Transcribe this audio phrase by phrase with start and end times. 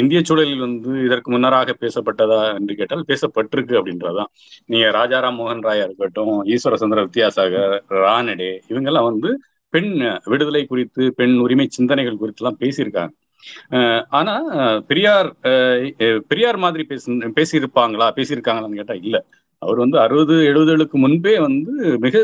[0.00, 4.30] இந்திய சூழலில் வந்து இதற்கு முன்னராக பேசப்பட்டதா என்று கேட்டால் பேசப்பட்டிருக்கு அப்படின்றதான்
[4.66, 9.30] நீங்க ராஜாராம் மோகன் ராயா இருக்கட்டும் ஈஸ்வர சந்திர வித்யாசாகர் ரானடே இவங்கெல்லாம் வந்து
[9.74, 9.90] பெண்
[10.24, 13.14] விடுதலை குறித்து பெண் உரிமை சிந்தனைகள் குறித்து எல்லாம் பேசியிருக்காங்க
[14.18, 14.32] ஆனா
[14.88, 15.28] பெரியார்
[16.28, 17.06] பெரியார் மாதிரி பேசி
[17.36, 18.06] பேசியிருப்பாங்களா?
[18.16, 19.16] பேசியிருக்காங்களான்னு கேட்டா இல்ல.
[19.62, 22.16] அவர் வந்து அறுபது எழுபதுகளுக்கு முன்பே வந்து மிக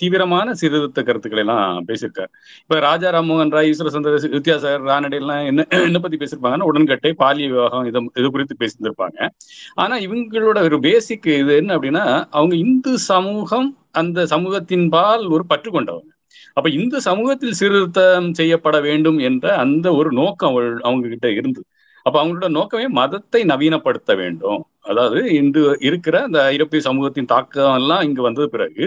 [0.00, 2.30] தீவிரமான சீர்திருத்த கருத்துக்களை எல்லாம் பேசியிருக்காரு.
[2.64, 7.48] இப்ப ராஜா ராம்மோகன் ராய் ஈஸ்வர சந்திர வித்யாசாகர் ரானடே எல்லாம் என்ன என்ன பத்தி பேசியிருப்பாங்கன்னா உடன்கட்டை பாலிய
[7.54, 9.28] விவாகம் இது இது குறித்து பேசியிருந்திருப்பாங்க.
[9.82, 12.04] ஆனா இவங்களோட ஒரு பேசிக் இது என்ன அப்படின்னா
[12.38, 13.70] அவங்க இந்து சமூகம்
[14.00, 16.10] அந்த சமூகத்தின் பால் ஒரு பற்று கொண்டவங்க.
[16.56, 20.56] அப்ப இந்த சமூகத்தில் சீர்திருத்தம் செய்யப்பட வேண்டும் என்ற அந்த ஒரு நோக்கம்
[20.86, 21.66] அவங்க கிட்ட இருந்தது.
[22.06, 24.62] அப்ப அவங்களோட நோக்கமே மதத்தை நவீனப்படுத்த வேண்டும்.
[24.90, 28.84] அதாவது இந்து இருக்கிற அந்த ஐரோப்பிய சமூகத்தின் தாக்கம் எல்லாம் இங்கு வந்தது பிறகு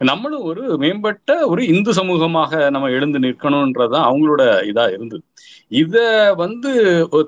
[0.00, 5.22] நம்மளும் ஒரு மேம்பட்ட ஒரு இந்து சமூகமாக நம்ம எழுந்து நிற்கணும்ன்றதான் அவங்களோட இதா இருந்தது.
[5.80, 5.96] இத
[6.34, 6.70] வந்து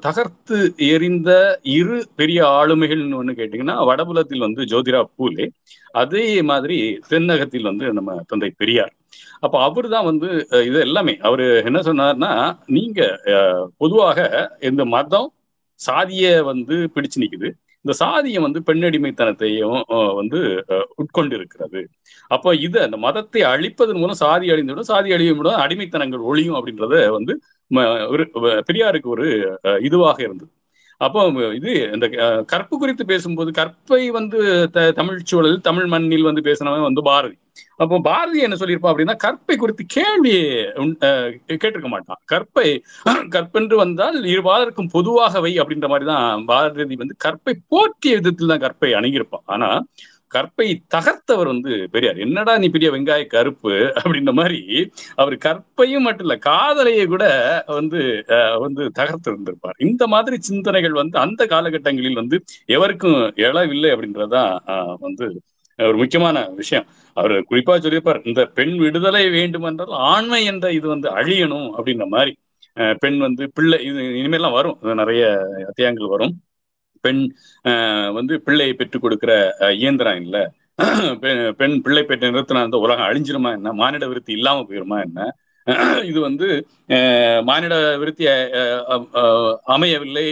[0.07, 0.59] தகர்த்து
[0.89, 1.31] எறிந்த
[1.75, 5.47] இரு பெரிய ஆளுமைகள்னு ஒண்ணு கேட்டீங்கன்னா வடபுலத்தில் வந்து ஜோதிரா பூலே
[6.03, 6.79] அதே மாதிரி
[7.11, 8.93] தென்னகத்தில் வந்து நம்ம தந்தை பெரியார்.
[9.41, 10.29] அப்ப அவர் தான் வந்து
[10.69, 11.15] இது எல்லாமே.
[11.29, 12.33] அவரு என்ன சொன்னார்னா
[12.77, 13.01] நீங்க
[13.83, 14.19] பொதுவாக
[14.71, 15.31] இந்த மதம்
[15.81, 17.49] சாதிய வந்து பிடிச்சு நிக்குது.
[17.85, 19.79] இந்த சாதியம் வந்து பெண்ணடிமைத்தனத்தையும்
[20.21, 20.41] வந்து
[21.03, 21.81] உட்கொண்டு இருக்கிறது
[22.37, 27.35] அப்போ இது அந்த மதத்தை அழிப்பதன் மூலம் சாதி அழிந்துவிடும் சாதி அழியும் அடிமைத்தனங்கள் ஒழியும் அப்படின்றத வந்து
[28.15, 28.25] ஒரு
[28.69, 29.29] பெரியாருக்கு ஒரு
[29.89, 30.51] இதுவாக இருந்தது.
[31.05, 31.21] அப்போ
[31.59, 32.07] இது இந்த
[32.53, 34.39] கற்பு குறித்து பேசும்போது கற்பை வந்து
[34.75, 37.37] த தமிழ் சூழல் தமிழ் மண்ணில் வந்து பேசினவன் வந்து பாரதி.
[37.83, 40.35] அப்போ பாரதி என்ன சொல்லியிருப்பா அப்படின்னா கற்பை குறித்து கேள்வி
[41.63, 42.21] கேட்டிருக்க மாட்டான்.
[42.33, 42.69] கற்பை
[43.35, 49.47] கற்பென்று வந்தால் இருபாலருக்கும் பொதுவாகவை அப்படின்ற மாதிரி தான் பாரதி வந்து கற்பை போற்றிய விதத்தில் தான் கற்பை அணுகியிருப்பான்.
[49.57, 49.71] ஆனா
[50.35, 52.19] கற்பை தகர்த்தவர் வந்து பெரியார்.
[52.27, 54.61] என்னடா நீ பெரிய வெங்காய கருப்பு அப்படின்ற மாதிரி
[55.23, 57.25] அவர் கற்பையும் மட்டும் இல்ல காதலையை கூட
[57.77, 58.03] வந்து
[58.65, 62.39] வந்து தகர்த்து இருந்திருப்பார் இந்த மாதிரி சிந்தனைகள் வந்து அந்த காலகட்டங்களில் வந்து
[62.77, 64.53] எவருக்கும் எழவில்லை அப்படின்றதான்
[65.01, 65.27] வந்து
[65.79, 66.87] ஒரு முக்கியமான விஷயம்.
[67.17, 72.33] அவர் குறிப்பா சொல்லியிருப்பார் இந்த பெண் விடுதலை வேண்டும் என்றால் ஆண்மை என்ற இது வந்து அழியணும் அப்படின்ற மாதிரி
[72.99, 74.79] பெண் வந்து பிள்ளை இது இனிமேலாம் வரும்.
[75.01, 75.23] நிறைய
[75.69, 76.35] அத்தியாயங்கள் வரும்.
[77.05, 77.23] பெண்
[78.19, 79.33] வந்து பிள்ளையை பெற்றுக் கொடுக்கிற
[79.83, 80.37] இயந்திரம் இல்ல.
[81.61, 83.73] பெண் பிள்ளை பெற்ற நிறுத்தினா இந்த உலகம் அழிஞ்சிருமா என்ன?
[83.81, 85.31] மானிட விருத்தி இல்லாம போயிருமா என்ன?
[86.11, 86.47] இது வந்து
[87.49, 88.25] மானிட விருத்தி
[89.75, 90.25] அமையவில்லை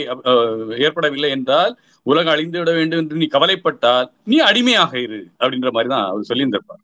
[0.87, 1.73] ஏற்படவில்லை என்றால்
[2.03, 6.83] உலகம் அழிந்து விட வேண்டும் என்று நீ கவலைப்பட்டால் நீ அடிமையாக இரு அப்படின்ற மாதிரி தான் அவர் சொல்லியிருந்திருப்பார்.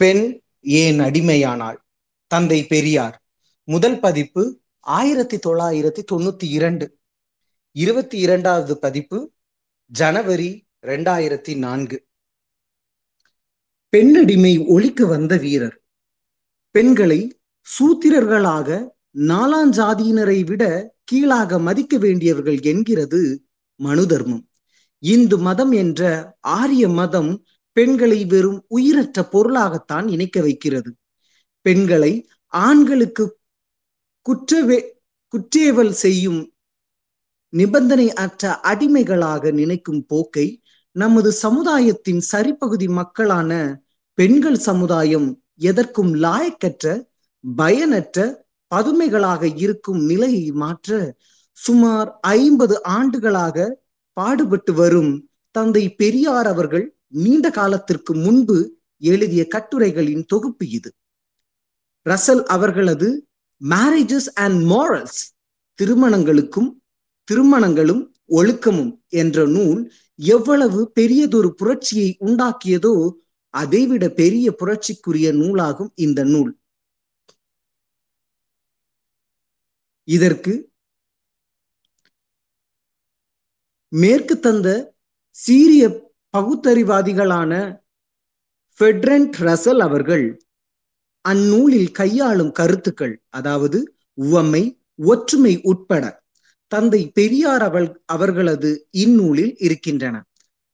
[0.00, 0.24] பெண்
[0.82, 1.78] ஏன் அடிமையானாள்?
[2.30, 3.16] தந்தை பெரியார்.
[3.68, 4.44] முதல் பதிப்பு
[4.86, 6.86] ஆயிரத்தி தொள்ளாயிரத்தி தொண்ணூத்தி இரண்டு.
[7.76, 9.32] இருபத்தி இரண்டாவது பதிப்பு
[9.86, 12.06] ஜனவரி ரெண்டாயிரத்தி நான்கு.
[13.88, 15.82] பெண்ணடிமை ஒழிக்க வந்த வீரர்.
[16.70, 23.44] பெண்களை சூத்திரர்களாக நாலாஞ்சாதியினரை விட கீழாக மதிக்க வேண்டியவர்கள் என்கிறது
[23.76, 24.48] மனு தர்மம்.
[24.98, 30.96] இந்து மதம் என்ற ஆரிய மதம் பெண்களை வெறும் உயிரற்ற பொருளாகத்தான் இணைக்க வைக்கிறது.
[31.60, 33.38] பெண்களை ஆண்களுக்கு
[34.22, 34.92] குற்றவே
[35.28, 36.55] குற்றேவல் செய்யும்
[37.48, 40.62] நிபந்தனை அற்ற அடிமைகளாக நினைக்கும் போக்கை
[40.92, 43.82] நமது சமுதாயத்தின் சரிப்பகுதி மக்களான
[44.14, 47.06] பெண்கள் சமுதாயம் எதற்கும் லாயக்கற்ற
[47.56, 51.16] பயனற்ற பதுமைகளாக இருக்கும் நிலையை மாற்ற
[51.52, 60.90] சுமார் ஐம்பது ஆண்டுகளாக பாடுபட்டு வரும் தந்தை பெரியார் அவர்கள் நீண்ட காலத்திற்கு முன்பு எழுதிய கட்டுரைகளின் தொகுப்பு இது.
[62.06, 63.26] ரசல் அவர்களது
[63.60, 65.20] மேரேஜஸ் அண்ட் மாரல்ஸ்
[65.78, 66.68] திருமணங்களுக்கும்
[67.28, 69.80] திருமணங்களும் ஒழுக்கமும் என்ற நூல்
[70.14, 73.18] எவ்வளவு பெரியதொரு புரட்சியை உண்டாக்கியதோ
[73.50, 76.52] அதைவிட பெரிய புரட்சிக்குரிய நூலாகும் இந்த நூல்.
[80.04, 80.52] இதற்கு
[83.92, 84.68] மேற்கு தந்த
[85.30, 85.84] சீரிய
[86.34, 87.52] பகுத்தறிவாதிகளான
[88.80, 90.26] ஃபெட்ரண்ட் ரசல் அவர்கள்
[91.24, 93.78] அந்நூலில் கையாளும் கருத்துக்கள் அதாவது
[94.18, 94.62] உவமை
[94.94, 96.04] ஒற்றுமை உட்பட
[96.68, 100.24] தந்தை பெரியார் அவள் அவர்களது இந்நூலில் இருக்கின்றன.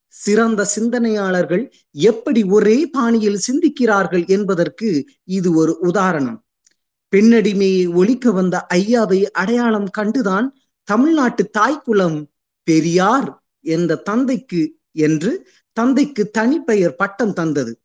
[0.07, 6.45] சிறந்த சிந்தனையாளர்கள் எப்படி ஒரே பாணியில் சிந்திக்கிறார்கள் என்பதற்கு இது ஒரு உதாரணம்.
[7.17, 10.47] பெண்ணடிமையை ஒழிக்க வந்த ஐயாவை அடையாளம் கண்டுதான்
[10.83, 12.31] தமிழ்நாட்டு தாய்க்குளம்
[12.63, 17.81] பெரியார் என்ற தந்தைக்கு என்று தந்தைக்கு தனிப்பெயர் பட்டம் தந்தது.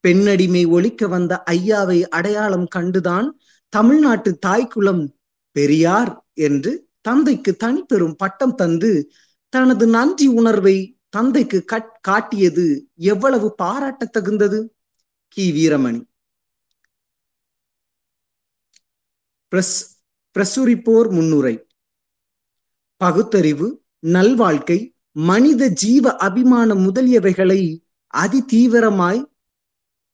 [0.00, 3.28] பெண்ணடிமை ஒழிக்க வந்த ஐயாவை அடையாளம் கண்டுதான்
[3.68, 5.16] தமிழ்நாட்டு தாய்க்குளம்
[5.52, 8.90] பெரியார் என்று தந்தைக்கு தனிப்பெரும் பட்டம் தந்து
[9.52, 10.76] தனது நன்றி உணர்வை
[11.08, 11.58] தந்தைக்கு
[12.00, 12.66] காட்டியது
[13.08, 14.58] எவ்வளவு பாராட்ட தகுந்தது
[15.36, 15.44] கி.
[15.52, 16.00] வீரமணி.
[19.52, 19.76] பிரஸ்
[20.36, 21.54] பிரசுரிப்போர் முன்னுரை.
[23.00, 23.66] பகுத்தறிவு
[24.06, 24.78] நல்வாழ்க்கை
[25.26, 27.60] மனித ஜீவ அபிமானம் முதலியவைகளை
[28.14, 29.22] அதிதீவிரமாய்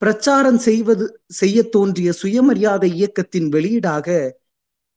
[0.02, 1.06] பிரச்சாரம் செய்வது
[1.38, 4.06] செய்ய தோன்றிய சுயமரியாதை இயக்கத்தின் வெளியீடாக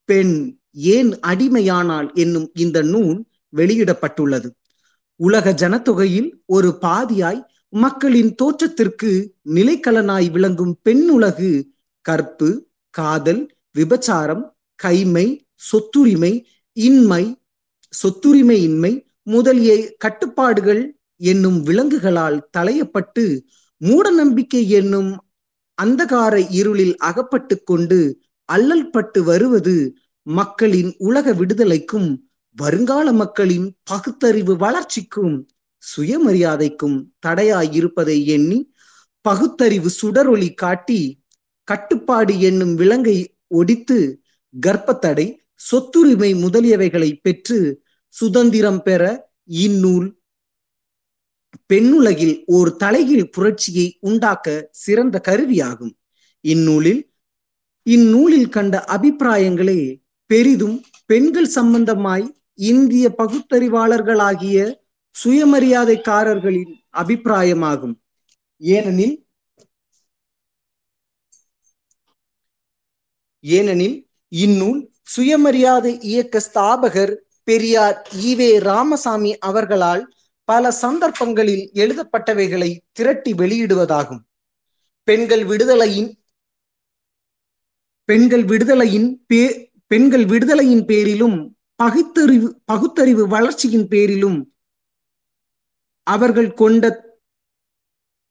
[0.10, 0.36] பெண்
[0.76, 3.20] ஏன் அடிமையானால் என்னும் இந்த நூல்
[3.54, 4.48] வெளியிடப்பட்டுள்ளது.
[5.20, 7.42] உலக ஜனத்தொகையில் ஒரு பாதியாய்
[7.74, 9.12] மக்களின் தோற்றத்திற்கு
[9.54, 11.52] நிலைக்கலனாய் விளங்கும் பெண்ணுலகு
[12.06, 12.50] கற்பு
[12.94, 13.42] காதல்
[13.76, 14.44] விபச்சாரம்
[14.80, 15.26] கைமை
[15.72, 16.34] சொத்துரிமை
[16.78, 17.24] இன்மை
[17.94, 18.92] சொத்துரிமை இன்மை
[19.24, 20.84] முதலிய கட்டுப்பாடுகள்
[21.22, 23.26] என்னும் விலங்குகளால் தலையப்பட்டு
[23.82, 25.12] மூட நம்பிக்கை என்னும்
[25.78, 28.00] அந்தகார இருளில் அகப்பட்டு கொண்டு
[28.50, 29.76] அல்லல் பட்டு வருவது
[30.24, 32.18] மக்களின் உலக விடுதலைக்கும்
[32.56, 35.48] வருங்கால மக்களின் பகுத்தறிவு வளர்ச்சிக்கும்
[35.98, 38.74] சுயமரியாதைக்கும் தடையாய் இருப்பதை எண்ணி
[39.22, 41.24] பகுத்தறிவு சுடரொளி காட்டி
[41.64, 44.22] கட்டுப்பாடு என்னும் விலங்கை ஒடித்து
[44.68, 45.38] கர்ப்பத்தடை
[45.72, 50.22] சொத்துரிமை முதலியவைகளை பெற்று சுதந்திரம் பெற இந்நூல்
[51.74, 55.92] பெண்ணுலகில் ஓர் தலைகீழ் புரட்சியை உண்டாக்க சிறந்த கருவியாகும்.
[56.42, 57.12] இந்நூலில்
[57.84, 60.03] இந்நூலில் கண்ட அபிப்பிராயங்களே
[60.34, 62.28] பெரிதும் பெண்கள் சம்பந்தமாய்
[62.70, 64.58] இந்திய பகுத்தறிவாளர்களாகிய
[65.16, 66.72] சுயமரியாதைக்காரர்களின்
[67.02, 67.96] அபிப்பிராயமாகும்.
[68.62, 69.16] ஏனெனில்
[73.44, 73.98] ஏனெனில்
[74.44, 74.82] இந்நூல்
[75.16, 77.14] சுயமரியாதை இயக்க ஸ்தாபகர்
[77.44, 77.98] பெரியார்
[78.28, 80.04] ஈவே ராமசாமி அவர்களால்
[80.50, 84.22] பல சந்தர்ப்பங்களில் எழுதப்பட்டவைகளை திரட்டி வெளியிடுவதாகும்.
[85.08, 86.12] பெண்கள் விடுதலையின்
[88.10, 89.42] பெண்கள் விடுதலையின் பே
[89.94, 94.54] பெண்கள் விடுதலையின் பேரிலும் பகுத்தறிவு பகுத்தறிவு வளர்ச்சியின் பேரிலும்
[96.04, 97.06] அவர்கள் கொண்ட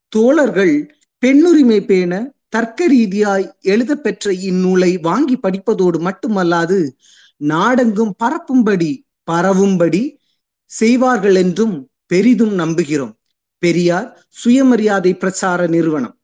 [0.09, 0.94] தோழர்கள்
[1.26, 6.91] பெண்ணுரிமை பேண தர்க்க ரீதியாய் எழுதப்பெற்ற இந்நூலை வாங்கி படிப்பதோடு மட்டுமல்லாது
[7.37, 10.17] நாடெங்கும் பரப்பும்படி பரவும்படி
[10.64, 13.17] செய்வார்கள் என்றும் பெரிதும் நம்புகிறோம்.
[13.59, 16.19] பெரியார் சுயமரியாதை பிரச்சார நிறுவனம்.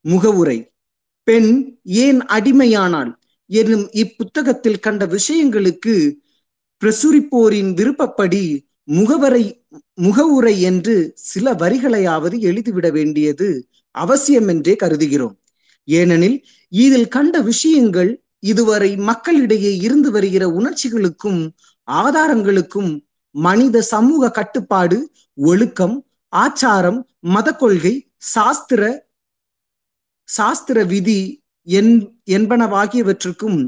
[0.00, 0.72] முகவுரை.
[1.22, 3.14] பெண் ஏன் அடிமையானாள்?
[3.46, 5.94] எனும் இப்புத்தகத்தில் கண்ட விஷயங்களுக்கு
[6.82, 9.44] பிரசுரிப்போரின் விருப்பப்படி முகவரை
[9.94, 15.36] முகவுரை என்று சில வரிகளையாவது எழுதிவிட வேண்டியது அவசியம் என்றே கருதுகிறோம்.
[15.84, 18.10] ஏனெனில் இதில் கண்ட விஷயங்கள்
[18.40, 21.40] இதுவரை மக்களிடையே இருந்து வருகிற உணர்ச்சிகளுக்கும்
[21.88, 22.90] ஆதாரங்களுக்கும்
[23.30, 24.98] மனித சமூக கட்டுப்பாடு
[25.34, 25.96] ஒழுக்கம்
[26.36, 28.82] ஆச்சாரம் மத கொள்கை சாஸ்திர
[30.28, 31.20] சாஸ்திர விதி
[31.66, 31.92] என்
[32.30, 33.58] என்பனவாகியவற்றுக்கும்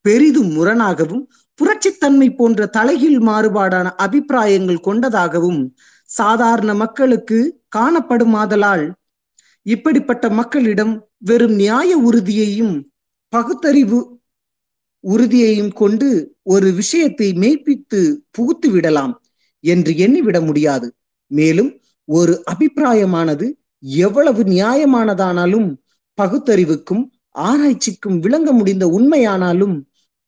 [0.00, 1.24] பெரிதும் முரணாகவும்
[1.58, 7.38] புரட்சித்தன்மை போன்ற தலைகீழ் மாறுபாடான அபிப்பிராயங்கள் கொண்டதாகவும் சாதாரண மக்களுக்கு
[7.76, 8.84] காணப்படுமாதலால்
[9.62, 12.76] இப்படிப்பட்ட மக்களிடம் வெறும் நியாய உறுதியையும்
[13.28, 14.20] பகுத்தறிவு
[15.04, 16.08] உறுதியையும் கொண்டு
[16.42, 18.00] ஒரு விஷயத்தை மெய்ப்பித்து
[18.38, 19.14] புகுத்து விடலாம்
[19.60, 20.88] என்று எண்ணிவிட முடியாது.
[21.30, 21.70] மேலும்
[22.04, 23.46] ஒரு அபிப்பிராயமானது
[23.80, 25.68] எவ்வளவு நியாயமானதானாலும்
[26.18, 27.02] பகுத்தறிவுக்கும்
[27.36, 29.76] ஆராய்ச்சிக்கும் விளங்க முடிந்த உண்மையானாலும்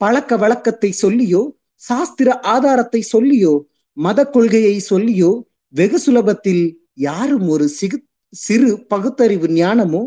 [0.00, 1.42] பழக்க வழக்கத்தை சொல்லியோ
[1.82, 3.54] சாஸ்திர ஆதாரத்தை சொல்லியோ
[3.96, 5.30] மத கொள்கையை சொல்லியோ
[5.74, 6.64] வெகு சுலபத்தில்
[6.94, 7.98] யாரும் ஒரு சிகு
[8.32, 10.02] சிறு பகுத்தறிவு ஞானமோ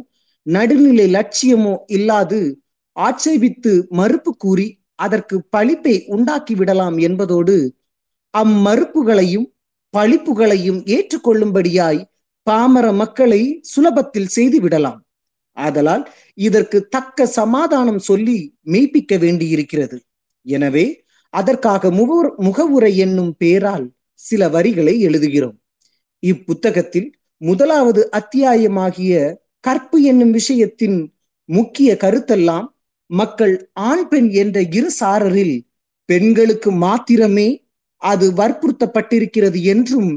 [0.46, 2.40] நடுநிலை லட்சியமோ இல்லாது
[2.96, 7.56] ஆட்சேபித்து மறுப்பு கூறி அதற்கு பழிப்பை உண்டாக்கி விடலாம் என்பதோடு
[8.34, 9.48] அம்மறுப்புகளையும்
[9.94, 12.02] பழிப்புகளையும் ஏற்றுக்கொள்ளும்படியாய்
[12.48, 15.00] பாமர மக்களை சுலபத்தில் செய்து விடலாம்.
[15.58, 16.04] ஆதலால்
[16.42, 19.98] இதற்கு தக்க சமாதானம் சொல்லி மெய்ப்பிக்க வேண்டியிருக்கிறது.
[20.46, 20.86] எனவே
[21.34, 22.12] அதற்காக முக
[22.44, 23.86] முகவுரை என்னும் பெயரால்
[24.22, 25.58] சில வரிகளை எழுதுகிறோம்.
[26.24, 27.10] இப்புத்தகத்தில்
[27.42, 29.14] முதலாவது அத்தியாயமாகிய
[29.60, 30.98] கற்பு என்னும் விஷயத்தின்
[31.50, 32.68] முக்கிய கருத்தெல்லாம்
[33.10, 33.56] மக்கள்
[33.90, 35.56] ஆண் பெண் என்ற இரு சாரரில்
[36.10, 37.50] பெண்களுக்கு மாத்திரமே
[38.02, 40.12] அது வற்புறுத்தப்பட்டிருக்கிறது என்றும்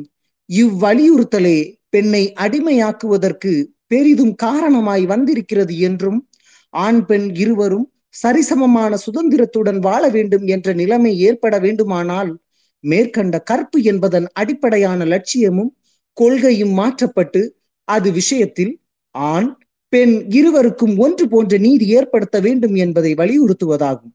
[0.48, 3.52] இவ்வலியுறுத்தலே பெண்ணை அடிமையாக்குவதற்கு
[3.86, 6.28] பெரிதும் காரணமாய் வந்திருக்கிறது என்றும்
[6.70, 12.38] ஆண் பெண் இருவரும் சரிசமமான சுதந்திரத்துடன் வாழ வேண்டும் என்ற நிலைமை ஏற்பட வேண்டுமானால்
[12.80, 15.76] மேற்கண்ட கற்பு என்பதன் அடிப்படையான லட்சியமும்
[16.12, 19.56] கொள்கையும் மாற்றப்பட்டு அது விஷயத்தில் ஆண்
[19.88, 24.12] பெண் இருவருக்கும் ஒன்று போன்ற நீதி ஏற்படுத்த வேண்டும் என்பதை வலியுறுத்துவதாகும்.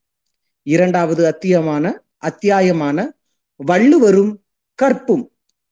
[0.64, 3.12] இரண்டாவது அத்தியமான அத்தியாயமான
[3.56, 4.42] வள்ளுவரும்
[4.76, 5.32] கற்பும்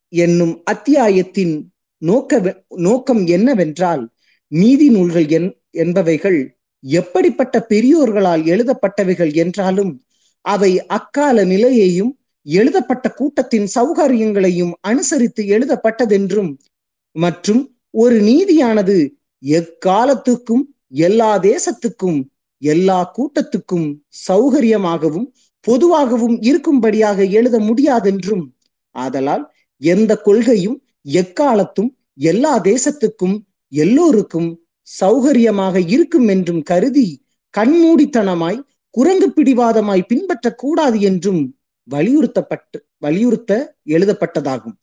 [0.09, 2.39] என்னும் அத்தியாயத்தின் நோக்க
[2.83, 4.03] நோக்கம் என்னவென்றால்
[4.51, 6.39] நீதி நூல்கள் என் என்பவைகள்
[6.83, 9.91] எப்படிப்பட்ட பெரியோர்களால் எழுதப்பட்டவைகள் என்றாலும்
[10.45, 12.11] அவை அக்கால நிலையையும்
[12.45, 16.51] எழுதப்பட்ட கூட்டத்தின் சௌகரியங்களையும் அனுசரித்து எழுதப்பட்டதென்றும்
[17.15, 17.61] மற்றும்
[17.93, 18.97] ஒரு நீதியானது
[19.43, 20.63] எக்காலத்துக்கும்
[21.03, 22.19] எல்லா தேசத்துக்கும்
[22.61, 23.87] எல்லா கூட்டத்துக்கும்
[24.27, 25.27] சௌகரியமாகவும்
[25.65, 28.45] பொதுவாகவும் இருக்கும்படியாக எழுத முடியாதென்றும்
[28.95, 29.43] ஆதலால்
[29.81, 30.77] எந்த கொள்கையும்
[31.11, 34.65] எக்காலத்தும் எல்லா தேசத்துக்கும் எல்லோருக்கும்
[35.01, 37.25] சௌகரியமாக இருக்கும் என்றும் கருதி
[37.57, 38.59] கண்மூடித்தனமாய்
[38.89, 41.55] குரங்கு பிடிவாதமாய் பின்பற்றக்கூடாது என்றும்
[41.91, 44.75] வலியுறுத்தப்பட்டு வலியுறுத்த எழுதப்பட்டதாகும்.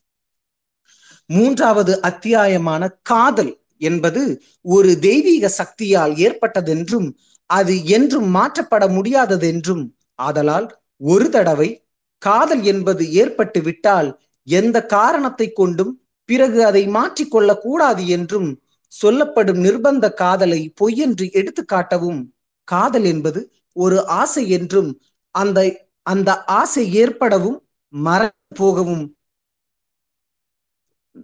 [1.27, 7.17] மூன்றாவது அத்தியாயமான காதல் என்பது ஒரு தெய்வீக சக்தியால் ஏற்பட்டதென்றும்
[7.47, 11.87] அது என்றும் மாற்றப்பட முடியாததென்றும் ஆதலால் ஒரு தடவை
[12.19, 18.51] காதல் என்பது ஏற்பட்டு விட்டால் எந்த காரணத்தை கொண்டும் பிறகு அதை மாற்றிக்கொள்ள கூடாது என்றும்
[18.93, 22.21] சொல்லப்படும் நிர்பந்த காதலை பொய்யென்று எடுத்து காட்டவும்
[22.69, 23.41] காதல் என்பது
[23.77, 24.91] ஒரு ஆசை என்றும்
[25.35, 25.59] அந்த
[26.03, 27.59] அந்த ஆசை ஏற்படவும்
[27.93, 29.05] மறந்து போகவும்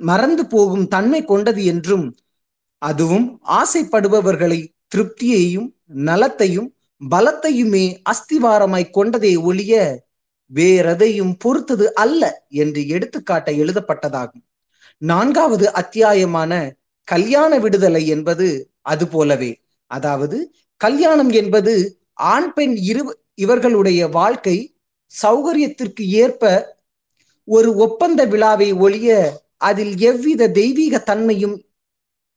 [0.01, 2.07] மறந்து போகும் தன்மை கொண்டது என்றும்
[2.83, 3.27] அதுவும்
[3.61, 4.61] ஆசைப்படுபவர்களை
[4.95, 5.69] திருப்தியையும்
[6.05, 6.69] நலத்தையும்
[7.01, 9.75] பலத்தையுமே அஸ்திவாரமாய் கொண்டதே ஒழிய
[10.51, 14.45] வேறெதையும் பொறுத்தது அல்ல என்று எடுத்துக்காட்ட எழுதப்பட்டதாகும்.
[15.03, 16.53] நான்காவது அத்தியாயமான
[17.09, 18.49] கல்யாண விடுதலை என்பது
[18.83, 19.53] அது போலவே.
[19.91, 20.39] அதாவது
[20.81, 21.75] கல்யாணம் என்பது
[22.33, 23.03] ஆண் பெண் இரு
[23.35, 24.57] இவர்களுடைய வாழ்க்கை
[25.13, 26.43] சௌகரியத்திற்கு ஏற்ப
[27.49, 29.09] ஒரு ஒப்பந்த விழாவை ஒழிய
[29.61, 31.57] அதில் எவ்வித தெய்வீக தன்மையும்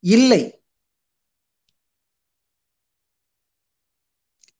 [0.04, 0.42] இல்லை.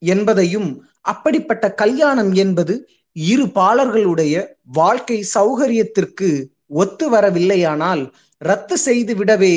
[0.02, 0.68] என்பதையும்
[1.02, 2.74] அப்படிப்பட்ட கல்யாணம் என்பது
[3.16, 4.34] இரு பாலர்களுடைய
[4.72, 6.28] வாழ்க்கை சௌகரியத்திற்கு
[6.74, 8.02] ஒத்து வரவில்லையானால்
[8.42, 9.54] ரத்து செய்து விடவே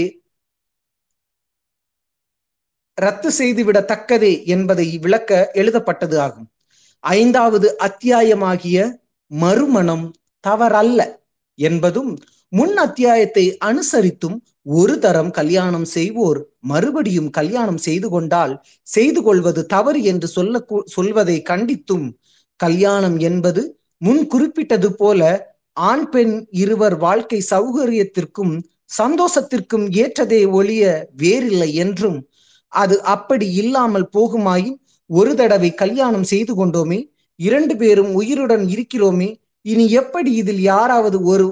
[2.97, 6.47] ரத்து செய்துவிடத்தக்கதே என்பதை விளக்க எழுதப்பட்டது ஆகும்.
[7.03, 8.77] ஐந்தாவது அத்தியாயமாகிய
[9.31, 10.05] மறுமணம்
[10.43, 11.01] தவறல்ல
[11.59, 12.11] என்பதும்
[12.53, 14.37] முன் அத்தியாயத்தை அனுசரித்தும்
[14.73, 18.53] ஒரு தரம் கல்யாணம் செய்வோர் மறுபடியும் கல்யாணம் செய்து கொண்டால்
[18.87, 22.07] செய்து கொள்வது தவறு என்று சொல்ல சொல்வதை கண்டித்தும்
[22.59, 23.61] கல்யாணம் என்பது
[24.01, 25.21] முன் குறிப்பிட்டது போல
[25.85, 28.53] ஆண் பெண் இருவர் வாழ்க்கை சௌகரியத்திற்கும்
[28.97, 32.19] சந்தோஷத்திற்கும் ஏற்றதே ஒழிய வேறில்லை என்றும்
[32.73, 34.77] அது அப்படி இல்லாமல் போகுமாயின்
[35.09, 36.99] ஒரு தடவை கல்யாணம் செய்து கொண்டோமே
[37.39, 39.29] இரண்டு பேரும் உயிருடன் இருக்கிறோமே
[39.65, 41.47] இனி எப்படி இதில் யாராவது ஒரு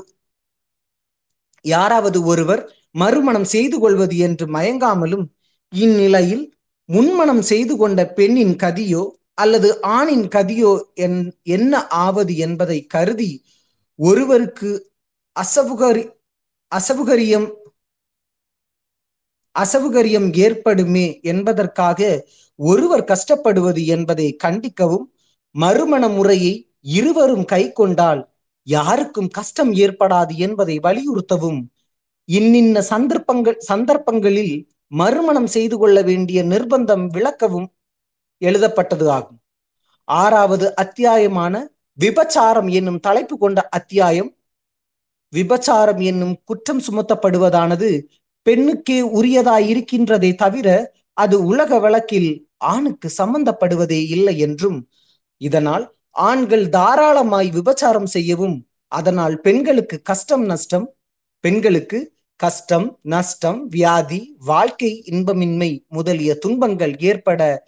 [1.66, 2.64] யாராவது ஒருவர்
[2.96, 5.26] மறுமணம் செய்து கொள்வது என்று மயங்காமலும்
[5.74, 6.44] இந்நிலையில்
[6.90, 9.04] முன்மணம் செய்து கொண்ட பெண்ணின் கதியோ
[9.34, 13.32] அல்லது ஆணின் கதியோ என் என்ன ஆவது என்பதை கருதி
[13.96, 14.92] ஒருவருக்கு
[15.36, 16.04] அசவுகரி
[16.72, 17.48] அசவுகரியம்
[19.56, 25.06] அசவுகரியம் ஏற்படுமே என்பதற்காக ஒருவர் கஷ்டப்படுவது என்பதை கண்டிக்கவும்
[25.52, 28.34] மறுமண முறையை இருவரும் கை கொண்டால்
[28.64, 31.60] யாருக்கும் கஷ்டம் ஏற்படாது என்பதை வலியுறுத்தவும்.
[32.26, 37.68] இன்னின்ன சந்தர்ப்பங்கள் சந்தர்ப்பங்களில் மறுமணம் செய்து கொள்ள வேண்டிய நிர்பந்தம் விளக்கவும்
[38.38, 39.40] எழுதப்பட்டது ஆகும்.
[40.04, 44.36] ஆறாவது அத்தியாயமான விபச்சாரம் என்னும் தலைப்பு கொண்ட அத்தியாயம்
[45.34, 48.08] விபச்சாரம் என்னும் குற்றம் சுமத்தப்படுவதானது
[48.46, 54.90] பெண்ணுக்கே உரியதாய் இருக்கின்றதே தவிர அது உலக வழக்கில் ஆணுக்கு சம்பந்தப்படுவதே இல்லை என்றும்.
[55.38, 60.96] இதனால் ஆண்கள் தாராளமாய் விபச்சாரம் செய்யவும் அதனால் பெண்களுக்கு கஷ்டம் நஷ்டம்
[61.40, 67.66] பெண்களுக்கு கஷ்டம் நஷ்டம் வியாதி வாழ்க்கை இன்பமின்மை முதலிய துன்பங்கள் ஏற்பட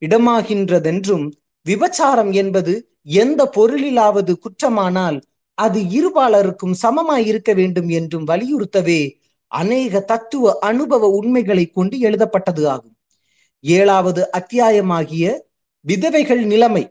[0.00, 1.32] இடமாகின்றதென்றும்
[1.68, 2.72] விபச்சாரம் என்பது
[3.20, 5.18] எந்த பொருளிலாவது குற்றமானால்
[5.58, 9.00] அது இருபாலருக்கும் சமமாய் இருக்க வேண்டும் என்றும் வலியுறுத்தவே
[9.52, 12.94] அநேக தத்துவ அனுபவ உண்மைகளை கொண்டு எழுதப்பட்டது ஆகும்.
[13.64, 15.24] ஏழாவது அத்தியாயமாகிய
[15.84, 16.84] விதவைகள் நிலைமை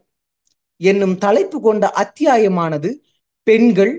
[0.82, 2.90] என்னும் தலைப்பு கொண்ட அத்தியாயமானது
[3.48, 3.94] பெண்கள்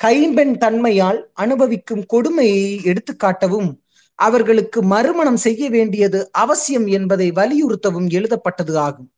[0.00, 3.70] கைம்பெண் தன்மையால் அனுபவிக்கும் கொடுமையை எடுத்துக்காட்டவும்
[4.18, 9.08] அவர்களுக்கு மறுமணம் செய்ய வேண்டியது அவசியம் என்பதை வலியுறுத்தவும் எழுதப்பட்டது ஆகும்.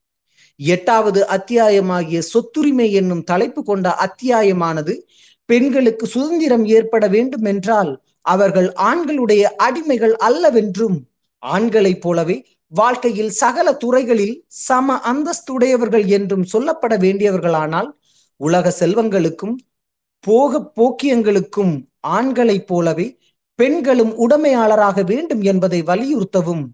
[0.61, 4.95] எட்டாவது அத்தியாயமாகிய சொத்துரிமை என்னும் தலைப்பு கொண்ட அத்தியாயமானது
[5.49, 7.91] பெண்களுக்கு சுதந்திரம் ஏற்பட வேண்டும் என்றால்
[8.27, 10.97] அவர்கள் ஆண்களுடைய அடிமைகள் அல்லவென்றும்
[11.43, 12.37] ஆண்களைப் போலவே
[12.73, 14.37] வாழ்க்கையில் சகல துறைகளில்
[14.67, 17.91] சம அந்தஸ்துடையவர்கள் என்றும் சொல்லப்பட வேண்டியவர்களானால்
[18.41, 19.55] உலக செல்வங்களுக்கும்
[20.25, 21.75] போக போக்கியங்களுக்கும்
[22.09, 23.07] ஆண்களைப் போலவே
[23.59, 26.65] பெண்களும் உடைமையாளராக வேண்டும் என்பதை வலியுறுத்தவும்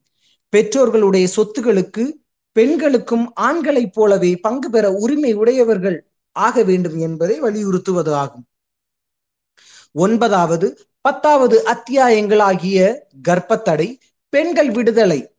[0.52, 2.04] பெற்றோர்களுடைய சொத்துகளுக்கு
[2.52, 8.46] பெண்களுக்கும் ஆண்களைப் போலவே பங்கு பெற உரிமை உடையவர்கள் ஆக வேண்டும் என்பதை வலியுறுத்துவது ஆகும்.
[9.92, 15.34] ஒன்பதாவது பத்தாவது அத்தியாயங்களாகிய கர்ப்பத்தடை பெண்கள் விடுதலை.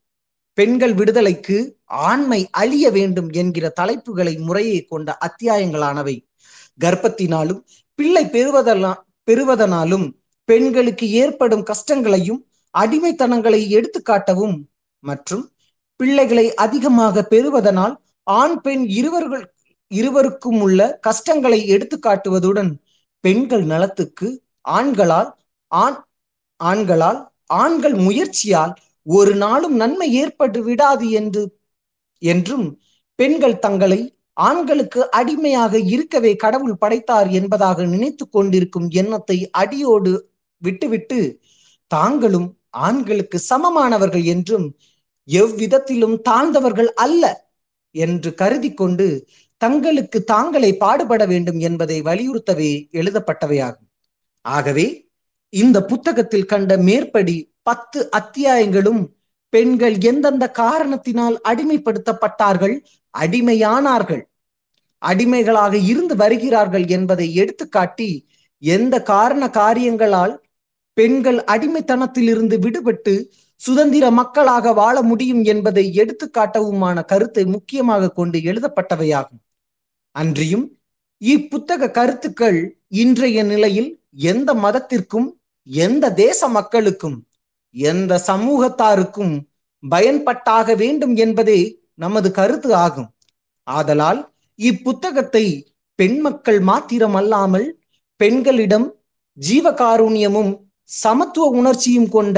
[0.53, 6.27] பெண்கள் விடுதலைக்கு ஆண்மை அழிய வேண்டும் என்கிற தலைப்புகளை முறையை கொண்ட அத்தியாயங்களானவை.
[6.83, 7.61] கர்ப்பத்தினாலும்
[7.95, 9.01] பிள்ளை பெறுவதெல்லாம்
[9.31, 14.63] பெறுவதனாலும் பெண்களுக்கு ஏற்படும் கஷ்டங்களையும் அடிமைத்தனங்களை எடுத்துக்காட்டவும்
[14.99, 15.52] மற்றும்
[15.99, 17.95] பிள்ளைகளை அதிகமாக பெறுவதனால்
[18.27, 19.45] ஆண் பெண் இருவர்கள்
[19.91, 22.71] இருவருக்கும் உள்ள கஷ்டங்களை எடுத்து காட்டுவதுடன்
[23.23, 24.27] பெண்கள் நலத்துக்கு
[24.71, 25.29] ஆண்களால்
[25.71, 25.97] ஆண்
[26.59, 27.19] ஆண்களால்
[27.59, 28.73] ஆண்கள் முயற்சியால்
[29.07, 31.43] ஒரு நாளும் நன்மை ஏற்பட்டு விடாது என்று
[32.21, 32.67] என்றும்
[33.19, 34.01] பெண்கள் தங்களை
[34.41, 40.13] ஆண்களுக்கு அடிமையாக இருக்கவே கடவுள் படைத்தார் என்பதாக நினைத்து கொண்டிருக்கும் எண்ணத்தை அடியோடு
[40.61, 41.19] விட்டுவிட்டு
[41.91, 42.47] தாங்களும்
[42.83, 44.67] ஆண்களுக்கு சமமானவர்கள் என்றும்
[45.27, 47.23] எவ்விதத்திலும் தாழ்ந்தவர்கள் அல்ல
[47.95, 49.07] என்று கருதி கொண்டு
[49.61, 53.89] தங்களுக்கு தாங்களே பாடுபட வேண்டும் என்பதை வலியுறுத்தவே எழுதப்பட்டவையாகும்.
[54.45, 54.87] ஆகவே
[55.53, 59.01] இந்த புத்தகத்தில் கண்ட மேற்படி பத்து அத்தியாயங்களும்
[59.53, 62.75] பெண்கள் எந்தெந்த காரணத்தினால் அடிமைப்படுத்தப்பட்டார்கள்
[63.13, 64.23] அடிமையானார்கள்
[65.01, 68.09] அடிமைகளாக இருந்து வருகிறார்கள் என்பதை எடுத்துக்காட்டி
[68.63, 70.33] எந்த காரண காரியங்களால்
[70.97, 73.13] பெண்கள் அடிமைத்தனத்திலிருந்து விடுபட்டு
[73.63, 79.41] சுதந்திர மக்களாக வாழ முடியும் என்பதை எடுத்துக்காட்டவுமான கருத்தை முக்கியமாக கொண்டு எழுதப்பட்டவையாகும்.
[80.15, 80.65] அன்றியும்
[81.21, 82.59] இப்புத்தக கருத்துக்கள்
[83.01, 83.91] இன்றைய நிலையில்
[84.31, 85.27] எந்த மதத்திற்கும்
[85.67, 87.17] எந்த தேச மக்களுக்கும்
[87.75, 89.33] எந்த சமூகத்தாருக்கும்
[89.83, 91.61] பயன்பட்டாக வேண்டும் என்பதே
[92.03, 93.09] நமது கருத்து ஆகும்.
[93.67, 94.19] ஆதலால்
[94.59, 95.45] இப்புத்தகத்தை
[95.99, 97.67] பெண் மக்கள் மாத்திரம் அல்லாமல்
[98.19, 98.87] பெண்களிடம்
[99.37, 100.51] ஜீவகாருண்யமும்
[100.89, 102.37] சமத்துவ உணர்ச்சியும் கொண்ட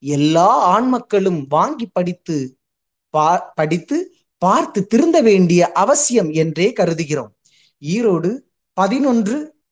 [0.00, 2.58] எல்லா ஆண் மக்களும் வாங்கி படித்து
[3.10, 7.34] பா படித்து பார்த்து திருந்த வேண்டிய அவசியம் என்றே கருதுகிறோம்.
[7.80, 8.40] ஈரோடு
[8.72, 9.62] பதினொன்று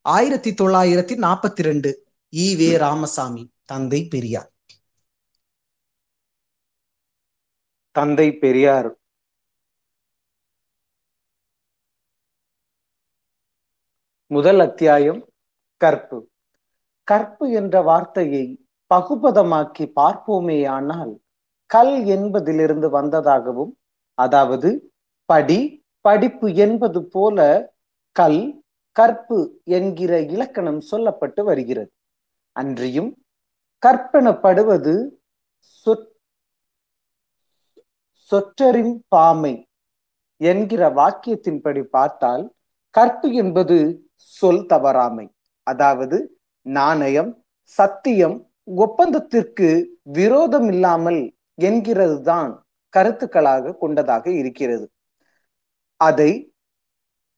[0.00, 2.76] ஆயிரத்தி தொள்ளாயிரத்தி நாற்பத்தி ரெண்டு ஈ வே.
[2.76, 4.52] ராமசாமி தந்தை பெரியார்.
[7.90, 8.98] தந்தை பெரியார்.
[14.26, 15.32] முதல் அத்தியாயம்
[15.76, 16.30] கற்பு.
[17.04, 18.63] கற்பு என்ற வார்த்தையை
[18.94, 21.12] பகுபதமாக்கி பார்ப்போமேயானால்
[21.70, 23.72] கல் என்பதிலிருந்து வந்ததாகவும்
[24.18, 24.70] அதாவது
[25.28, 25.60] படி
[26.04, 27.38] படிப்பு என்பது போல
[28.16, 28.42] கல்
[28.96, 29.38] கற்பு
[29.78, 31.90] என்கிற இலக்கணம் சொல்லப்பட்டு வருகிறது.
[32.56, 33.10] அன்றியும்
[33.82, 34.94] கற்பனப்படுவது
[38.30, 39.54] சொற்றரின் பாமை
[40.40, 42.44] என்கிற வாக்கியத்தின்படி பார்த்தால்
[42.94, 43.76] கற்பு என்பது
[44.36, 45.26] சொல் தவறாமை
[45.66, 46.18] அதாவது
[46.66, 47.32] நாணயம்
[47.72, 48.36] சத்தியம்
[48.68, 49.68] ஒப்பந்தத்திற்கு
[50.18, 51.20] விரோதம் இல்லாமல்
[51.68, 52.52] என்கிறது தான்
[52.94, 54.86] கருத்துக்களாக கொண்டதாக இருக்கிறது.
[56.00, 56.30] அதை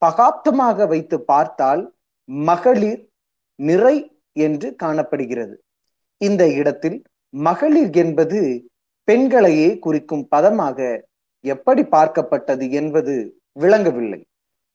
[0.03, 1.83] பகாப்தமாக வைத்து பார்த்தால்
[2.29, 3.03] மகளிர்
[3.59, 3.97] நிறை
[4.37, 5.55] என்று காணப்படுகிறது.
[6.21, 6.99] இந்த இடத்தில்
[7.35, 8.41] மகளிர் என்பது
[9.09, 10.79] பெண்களையே குறிக்கும் பதமாக
[11.45, 13.15] எப்படி பார்க்கப்பட்டது என்பது
[13.53, 14.21] விளங்கவில்லை.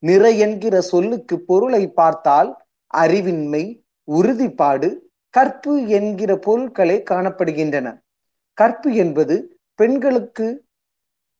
[0.03, 2.49] நிறை என்கிற சொல்லுக்கு பொருளை பார்த்தால்
[2.93, 3.63] அறிவின்மை
[4.07, 4.89] உறுதிப்பாடு
[5.33, 7.87] கற்பு என்கிற பொருட்களே காணப்படுகின்றன.
[8.57, 9.35] கற்பு என்பது
[9.79, 10.47] பெண்களுக்கு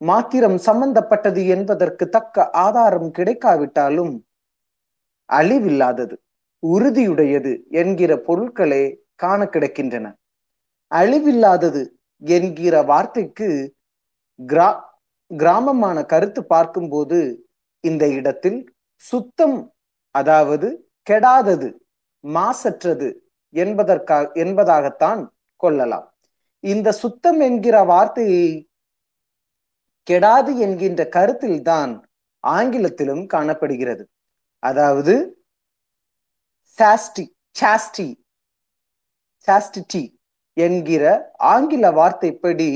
[0.02, 4.14] மாத்திரம் சம்பந்தப்பட்டது என்பதற்கு தக்க ஆதாரம் கிடைக்காவிட்டாலும்
[5.30, 6.16] அழிவில்லாதது
[6.64, 7.52] உறுதியுடையது
[7.82, 8.84] என்கிற பொருட்களே
[9.16, 10.08] காண கிடக்கின்றன.
[10.92, 11.82] அழிவில்லாதது
[12.22, 13.50] என்கிற வார்த்தைக்கு
[14.40, 14.70] கிரா
[15.32, 17.20] கிராமமான கருத்து பார்க்கும்போது
[17.84, 18.60] இந்த இடத்தில்
[19.06, 19.58] சுத்தம்
[20.16, 20.68] அதாவது
[21.08, 21.70] கெடாதது
[22.24, 23.10] மாசற்றது
[23.54, 25.22] என்பதற்காக என்பதாகத்தான்
[25.64, 26.08] கொள்ளலாம்.
[26.64, 28.46] இந்த சுத்தம் என்கிற வார்த்தையை
[30.08, 31.92] கெடாது என்கின்ற கருத்தில் தான்
[32.44, 34.04] ஆங்கிலத்திலும் காணப்படுகிறது.
[34.64, 35.14] அதாவது
[36.78, 37.26] சாஸ்டி
[37.60, 38.08] சாஸ்டி
[39.48, 40.04] சாஸ்டிட்டி
[40.58, 41.04] என்கிற
[41.54, 42.70] ஆங்கில வார்த்தைப்படி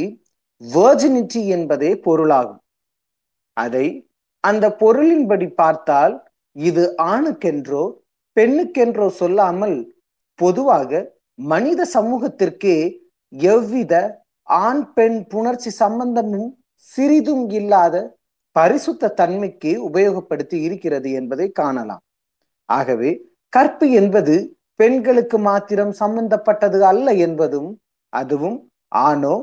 [0.61, 2.61] வேர்ஜினிட்டி என்பதே பொருளாகும்.
[3.57, 3.85] அதை
[4.43, 6.15] அந்த பொருளின்படி பார்த்தால்
[6.55, 6.83] இது
[7.13, 7.83] ஆணுக்கென்றோ
[8.38, 9.77] பெண்ணுக்கென்றோ சொல்லாமல்
[10.39, 10.91] பொதுவாக
[11.51, 12.75] மனித சமூகத்திற்கே
[13.53, 13.93] எவ்வித
[14.47, 16.49] ஆண் பெண் புணர்ச்சி சம்பந்தமும்
[16.87, 17.95] சிறிதும் இல்லாத
[18.55, 22.03] பரிசுத்த தன்மைக்கு உபயோகப்படுத்தி இருக்கிறது என்பதை காணலாம்.
[22.69, 23.11] ஆகவே
[23.53, 24.35] கற்பு என்பது
[24.75, 27.69] பெண்களுக்கு மாத்திரம் சம்பந்தப்பட்டது அல்ல என்பதும்
[28.13, 28.57] அதுவும்
[29.01, 29.35] ஆணோ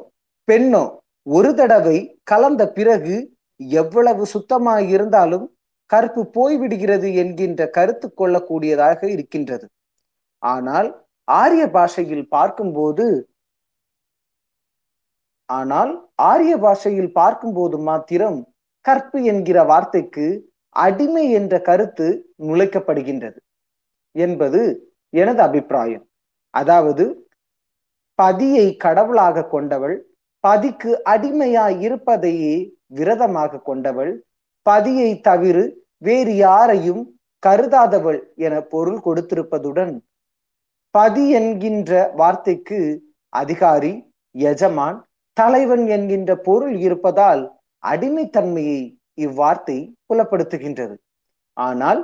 [0.48, 0.84] பெண்ணோ
[1.26, 3.16] ஒரு தடவை கலந்த பிறகு
[3.60, 5.46] எவ்வளவு சுத்தமாக இருந்தாலும்
[5.90, 9.66] கற்பு போய்விடுகிறது என்கின்ற கருத்து கொள்ளக்கூடியதாக இருக்கின்றது.
[10.42, 10.88] ஆனால்
[11.28, 13.06] ஆரிய பாஷையில் பார்க்கும்போது
[15.48, 18.38] ஆனால் ஆரிய பாஷையில் பார்க்கும்போது மாத்திரம்
[18.86, 20.26] கற்பு என்கிற வார்த்தைக்கு
[20.76, 22.06] அடிமை என்ற கருத்து
[22.46, 23.40] நுழைக்கப்படுகின்றது
[24.14, 24.60] என்பது
[25.12, 26.04] எனது அபிப்பிராயம்.
[26.54, 27.04] அதாவது
[28.18, 29.96] பதியை கடவுளாக கொண்டவள்
[30.44, 32.54] பதிக்கு அடிமையாய் இருப்பதையே
[32.88, 34.12] விரதமாக கொண்டவள்
[34.66, 35.58] பதியை தவிர
[35.98, 37.02] வேறு யாரையும்
[37.42, 39.92] கருதாதவள் என பொருள் கொடுத்திருப்பதுடன்
[40.94, 42.78] பதி என்கின்ற வார்த்தைக்கு
[43.32, 43.92] அதிகாரி
[44.34, 44.98] எஜமான்
[45.36, 47.42] தலைவன் என்கின்ற பொருள் இருப்பதால்
[47.82, 48.80] அடிமைத்தன்மையை
[49.18, 49.78] இவ்வார்த்தை
[50.08, 50.96] புலப்படுத்துகின்றது.
[51.56, 52.00] ஆனால்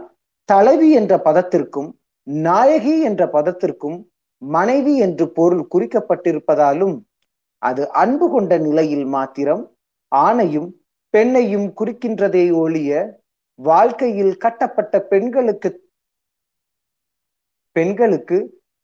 [0.48, 1.90] தலைவி என்ற பதத்திற்கும்
[2.27, 3.98] நாயகி என்ற பதத்திற்கும்
[4.42, 6.96] மனைவி என்று பொருள் குறிக்கப்பட்டிருப்பதாலும்
[7.62, 9.62] அது அன்பு கொண்ட நிலையில் மாத்திரம்
[10.12, 10.68] ஆணையும்
[11.14, 12.90] பெண்ணையும் குறிக்கின்றதே ஒழிய
[13.59, 15.70] வாழ்க்கையில் கட்டப்பட்ட பெண்களுக்கு
[17.77, 18.38] பெண்களுக்கு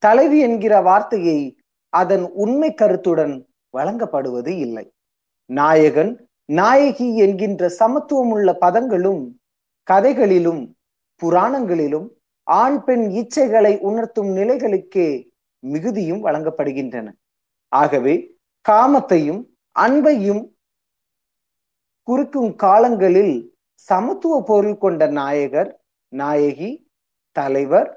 [0.05, 1.39] தலைவி என்கிற வார்த்தையை
[1.93, 3.35] அதன் உண்மை கருத்துடன்
[3.75, 4.85] வழங்கப்படுவது இல்லை.
[5.51, 6.13] நாயகன்
[6.45, 9.23] நாயகி என்கின்ற சமத்துவம் உள்ள பதங்களும்
[9.83, 10.63] கதைகளிலும்
[11.23, 12.07] புராணங்களிலும்
[12.43, 15.09] ஆண் பெண் இச்சைகளை உணர்த்தும் நிலைகளுக்கே
[15.63, 17.07] மிகுதியும் வழங்கப்படுகின்றன.
[17.69, 18.15] ஆகவே
[18.69, 19.43] காமத்தையும்
[19.77, 20.43] அன்பையும்
[22.09, 23.37] குறிக்கும் காலங்களில்
[23.73, 25.71] சமத்துவ பொருள் கொண்ட நாயகர்
[26.13, 26.71] நாயகி
[27.37, 27.91] தலைவர்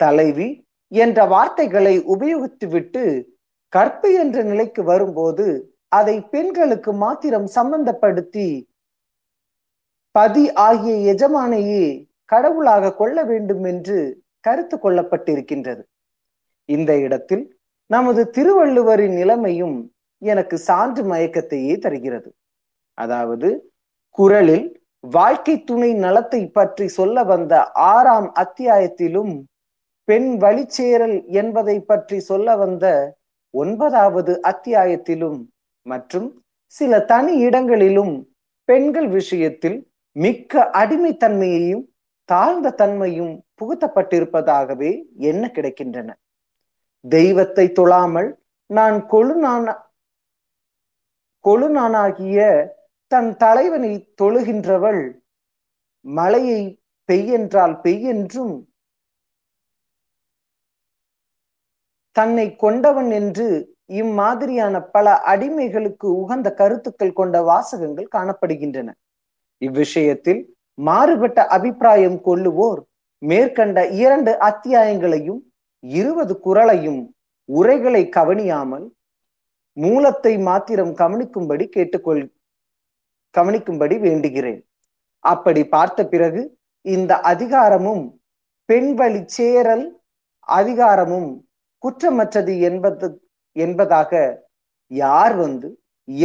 [0.00, 0.48] தலைவி
[0.94, 3.04] என்ற வார்த்தைகளை உபயோகித்துவிட்டு
[3.72, 5.46] கற்பு என்ற நிலைக்கு வரும்போது
[5.92, 8.46] அதை பெண்களுக்கு மாத்திரம் சம்பந்தப்படுத்தி
[10.14, 11.84] பதி ஆகிய எஜமானையே
[12.32, 13.98] கடவுளாக கொள்ள வேண்டும் என்று
[14.44, 15.82] கருத்து கொள்ளப்பட்டிருக்கின்றது.
[16.68, 17.44] இந்த இடத்தில்
[17.90, 19.76] நமது திருவள்ளுவரின் நிலைமையும்
[20.22, 22.30] எனக்கு சான்று மயக்கத்தையே தருகிறது.
[22.98, 23.48] அதாவது
[24.18, 24.66] குரலில்
[25.04, 27.54] வாழ்க்கை துணை நலத்தை பற்றி சொல்ல வந்த
[27.92, 29.34] ஆறாம் அத்தியாயத்திலும்
[30.08, 32.86] பெண் வழிச்சேரல் என்பதை பற்றி சொல்ல வந்த
[33.54, 35.38] ஒன்பதாவது அத்தியாயத்திலும்
[35.86, 36.28] மற்றும்
[36.74, 38.14] சில தனி இடங்களிலும்
[38.68, 39.78] பெண்கள் விஷயத்தில்
[40.16, 41.84] மிக்க அடிமைத்தன்மையையும்
[42.28, 46.10] தாழ்ந்த தன்மையும் புகுத்தப்பட்டிருப்பதாகவே என்ன கிடைக்கின்றன?
[47.04, 48.30] தெய்வத்தை தொழாமல்
[48.70, 49.66] நான் கொழுநான
[51.44, 52.38] கொழுநானாகிய
[53.12, 55.02] தன் தலைவனை தொழுகின்றவள்
[56.04, 56.60] மழையை
[57.08, 58.54] பெய்யென்றால் பெய்யென்றும்
[62.16, 63.46] தன்னை கொண்டவன் என்று
[64.00, 68.88] இம்மாதிரியான பல அடிமைகளுக்கு உகந்த கருத்துக்கள் கொண்ட வாசகங்கள் காணப்படுகின்றன.
[69.62, 70.42] இவ்விஷயத்தில்
[70.78, 72.80] மாறுபட்ட அபிப்பிராயம் கொள்ளுவோர்
[73.22, 75.40] மேற்கண்ட இரண்டு அத்தியாயங்களையும்
[75.84, 77.02] இருபது குரலையும்
[77.48, 78.86] உரைகளை கவனியாமல்
[79.76, 82.22] மூலத்தை மாத்திரம் கவனிக்கும்படி கேட்டுக்கொள்
[83.34, 84.60] கவனிக்கும்படி வேண்டுகிறேன்.
[85.24, 86.42] அப்படி பார்த்த பிறகு
[86.84, 88.04] இந்த அதிகாரமும்
[88.68, 89.86] பெண் வழி சேரல்
[90.48, 91.30] அதிகாரமும்
[91.84, 93.08] குற்றமற்றது என்பது
[93.56, 94.12] என்பதாக
[94.90, 95.68] யார் வந்து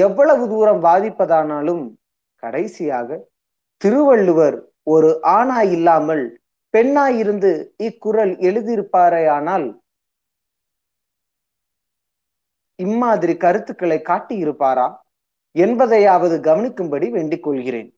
[0.06, 1.84] எவ்வளவு தூரம் வாதிப்பதானாலும்
[2.44, 3.20] கடைசியாக
[3.82, 6.24] திருவள்ளுவர் ஒரு ஆணா இல்லாமல்
[6.74, 7.52] பெண்ணாயிருந்து
[7.84, 9.68] இக்குறள் எழுதியிருப்பாரேயானால்
[12.80, 14.88] இம்மாதிரி கருத்துக்களை காட்டியிருப்பாரா
[15.56, 17.90] என்பதையாவது கவனிக்கும்படி வேண்டிக் கொள்கிறேன்.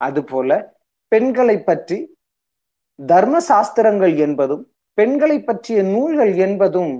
[0.00, 0.50] அதுபோல
[1.12, 1.98] பெண்களை பற்றி
[2.98, 4.64] தர்ம சாஸ்திரங்கள் என்பதும்
[4.98, 6.92] பெண்களை பற்றிய நூல்கள் என்பதும்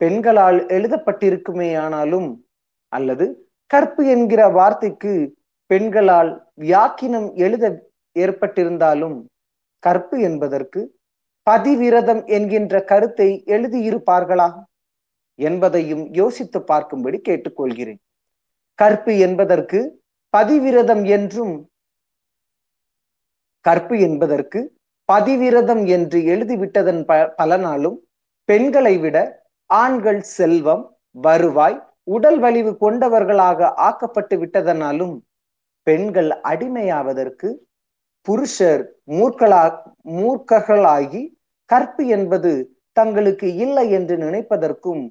[0.00, 2.28] பெண்களால் எழுதப்பட்டிருக்குமே ஆனாலும்
[2.92, 3.26] அல்லது
[3.70, 5.12] கற்பு என்கிற வார்த்தைக்கு
[5.70, 7.66] பெண்களால் வியாக்கினம் எழுத
[8.16, 9.18] ஏற்பட்டிருந்தாலும்
[9.82, 10.80] கற்பு என்பதற்கு
[11.46, 14.48] பதிவிரதம் என்கின்ற கருத்தை எழுதியிருப்பார்களா
[15.38, 18.00] என்பதையும் யோசித்து பார்க்கும்படி கேட்டுக்கொள்கிறேன்.
[18.74, 19.78] கற்பு என்பதற்கு
[20.34, 21.54] பதிவிரதம் என்றும்
[23.64, 24.60] கற்பு என்பதற்கு
[25.10, 27.98] பதிவிரதம் என்று எழுதிவிட்டதன் ப பலனாலும்
[28.48, 29.16] பெண்களை விட
[29.70, 35.14] ஆண்கள் செல்வம் வருவாய் உடல் வலிவு கொண்டவர்களாக ஆக்கப்பட்டு விட்டதனாலும்
[35.86, 37.48] பெண்கள் அடிமையாவதற்கு
[38.26, 39.62] புருஷர் மூர்க்கலா
[40.16, 41.22] மூர்க்கர்களாகி
[41.70, 42.52] கற்பு என்பது
[42.92, 45.02] தங்களுக்கு இல்லை என்று நினைப்பதற்கும்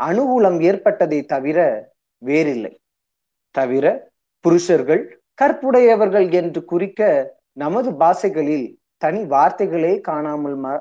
[0.00, 1.58] அனுகூலம் ஏற்பட்டதை தவிர
[2.22, 2.72] வேறில்லை.
[3.54, 3.86] தவிர
[4.44, 5.02] புருஷர்கள்
[5.42, 7.02] கற்புடையவர்கள் என்று குறிக்க
[7.52, 8.66] நமது பாஷைகளில்
[9.02, 10.76] தனி வார்த்தைகளே காணாமல் ம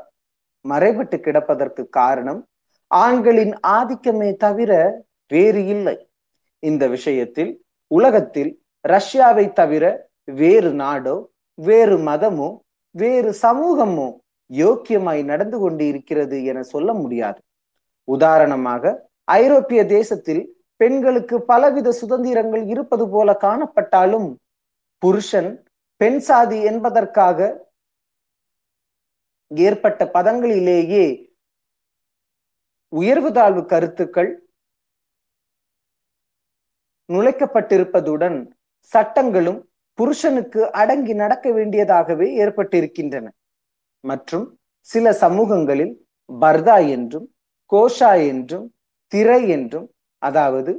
[0.66, 2.40] மறைபட்டு கிடப்பதற்கு காரணம்
[2.92, 4.72] ஆண்களின் ஆதிக்கமே தவிர
[5.32, 5.96] வேறு இல்லை.
[6.64, 7.52] இந்த விஷயத்தில்
[7.92, 8.52] உலகத்தில்
[8.86, 9.84] ரஷ்யாவை தவிர
[10.40, 11.18] வேறு நாடோ
[11.60, 12.50] வேறு மதமோ
[12.96, 14.08] வேறு சமூகமோ
[14.52, 17.40] யோக்கியமாய் நடந்து கொண்டு இருக்கிறது என சொல்ல முடியாது.
[18.08, 18.84] உதாரணமாக
[19.38, 20.44] ஐரோப்பிய தேசத்தில்
[20.80, 24.28] பெண்களுக்கு பலவித சுதந்திரங்கள் இருப்பது போல காணப்பட்டாலும்
[25.02, 25.50] புருஷன்
[26.02, 27.40] பெண் சாதி என்பதற்காக
[29.52, 31.06] ஏற்பட்ட பதங்களிலேயே
[32.94, 34.30] உயர்வு தாழ்வு கருத்துக்கள்
[37.10, 38.38] நுழைக்கப்பட்டிருப்பதுடன்
[38.92, 39.60] சட்டங்களும்
[40.00, 43.26] புருஷனுக்கு அடங்கி நடக்க வேண்டியதாகவே ஏற்பட்டிருக்கின்றன.
[44.04, 44.46] மற்றும்
[44.88, 45.94] சில சமூகங்களில்
[46.30, 47.28] பர்தா என்றும்
[47.72, 48.68] கோஷா என்றும்
[49.12, 49.88] திரை என்றும்
[50.22, 50.72] அதாவது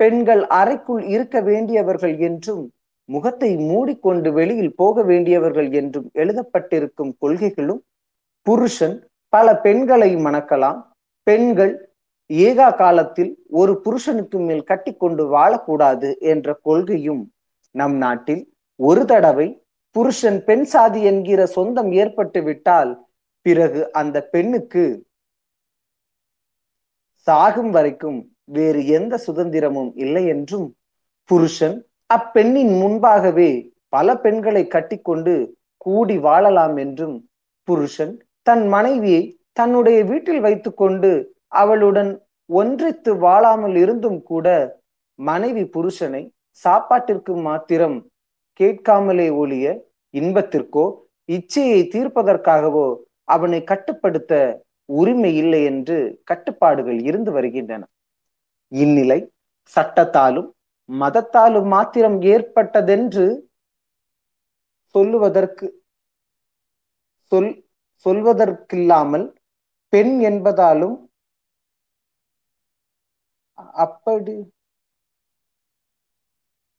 [0.00, 2.64] பெண்கள் அறைக்குள் இருக்க வேண்டியவர்கள் என்றும்
[3.08, 7.82] முகத்தை மூடிக்கொண்டு வெளியில் போக வேண்டியவர்கள் என்றும் எழுதப்பட்டிருக்கும் கொள்கைகளும்
[8.46, 8.96] புருஷன்
[9.32, 10.80] பல பெண்களை மணக்கலாம்.
[11.26, 11.72] பெண்கள்
[12.30, 17.22] ஏகா காலத்தில் ஒரு புருஷனுக்கு மேல் கட்டிக்கொண்டு வாழக்கூடாது என்ற கொள்கையும்
[17.74, 18.42] நம் நாட்டில்
[18.80, 19.48] ஒரு தடவை
[19.96, 22.92] புருஷன் பெண் சாதி என்கிற சொந்தம் ஏற்பட்டு விட்டால்
[23.46, 24.84] பிறகு அந்த பெண்ணுக்கு
[27.26, 30.66] சாகும் வரைக்கும் வேறு எந்த சுதந்திரமும் இல்லை என்றும்
[31.30, 31.76] புருஷன்
[32.10, 33.50] அப்பெண்ணின் முன்பாகவே
[33.88, 35.34] பல பெண்களை கட்டிக்கொண்டு
[35.76, 37.16] கூடி வாழலாம் என்றும்
[37.68, 38.14] புருஷன்
[38.46, 41.10] தன் மனைவியை தன்னுடைய வீட்டில் வைத்துக்கொண்டு
[41.52, 42.10] அவளுடன்
[42.50, 44.46] ஒன்றித்து வாழாமல் இருந்தும் கூட
[45.18, 46.22] மனைவி புருஷனை
[46.64, 47.96] சாப்பாட்டிற்கு மாத்திரம்
[48.60, 49.66] கேட்காமலே ஒழிய
[50.14, 50.84] இன்பத்திற்கோ
[51.28, 52.86] இச்சையை தீர்ப்பதற்காகவோ
[53.28, 54.32] அவனை கட்டுப்படுத்த
[54.88, 57.82] உரிமை இல்லை என்று கட்டுப்பாடுகள் இருந்து வருகின்றன.
[58.72, 59.18] இந்நிலை
[59.70, 60.48] சட்டத்தாலும்
[60.88, 63.26] மதத்தாலும் மாத்திரம் ஏற்பட்டதென்று
[64.94, 65.66] சொல்லுவதற்கு
[67.32, 67.50] சொல்
[68.06, 69.26] சொல்வதற்கில்லாமல்
[69.92, 70.96] பெண் என்பதாலும்
[73.84, 74.36] அப்படி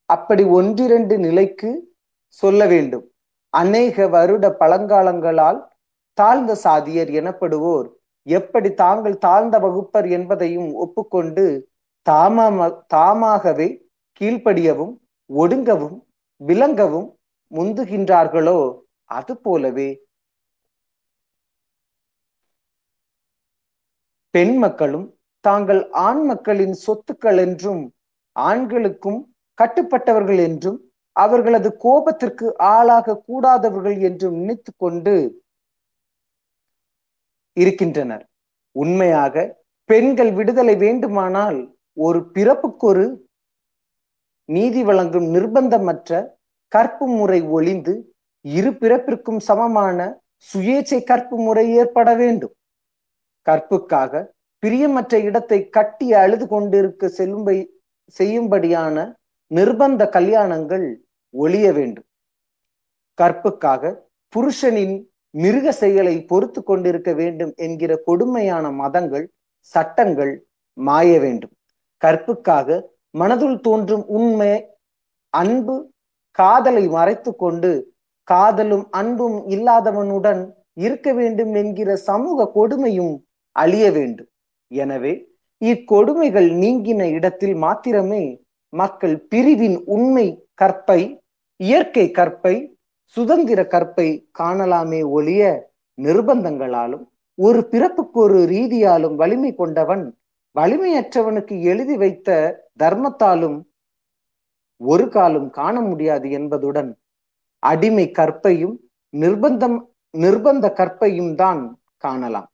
[0.10, 1.70] அப்படி ஒன்றிரண்டு நிலைக்கு
[2.42, 3.06] சொல்ல வேண்டும்.
[3.54, 5.60] அநேக வருட பழங்காலங்களால்
[6.18, 7.88] தாழ்ந்த சாதியர் எனப்படுவோர்.
[8.28, 11.46] எப்படி தாங்கள் தாழ்ந்த வகுப்பர் என்பதையும் ஒப்புக்கொண்டு
[12.06, 12.48] தாமா
[12.96, 13.68] தாமாகவே
[14.22, 14.94] கீழ்ப்படியவும்
[15.30, 15.98] ஒடுங்கவும்
[16.42, 17.08] விளங்கவும்
[17.52, 18.60] முந்துகின்றார்களோ?
[19.10, 19.90] அது போலவே
[24.38, 25.06] பெண் மக்களும்
[25.46, 27.84] தாங்கள் ஆண் மக்களின் சொத்துக்கள் என்றும்
[28.36, 29.20] ஆண்களுக்கும்
[29.58, 30.80] கட்டுப்பட்டவர்கள் என்றும்
[31.16, 35.14] அவர்களது கோபத்திற்கு ஆளாக கூடாதவர்கள் என்றும் நினைத்து கொண்டு
[37.58, 38.26] இருக்கின்றனர்.
[38.76, 39.46] உண்மையாக
[39.90, 41.60] பெண்கள் விடுதலை வேண்டுமானால்
[41.98, 43.08] ஒரு பிறப்புக்கொரு
[44.50, 46.20] நீதி வழங்கும் நிர்பந்தமற்ற
[46.72, 47.96] கற்பு முறை ஒளிந்து
[48.46, 50.00] இரு பிறப்பிற்கும் சமமான
[50.48, 52.54] சுயேச்சை கற்பு முறை ஏற்பட வேண்டும்.
[53.48, 54.24] கற்புக்காக
[54.64, 57.58] பிரியமற்ற இடத்தை கட்டி அழுது கொண்டிருக்க செல்லும்பை
[58.16, 58.96] செய்யும்படியான
[59.52, 60.88] நிர்பந்த கல்யாணங்கள்
[61.34, 62.08] ஒழிய வேண்டும்.
[63.18, 63.92] கற்புக்காக
[64.34, 64.96] புருஷனின்
[65.34, 69.26] மிருக செயலை பொறுத்து கொண்டிருக்க வேண்டும் என்கிற கொடுமையான மதங்கள்
[69.72, 70.34] சட்டங்கள்
[70.78, 71.54] மாய வேண்டும்.
[72.02, 72.78] கற்புக்காக
[73.20, 74.52] மனதுள் தோன்றும் உண்மை
[75.34, 75.76] அன்பு
[76.38, 77.72] காதலை மறைத்து கொண்டு
[78.28, 80.42] காதலும் அன்பும் இல்லாதவனுடன்
[80.78, 83.16] இருக்க வேண்டும் என்கிற சமூக கொடுமையும்
[83.64, 84.30] அழிய வேண்டும்.
[84.72, 85.14] எனவே
[85.62, 88.24] இக்கொடுமைகள் நீங்கின இடத்தில் மாத்திரமே
[88.74, 90.28] மக்கள் பிரிவின் உண்மை
[90.62, 91.02] கற்பை
[91.60, 92.56] இயற்கை கற்பை
[93.16, 94.08] சுதந்திர கற்பை
[94.40, 95.44] காணலாமே ஒழிய
[95.98, 97.06] நிர்பந்தங்களாலும்
[97.38, 100.04] ஒரு பிறப்புக்கு ஒரு ரீதியாலும் வலிமை கொண்டவன்
[100.56, 102.30] வலிமையற்றவனுக்கு எழுதி வைத்த
[102.84, 103.58] தர்மத்தாலும்
[104.82, 106.92] ஒரு காலம் காண முடியாது என்பதுடன்
[107.64, 108.76] அடிமை கற்பையும்
[109.14, 109.78] நிர்பந்தம்
[110.14, 111.62] நிர்பந்த கற்பையும் தான்
[111.98, 112.50] காணலாம்.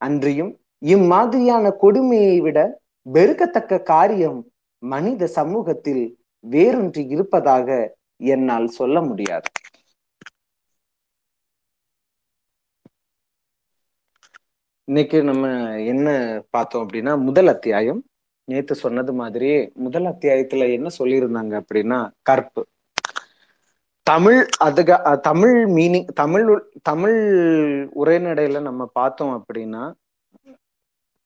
[0.00, 0.52] அன்றியும்
[0.84, 2.58] இம்மாதிரியான கொடுமையை விட
[3.06, 4.40] வெறுக்கத்தக்க காரியம்
[4.82, 6.04] மனித சமூகத்தில்
[6.44, 7.68] வேறொன்று இருப்பதாக
[8.16, 9.48] என்னால் சொல்ல முடியாது.
[14.88, 15.44] இன்னைக்கு நம்ம
[15.92, 16.08] என்ன
[16.50, 18.00] பார்த்தோம் அப்படின்னா முதல் அத்தியாயம்.
[18.48, 22.62] நேத்து சொன்னது மாதிரியே முதல் அத்தியாயத்துல என்ன சொல்லியிருந்தாங்க அப்படின்னா கற்பு.
[24.10, 24.90] தமிழ் அதுக
[25.28, 26.46] தமிழ் மீனிங் தமிழ்
[26.88, 27.18] தமிழ்
[28.02, 29.82] உரைநடையில நம்ம பார்த்தோம் அப்படின்னா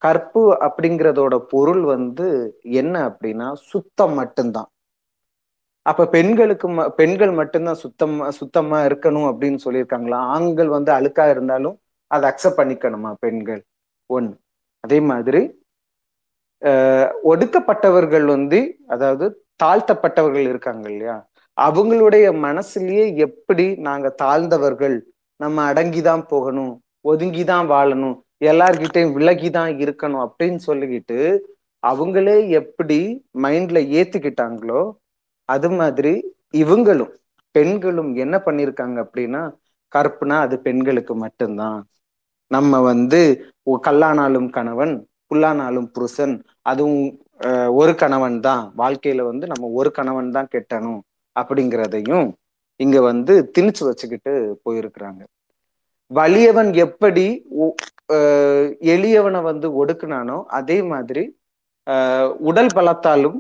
[0.02, 2.28] கற்பு அப்படிங்கிறதோட பொருள் வந்து
[2.80, 4.68] என்ன அப்படின்னா சுத்தம் மட்டும்தான்.
[5.86, 6.66] அப்ப பெண்களுக்கு
[7.00, 10.18] பெண்கள் மட்டும்தான் சுத்தம் சுத்தமா இருக்கணும் அப்படின்னு சொல்லியிருக்காங்களா?
[10.34, 11.76] ஆண்கள் வந்து அழுக்கா இருந்தாலும்
[12.10, 13.62] அதை அக்செப்ட் பண்ணிக்கணுமா பெண்கள்?
[14.10, 14.34] ஒன்று
[14.84, 15.42] அதே மாதிரி
[17.30, 18.58] ஒடுக்கப்பட்டவர்கள் வந்து
[18.94, 19.26] அதாவது
[19.62, 21.16] தாழ்த்தப்பட்டவர்கள் இருக்காங்க இல்லையா?
[21.58, 24.96] அவங்களுடைய மனசுலயே எப்படி நாங்க தாழ்ந்தவர்கள்
[25.40, 26.72] நம்ம அடங்கிதான் போகணும்
[27.04, 31.18] ஒதுங்கிதான் வாழணும் எல்லார்கிட்டையும் விலகிதான் இருக்கணும் அப்படின்னு சொல்லிக்கிட்டு
[31.82, 32.98] அவங்களே எப்படி
[33.42, 34.82] மைண்ட்ல ஏத்துக்கிட்டாங்களோ
[35.48, 36.12] அது மாதிரி
[36.54, 37.12] இவங்களும்
[37.54, 39.42] பெண்களும் என்ன பண்ணிருக்காங்க அப்படின்னா
[39.92, 41.80] கற்பனா அது பெண்களுக்கு மட்டும்தான்.
[42.50, 43.20] நம்ம வந்து
[43.86, 44.94] கல்லானாலும் கணவன்
[45.30, 47.04] புல்லானாலும் புருஷன் அதுவும்
[47.80, 48.64] ஒரு கணவன் தான்.
[48.76, 51.00] வாழ்க்கையில வந்து நம்ம ஒரு கணவன் தான் கெட்டணும்.
[51.40, 52.28] அப்படிங்கிறதையும்
[52.80, 54.32] இங்க வந்து திணிச்சு வச்சுக்கிட்டு
[54.64, 55.22] போயிருக்கிறாங்க.
[56.10, 57.26] வலியவன் எப்படி
[58.94, 61.24] எளியவனை வந்து ஒடுக்குனானோ அதே மாதிரி
[62.48, 63.38] உடல் பலத்தாலும்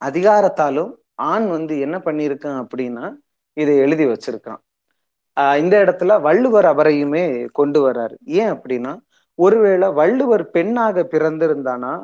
[0.00, 0.92] அதிகாரத்தாலும்
[1.32, 3.04] ஆண் வந்து என்ன பண்ணியிருக்கான் அப்படின்னா
[3.56, 4.60] இதை எழுதி வச்சிருக்கான்.
[5.62, 7.24] இந்த இடத்துல வள்ளுவர் அவரையுமே
[7.58, 8.16] கொண்டு வர்றாரு.
[8.40, 8.92] ஏன் அப்படின்னா
[9.38, 11.94] ஒருவேளை வள்ளுவர் பெண்ணாக பிறந்திருந்தானா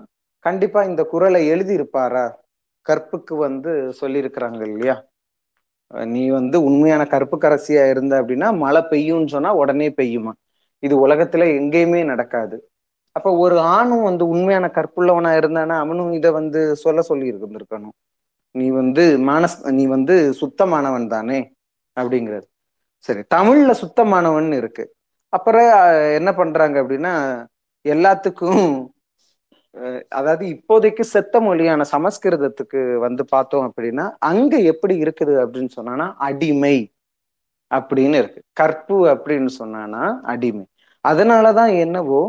[0.45, 2.25] கண்டிப்பா இந்த குரலை எழுதியிருப்பாரா?
[2.87, 4.97] கற்புக்கு வந்து சொல்லியிருக்கிறாங்க இல்லையா?
[6.09, 10.33] நீ வந்து உண்மையான கற்பு கரசியா இருந்த அப்படின்னா மழை பெய்யும்னு சொன்னா உடனே பெய்யுமா?
[10.83, 12.57] இது உலகத்துல எங்கேயுமே நடக்காது.
[13.17, 17.95] அப்ப ஒரு ஆணும் வந்து உண்மையான கற்புள்ளவனா இருந்தானா அவனும் இதை வந்து சொல்ல சொல்லி இருந்திருக்கணும்
[18.55, 21.39] நீ வந்து மானஸ் நீ வந்து சுத்தமானவன் தானே
[21.97, 22.47] அப்படிங்கிறது
[23.05, 24.85] சரி தமிழ்ல சுத்தமானவன் இருக்கு.
[25.33, 25.69] அப்புறம்
[26.19, 27.15] என்ன பண்றாங்க அப்படின்னா
[27.85, 28.67] எல்லாத்துக்கும்
[30.13, 36.77] அதாவது இப்போதைக்கு செத்த மொழியான சமஸ்கிருதத்துக்கு வந்து பார்த்தோம் அப்படின்னா அங்க எப்படி இருக்குது அப்படின்னு சொன்னானா அடிமை
[37.71, 38.41] அப்படின்னு இருக்கு.
[38.53, 40.65] கற்பு அப்படின்னு சொன்னானா அடிமை.
[41.05, 42.23] அதனாலதான் என்னவோ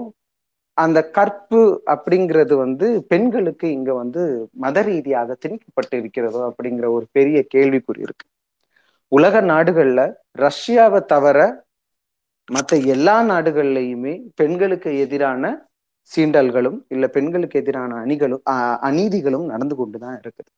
[0.77, 1.61] அந்த கற்பு
[1.93, 4.21] அப்படிங்கிறது வந்து பெண்களுக்கு இங்க வந்து
[4.63, 8.25] மத ரீதியாக திணிக்கப்பட்டு இருக்கிறதோ அப்படிங்கிற ஒரு பெரிய கேள்விக்குறி இருக்கு.
[9.11, 10.01] உலக நாடுகள்ல
[10.39, 11.39] ரஷ்யாவை தவிர
[12.47, 15.43] மற்ற எல்லா நாடுகள்லையுமே பெண்களுக்கு எதிரான
[16.11, 20.49] சீண்டல்களும் இல்ல பெண்களுக்கு எதிரான அணிகளும் அஹ், அநீதிகளும் நடந்து கொண்டுதான் இருக்குது.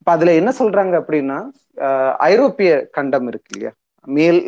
[0.00, 1.38] இப்ப அதுல என்ன சொல்றாங்க அப்படின்னா
[2.26, 3.72] ஐரோப்பிய கண்டம் இருக்கு இல்லையா?
[4.06, 4.40] மேல்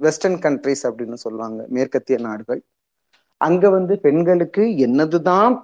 [0.00, 2.60] வெஸ்டர்ன் கண்ட்ரிஸ் அப்படின்னு சொல்லுவாங்க மேற்கத்திய நாடுகள்.
[3.40, 5.54] அங்க வந்து பெண்களுக்கு என்னதுதான்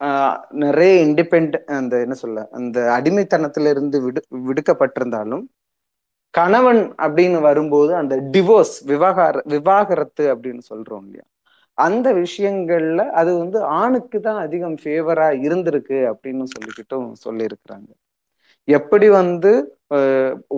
[0.00, 5.42] ஆஹ், நிறைய இண்டிபெண்ட் அந்த என்ன சொல்ல அந்த அடிமைத்தனத்துல இருந்து விடு விடுக்கப்பட்டிருந்தாலும்
[6.34, 11.24] கணவன் அப்படின்னு வரும்போது அந்த டிவோர்ஸ் விவாகர விவாகரத்து அப்படின்னு சொல்றோம் இல்லையா?
[11.78, 17.90] அந்த விஷயங்கள்ல அது வந்து ஆணுக்கு தான் அதிகம் ஃபேவரா இருந்திருக்கு அப்படின்னு சொல்லிக்கிட்டும் சொல்லியிருக்கிறாங்க.
[18.68, 19.52] எப்படி வந்து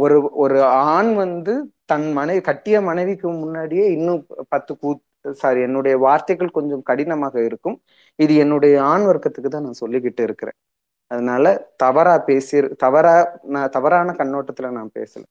[0.03, 0.59] ஒரு ஒரு
[0.95, 1.53] ஆண் வந்து
[1.93, 4.21] தன் மனைவி கட்டிய மனைவிக்கு முன்னாடியே இன்னும்
[4.55, 4.91] பத்து கூ
[5.43, 7.77] சாரி என்னுடைய வார்த்தைகள் கொஞ்சம் கடினமாக இருக்கும்.
[8.19, 10.59] இது என்னுடைய ஆண் வர்க்கத்துக்கு தான் நான் சொல்லிக்கிட்டு இருக்கிறேன்.
[11.11, 11.45] அதனால
[11.85, 13.15] தவறா பேசி தவறா
[13.55, 15.25] நான் தவறான கண்ணோட்டத்துல நான் பேசல.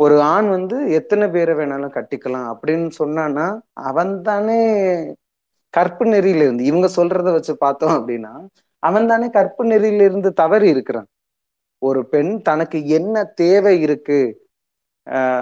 [0.00, 3.46] ஒரு ஆண் வந்து எத்தனை பேரை வேணாலும் கட்டிக்கலாம் அப்படின்னு சொன்னான்னா
[3.90, 4.58] அவன் தானே
[5.74, 8.32] கற்பு நெறியில இருந்து இவங்க சொல்றத வச்சு பார்த்தோம் அப்படின்னா
[8.82, 11.08] அவன் தானே கற்பு நெறியில இருந்து தவறி இருக்கிறான்.
[11.82, 14.18] ஒரு பெண் தனக்கு என்ன தேவை இருக்கு?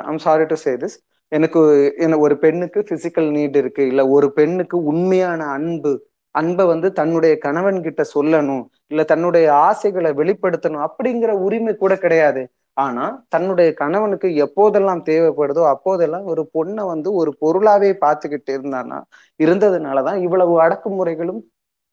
[0.09, 0.97] I'm sorry to say this
[1.33, 1.61] எனக்கு
[1.99, 5.93] என்ன ஒரு பெண்ணுக்கு பிசிக்கல் நீட் இருக்கு இல்ல ஒரு பெண்ணுக்கு உண்மையான அன்பு
[6.35, 8.63] அன்பை வந்து தன்னுடைய கணவன் கிட்ட சொல்லணும்
[8.93, 12.43] இல்ல தன்னுடைய ஆசைகளை வெளிப்படுத்தணும் அப்படிங்கிற உரிமை கூட கிடையாது.
[12.77, 18.99] ஆனா தன்னுடைய கணவனுக்கு எப்போதெல்லாம் தேவைப்படுதோ அப்போதெல்லாம் ஒரு பொண்ணை வந்து ஒரு பொருளாவே பார்த்துக்கிட்டு இருந்தானா
[19.41, 21.41] இருந்ததுனாலதான் இவ்வளவு அடக்குமுறைகளும்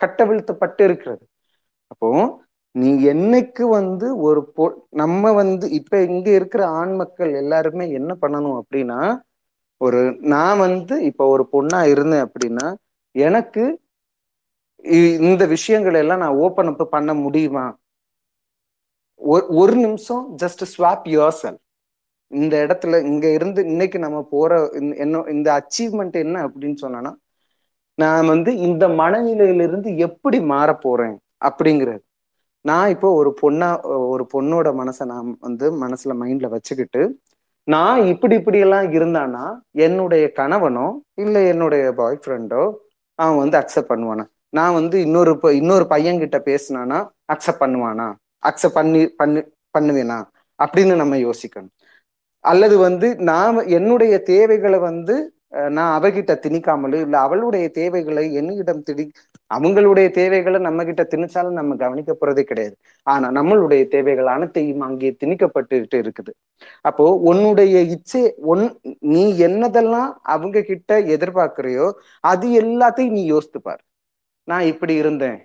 [0.01, 1.23] கட்டவிழ்த்தப்பட்டு இருக்கிறது.
[1.91, 2.09] அப்போ
[2.75, 4.65] நீ என்னைக்கு வந்து ஒரு பொ
[5.01, 8.99] நம்ம வந்து இப்ப இங்க இருக்கிற ஆண் மக்கள் எல்லாருமே என்ன பண்ணணும் அப்படின்னா
[9.81, 9.99] ஒரு
[10.31, 12.67] நான் வந்து இப்ப ஒரு பொண்ணா இருந்தேன் அப்படின்னா
[13.15, 13.63] எனக்கு
[14.93, 17.65] இ- இந்த விஷயங்கள் எல்லாம் நான் ஓப்பன் அப் பண்ண முடியுமா?
[19.21, 21.59] ஒரு ஒரு நிமிஷம் ஜஸ்ட் ஸ்வாப் யுவர் செல்
[22.31, 24.51] இந்த இடத்துல இங்க இருந்து இன்னைக்கு நம்ம போற
[25.03, 27.11] என்ன இந்த அச்சீவ்மெண்ட் என்ன அப்படின்னு சொன்னா
[27.97, 32.01] நான் வந்து இந்த மனநிலையிலிருந்து எப்படி மாற போறேன் அப்படிங்கிறது.
[32.65, 33.67] நான் இப்போ ஒரு பொண்ணா
[34.13, 37.01] ஒரு பொண்ணோட மனசை நான் வந்து மனசுல மைண்ட்ல வச்சுக்கிட்டு
[37.67, 39.43] நான் இப்படி இப்படி எல்லாம் இருந்தானா
[39.85, 42.63] என்னுடைய கணவனோ இல்ல என்னுடைய பாய் ஃப்ரெண்டோ
[43.19, 44.25] அவன் வந்து அக்செப்ட் பண்ணுவானா?
[44.49, 46.99] நான் வந்து இன்னொரு இன்னொரு பையன் கிட்ட பேசினானா
[47.33, 48.07] அக்செப்ட் பண்ணுவானா?
[48.43, 49.41] அக்செப்ட் பண்ணி பண்ணு
[49.75, 50.19] பண்ணுவேனா?
[50.59, 51.73] அப்படின்னு நம்ம யோசிக்கணும்.
[52.43, 55.15] அல்லது வந்து நான் என்னுடைய தேவைகளை வந்து
[55.53, 59.03] அஹ், நான் அவகிட்ட திணிக்காமலோ இல்ல அவளுடைய தேவைகளை என்னிடம் திணி
[59.51, 62.75] அவங்களுடைய தேவைகளை நம்ம கிட்ட திணிச்சாலும் நம்ம கவனிக்க போறதே கிடையாது.
[63.07, 66.31] ஆனா நம்மளுடைய தேவைகள் அனைத்தையும் அங்கே திணிக்கப்பட்டுட்டு இருக்குது.
[66.85, 68.63] அப்போ உன்னுடைய இச்சை ஒன்
[69.11, 71.87] நீ என்னதெல்லாம் அவங்க கிட்ட எதிர்பார்க்கிறியோ
[72.23, 73.81] அது எல்லாத்தையும் நீ யோசித்துப்பார்.
[74.47, 75.39] நான் இப்படி இருந்தேன்.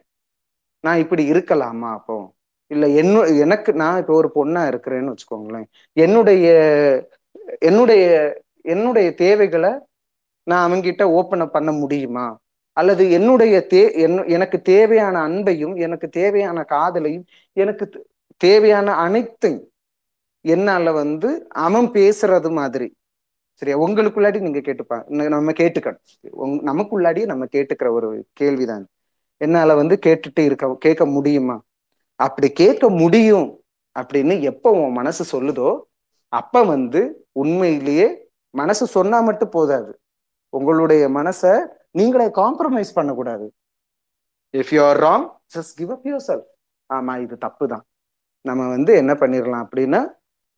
[0.84, 2.16] நான் இப்படி இருக்கலாமா அப்போ?
[2.66, 5.64] இல்ல என்ன எனக்கு நான் இப்போ ஒரு பொண்ணா இருக்கிறேன்னு வச்சுக்கோங்களேன்.
[5.92, 6.46] என்னுடைய
[7.58, 9.70] என்னுடைய என்னுடைய தேவைகளை
[10.42, 12.38] நான் அவங்கிட்ட ஓப்பன் பண்ண முடியுமா?
[12.72, 19.70] அல்லது என்னுடைய தே என்ன- எனக்கு தேவையான அன்பையும் எனக்கு தேவையான காதலையும் எனக்கு தேவையான அனைத்தையும்
[20.40, 22.96] என்னால வந்து அவன் பேசுறது மாதிரி.
[23.54, 23.78] சரியா?
[23.78, 25.98] உங்களுக்குள்ளாடி நீங்க கேட்டுப்பா நம்ம கேட்டுக்கணும்.
[26.42, 28.86] நமக்குள்ளாடியே நம்ம கேட்டுக்கிற ஒரு கேள்விதான்.
[29.36, 31.62] என்னால வந்து கேட்டுட்டு இருக்க கேட்க முடியுமா?
[32.20, 33.48] அப்படி கேட்க முடியும்
[33.96, 35.70] அப்படின்னு எப்போ உன் மனசு சொல்லுதோ
[36.32, 37.00] அப்ப வந்து
[37.32, 38.08] உண்மையிலேயே
[38.54, 39.92] மனசு சொன்னா மட்டும் போதாது.
[40.52, 41.52] உங்களுடைய மனசை
[41.90, 43.46] நீங்களே காம்ப்ரமைஸ் பண்ணக்கூடாது.
[44.54, 46.48] If you are wrong just give up yourself
[46.90, 47.84] ஆமா இது தப்பு தான்
[48.44, 50.00] நம்ம வந்து என்ன பண்ணிடலாம் அப்படின்னா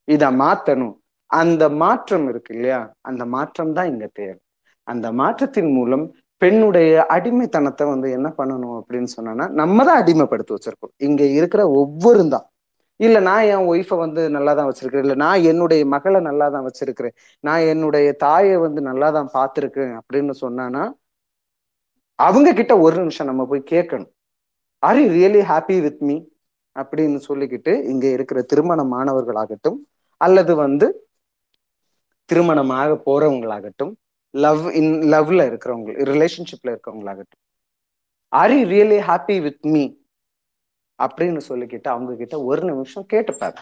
[0.09, 0.95] இதை மாத்தணும்.
[1.31, 2.81] அந்த மாற்றம் இருக்கு இல்லையா?
[3.01, 4.37] அந்த மாற்றம் தான் இங்க தேவை.
[4.89, 6.05] அந்த மாற்றத்தின் மூலம்
[6.43, 10.93] பெண்ணுடைய அடிமைத்தனத்தை வந்து என்ன பண்ணணும் அப்படின்னு சொன்னோன்னா நம்ம தான் அடிமைப்படுத்தி வச்சிருக்கோம்.
[11.07, 12.47] இங்க இருக்கிற ஒவ்வொருந்தான்.
[12.47, 12.47] தான்
[13.01, 15.05] இல்ல நான் என் ஒய்ஃபை வந்து நல்லா தான் வச்சிருக்கிறேன்.
[15.07, 17.15] இல்ல நான் என்னுடைய மகளை நல்லா தான் வச்சிருக்கிறேன்.
[17.45, 20.85] நான் என்னுடைய தாயை வந்து நல்லா தான் பார்த்துருக்கேன் அப்படின்னு சொன்னானா
[22.19, 24.11] அவங்க கிட்ட ஒரு நிமிஷம் நம்ம போய் கேட்கணும்.
[24.83, 26.17] Are you really happy with me
[26.77, 29.79] அப்படின்னு சொல்லிக்கிட்டு இங்க இருக்கிற திருமண மாணவர்களாகட்டும்
[30.21, 30.87] அல்லது வந்து
[32.31, 33.93] திருமணமாக போறவங்களாகட்டும்
[34.35, 37.43] லவ் இன் லவ்ல இருக்கிறவங்க ரிலேஷன்ஷிப்ல இருக்கிறவங்களாகட்டும்.
[38.33, 39.85] Are you really happy with me
[40.99, 43.57] அப்படின்னு சொல்லிக்கிட்டு அவங்க கிட்ட ஒரு நிமிஷம் கேட்டுப்பாரு.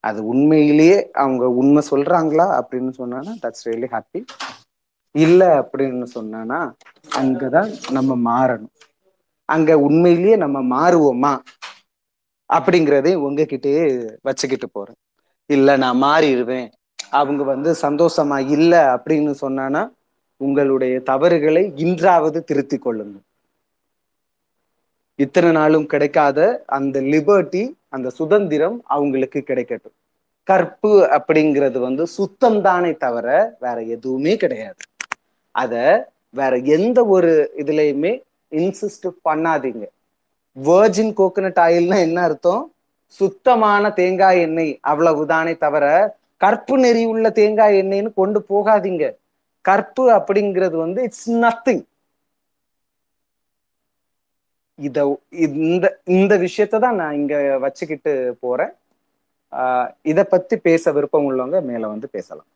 [0.00, 4.20] அது உண்மையிலேயே அவங்க உண்மை சொல்றாங்களா அப்படின்னு சொன்னானா தட்ஸ் ரியலி ஹாப்பி
[5.14, 6.60] இல்லை அப்படின்னு சொன்னானா
[7.18, 8.72] அங்கதான் நம்ம மாறணும்.
[9.48, 11.32] அங்க உண்மையிலேயே நம்ம மாறுவோமா?
[12.50, 13.84] அப்படிங்கிறதே உங்ககிட்டயே
[14.22, 14.98] வச்சுக்கிட்டு போறேன்.
[15.50, 16.68] இல்ல நான் மாறிடுவேன்.
[17.12, 19.82] அவங்க வந்து சந்தோஷமா இல்லை அப்படின்னு சொன்னானா
[20.40, 23.18] உங்களுடைய தவறுகளை இன்றாவது திருத்தி கொள்ளுங்க
[25.18, 26.38] இத்தனை நாளும் கிடைக்காத
[26.76, 29.96] அந்த லிபர்ட்டி அந்த சுதந்திரம் அவங்களுக்கு கிடைக்கட்டும்.
[30.48, 33.26] கற்பு அப்படிங்கிறது வந்து சுத்தம் தானே தவிர
[33.60, 34.82] வேற எதுவுமே கிடையாது.
[35.54, 35.74] அத
[36.34, 38.12] வேற எந்த ஒரு இதுலயுமே
[38.52, 39.84] இன்சிஸ்ட் பண்ணாதீங்க.
[40.56, 42.62] வேர்ஜின் கோகனட் ஆயில்னா என்ன அர்த்தம்?
[43.20, 45.84] சுத்தமான தேங்காய் எண்ணெய் அவ்வளவுதானே தவிர
[46.42, 49.04] கற்பு நெறி உள்ள தேங்காய் எண்ணெய்னு கொண்டு போகாதீங்க.
[49.64, 51.84] கற்பு அப்படிங்கிறது வந்து இட்ஸ் நத்திங்
[54.78, 54.98] இத
[55.66, 57.34] இந்த இந்த விஷயத்த தான் நான் இங்க
[57.64, 58.12] வச்சுக்கிட்டு
[58.44, 58.72] போறேன்.
[59.52, 62.48] ஆஹ் இத பத்தி பேச விருப்பம் உள்ளவங்க மேல வந்து பேசலாம்.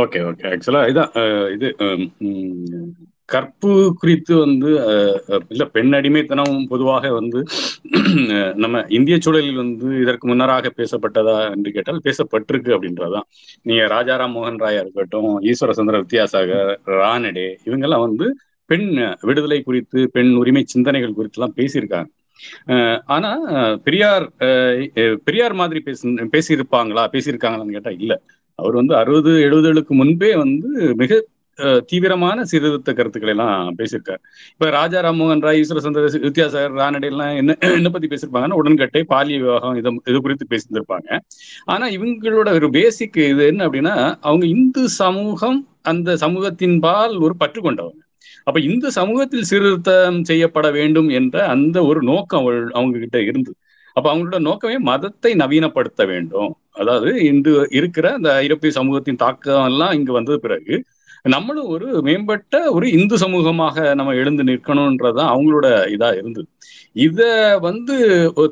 [0.00, 1.12] ஓகே ஓகே ஆக்சுவலா இதான்
[1.56, 2.06] இது உம்,
[3.28, 3.70] கற்பு
[4.00, 5.18] குறித்து வந்து அஹ்,
[5.50, 7.40] இல்ல பெண் அடிமைத்தனம் பொதுவாக வந்து
[8.62, 13.26] நம்ம இந்திய சூழலில் வந்து இதற்கு முன்னராக பேசப்பட்டதா என்று கேட்டால் பேசப்பட்டிருக்கு அப்படின்றதுதான்.
[13.62, 18.28] நீங்க ராஜாராம் மோகன் ராயா இருக்கட்டும் ஈஸ்வர சந்திர வித்யாசாகர் ரானடே இவங்கெல்லாம் வந்து
[18.70, 18.86] பெண்
[19.22, 22.10] விடுதலை குறித்து பெண் உரிமை சிந்தனைகள் குறித்து எல்லாம் பேசியிருக்காங்க
[23.14, 23.30] ஆனா
[23.84, 24.78] பெரியார் அஹ்,
[25.26, 27.04] பெரியார் மாதிரி பேசி பேசியிருப்பாங்களா?
[27.12, 28.12] பேசியிருக்காங்களான்னு கேட்டா இல்ல.
[28.58, 31.12] அவர் வந்து அறுபது எழுபதுகளுக்கு முன்பே வந்து மிக
[31.86, 34.16] தீவிரமான சீர்திருத்த கருத்துக்களை எல்லாம் பேசியிருக்காரு.
[34.52, 39.38] இப்ப ராஜா ராம்மோகன் ராய் ஈஸ்வர சந்திர வித்யாசாகர் ரானடே எல்லாம் என்ன என்ன பத்தி பேசியிருப்பாங்கன்னா உடன்கட்டை பாலிய
[39.38, 41.18] விவாகம் இது இது குறித்து பேசியிருந்திருப்பாங்க.
[41.64, 47.72] ஆனா இவங்களோட ஒரு பேசிக் இது என்ன அப்படின்னா அவங்க இந்து சமூகம் அந்த சமூகத்தின் பால் ஒரு பற்று
[47.72, 48.02] கொண்டவங்க.
[48.44, 53.56] அப்ப இந்த சமூகத்தில் சீர்திருத்தம் செய்யப்பட வேண்டும் என்ற அந்த ஒரு நோக்கம் அவள்- அவங்க கிட்ட இருந்தது.
[53.92, 56.56] அப்ப அவங்களோட நோக்கமே மதத்தை நவீனப்படுத்த வேண்டும்.
[56.70, 60.84] அதாவது இந்து இருக்கிற அந்த ஐரோப்பிய சமூகத்தின் தாக்கம் எல்லாம் இங்கு வந்தது பிறகு
[61.24, 66.46] நம்மளும் ஒரு மேம்பட்ட ஒரு இந்து சமூகமாக நம்ம எழுந்து நிற்கணும்ன்றதான் அவங்களோட இதா இருந்தது.
[67.04, 67.20] இத
[67.60, 67.94] வந்து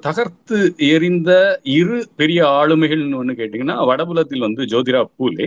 [0.07, 0.59] தகர்த்து
[0.89, 1.31] எறிந்த
[1.79, 5.47] இரு பெரிய ஆளுமைகள்னு ஒண்ணு கேட்டீங்கன்னா வடபுலத்தில் வந்து ஜோதிரா பூலே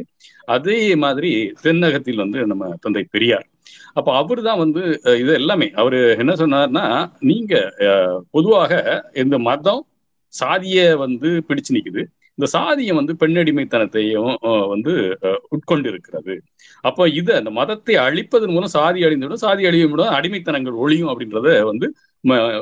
[0.55, 1.31] அதே மாதிரி
[1.63, 3.47] தென்னகத்தில் வந்து நம்ம தந்தை பெரியார்.
[3.93, 4.81] அப்ப அவர் தான் வந்து
[5.21, 5.67] இது எல்லாமே.
[5.81, 6.85] அவரு என்ன சொன்னார்னா
[7.31, 7.53] நீங்க
[8.31, 8.71] பொதுவாக
[9.23, 9.83] இந்த மதம்
[10.33, 12.03] சாதிய வந்து பிடிச்சு நிக்குது.
[12.37, 14.33] இந்த சாதியம் வந்து பெண்ணடிமைத்தனத்தையும்
[14.73, 14.93] வந்து
[15.55, 16.33] உட்கொண்டு இருக்கிறது
[16.85, 21.87] அப்போ இது அந்த மதத்தை அழிப்பதன் மூலம் சாதி அழிந்துவிடும் சாதி அழியும் மூலம் அடிமைத்தனங்கள் ஒழியும் அப்படின்றத வந்து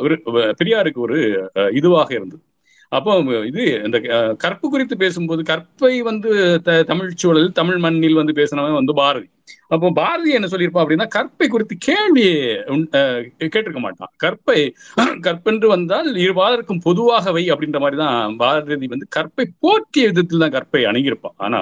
[0.02, 0.16] ஒரு
[0.54, 1.18] பெரியாருக்கு ஒரு
[1.56, 2.44] அஹ், இதுவாக இருந்தது.
[2.92, 3.12] அப்போ
[3.46, 3.98] இது இந்த
[4.38, 6.30] கற்பு குறித்து பேசும்போது கற்பை வந்து
[6.64, 9.28] த- தமிழ் சூழலில் தமிழ் மண்ணில் வந்து பேசினவன் வந்து பாரதி.
[9.68, 12.26] அப்போ பாரதி என்ன சொல்லியிருப்பா அப்படின்னா கற்பை குறித்து கேள்வி
[12.68, 12.88] உண்-
[13.46, 14.12] கேட்டிருக்க மாட்டான்.
[14.18, 14.60] கற்பை
[15.22, 21.38] கற்பென்று வந்தால் இருபாலருக்கும் பொதுவாகவை அப்படின்ற மாதிரி தான் பாரதி வந்து கற்பை போற்றிய விதத்தில் தான் கற்பை அணுகியிருப்பான்.
[21.46, 21.62] ஆனா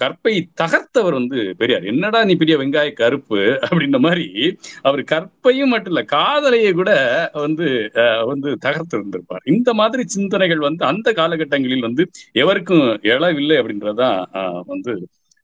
[0.00, 1.84] கற்பை தகர்த்தவர் வந்து பெரியார்.
[1.92, 3.38] என்னடா நீ பெரிய வெங்காய கருப்பு
[3.68, 4.26] அப்படின்ற மாதிரி
[4.82, 6.90] அவர் கற்பையும் மட்டும் இல்ல காதலையை கூட
[7.32, 7.68] வந்து
[8.26, 14.18] வந்து தகர்த்து இருந்திருப்பார் இந்த மாதிரி சிந்தனைகள் வந்து அந்த காலகட்டங்களில் வந்து எவருக்கும் எழவில்லை அப்படின்றதுதான்
[14.66, 14.94] வந்து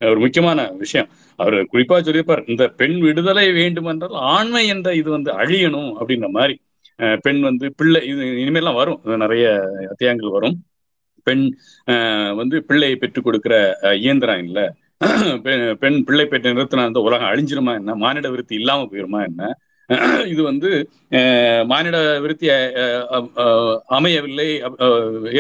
[0.00, 1.08] ஒரு முக்கியமான விஷயம்.
[1.36, 6.54] அவர் குறிப்பா சொல்லியிருப்பார் இந்த பெண் விடுதலை வேண்டுமென்றால் ஆண்மை என்ற இது வந்து அழியணும் அப்படின்ற மாதிரி
[7.20, 9.00] பெண் வந்து பிள்ளை இது இனிமேல்லாம் வரும்.
[9.22, 9.44] நிறைய
[9.90, 10.56] அத்தியாயங்கள் வரும்.
[11.28, 11.44] பெண்
[12.40, 13.54] வந்து பிள்ளையை பெற்றுக் கொடுக்கிற
[14.04, 14.58] இயந்திரம் இல்ல.
[15.82, 17.94] பெண் பிள்ளை பெற்ற நிறுத்தினா இந்த உலகம் அழிஞ்சிருமா என்ன?
[18.02, 19.52] மானிட விருத்தி இல்லாம போயிருமா என்ன?
[20.32, 20.68] இது வந்து
[21.70, 22.46] மானிட விருத்தி
[23.96, 24.46] அமையவில்லை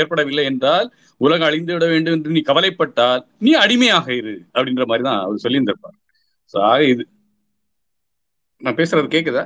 [0.00, 0.88] ஏற்படவில்லை என்றால்
[1.20, 5.96] உலகம் அழிந்து விட வேண்டும் என்று நீ கவலைப்பட்டால் நீ அடிமையாக இரு அப்படின்ற மாதிரி தான் அவர் சொல்லியிருந்திருப்பார்.
[6.54, 7.04] ஆக இது
[8.60, 9.44] நான் பேசுறது கேக்குதா?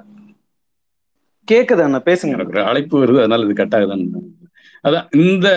[1.48, 2.64] கேக்குது அண்ணா பேசுங்க.
[2.70, 4.24] அழைப்பு வருது அதனால இது கட் ஆகுதான்னு
[4.84, 5.48] அதான் இந்த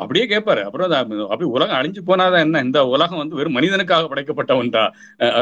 [0.00, 0.94] அப்படியே கேட்பாரு அப்புறம்
[1.26, 2.62] அப்படி உலகம் அழிஞ்சு போனாதான் என்ன?
[2.62, 4.84] இந்த உலகம் வந்து வெறும் மனிதனுக்காக படைக்கப்பட்ட ஒன்றா?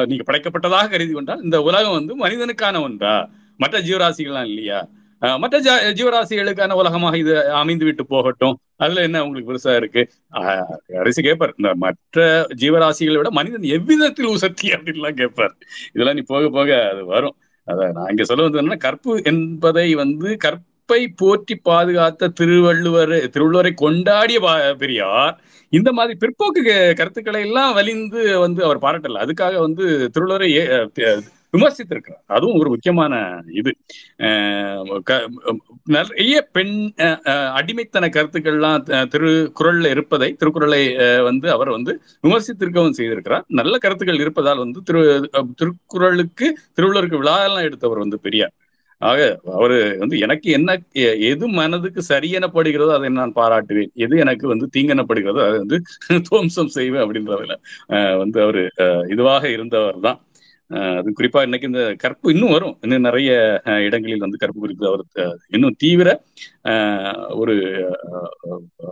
[0.07, 3.14] நீங்க படைக்கப்பட்டதாக கருதி கொண்டால் இந்த உலகம் வந்து மனிதனுக்கான ஒன்றா?
[3.61, 4.81] மற்ற ஜீவராசிகள்லாம் இல்லையா?
[5.39, 5.57] மற்ற
[5.93, 8.55] ஜீவராசிகளுக்கான உலகமாக இது அமைந்து விட்டு போகட்டும்.
[8.77, 10.03] அதுல என்ன உங்களுக்கு பெருசா இருக்கு?
[10.39, 10.77] அஹ்,
[11.23, 12.21] கேட்பார் இந்த மற்ற
[12.61, 15.55] ஜீவராசிகளை விட மனிதன் எவ்விதத்தில் உசத்தி அப்படின்லாம் கேட்பார்
[15.93, 17.37] இதெல்லாம் நீ போக போக அது வரும்.
[17.68, 20.31] அதான் நான் இங்க சொல்ல வந்தது என்னன்னா கற்பு என்பதை வந்து
[20.91, 24.38] கற்பை போற்றி பாதுகாத்த திருவள்ளுவர் திருவள்ளுவரை கொண்டாடிய
[24.80, 25.36] பெரியார்
[25.72, 26.62] இந்த மாதிரி பிற்போக்கு
[26.99, 29.20] கருத்துக்களை எல்லாம் வலிந்து வந்து அவர் பாராட்டல.
[29.24, 29.84] அதுக்காக வந்து
[30.14, 30.49] திருவள்ளுவரை
[31.55, 32.24] விமர்சித்திருக்கிறார்.
[32.36, 33.14] அதுவும் ஒரு முக்கியமான
[33.61, 33.70] இது.
[35.97, 36.74] நிறைய பெண்
[37.59, 38.84] அடிமைத்தன கருத்துக்கள்லாம்
[39.14, 40.82] திருக்குறள்ல இருப்பதை திருக்குறளை
[41.28, 41.95] வந்து அவர் வந்து
[42.26, 43.47] விமர்சித்திருக்கவும் செய்திருக்கிறார்.
[43.61, 45.03] நல்ல கருத்துக்கள் இருப்பதால் வந்து திரு
[45.61, 48.55] திருக்குறளுக்கு திருவள்ளுவருக்கு விழாலாம் எடுத்தவர் வந்து பெரியார்.
[49.01, 49.20] ஆக
[49.57, 50.70] அவரு வந்து எனக்கு என்ன
[51.30, 53.90] எது மனதுக்கு சரியெனப்படுகிறதோ அதை நான் பாராட்டுவேன்.
[54.05, 55.78] எது எனக்கு வந்து தீங்கெனப்படுகிறதோ அதை வந்து
[56.28, 57.55] துவம்சம் செய்வேன் அப்படின்றதுல
[58.22, 58.62] வந்து அவரு
[59.14, 60.18] இதுவாக இருந்தவர் தான்.
[60.98, 62.74] அது குறிப்பா இன்னைக்கு இந்த கற்பு இன்னும் வரும்.
[62.84, 63.30] இன்னும் நிறைய
[63.86, 65.05] இடங்களில் வந்து கற்பு குறித்து அவர்
[65.57, 66.09] இன்னும் தீவிர
[67.42, 67.55] ஒரு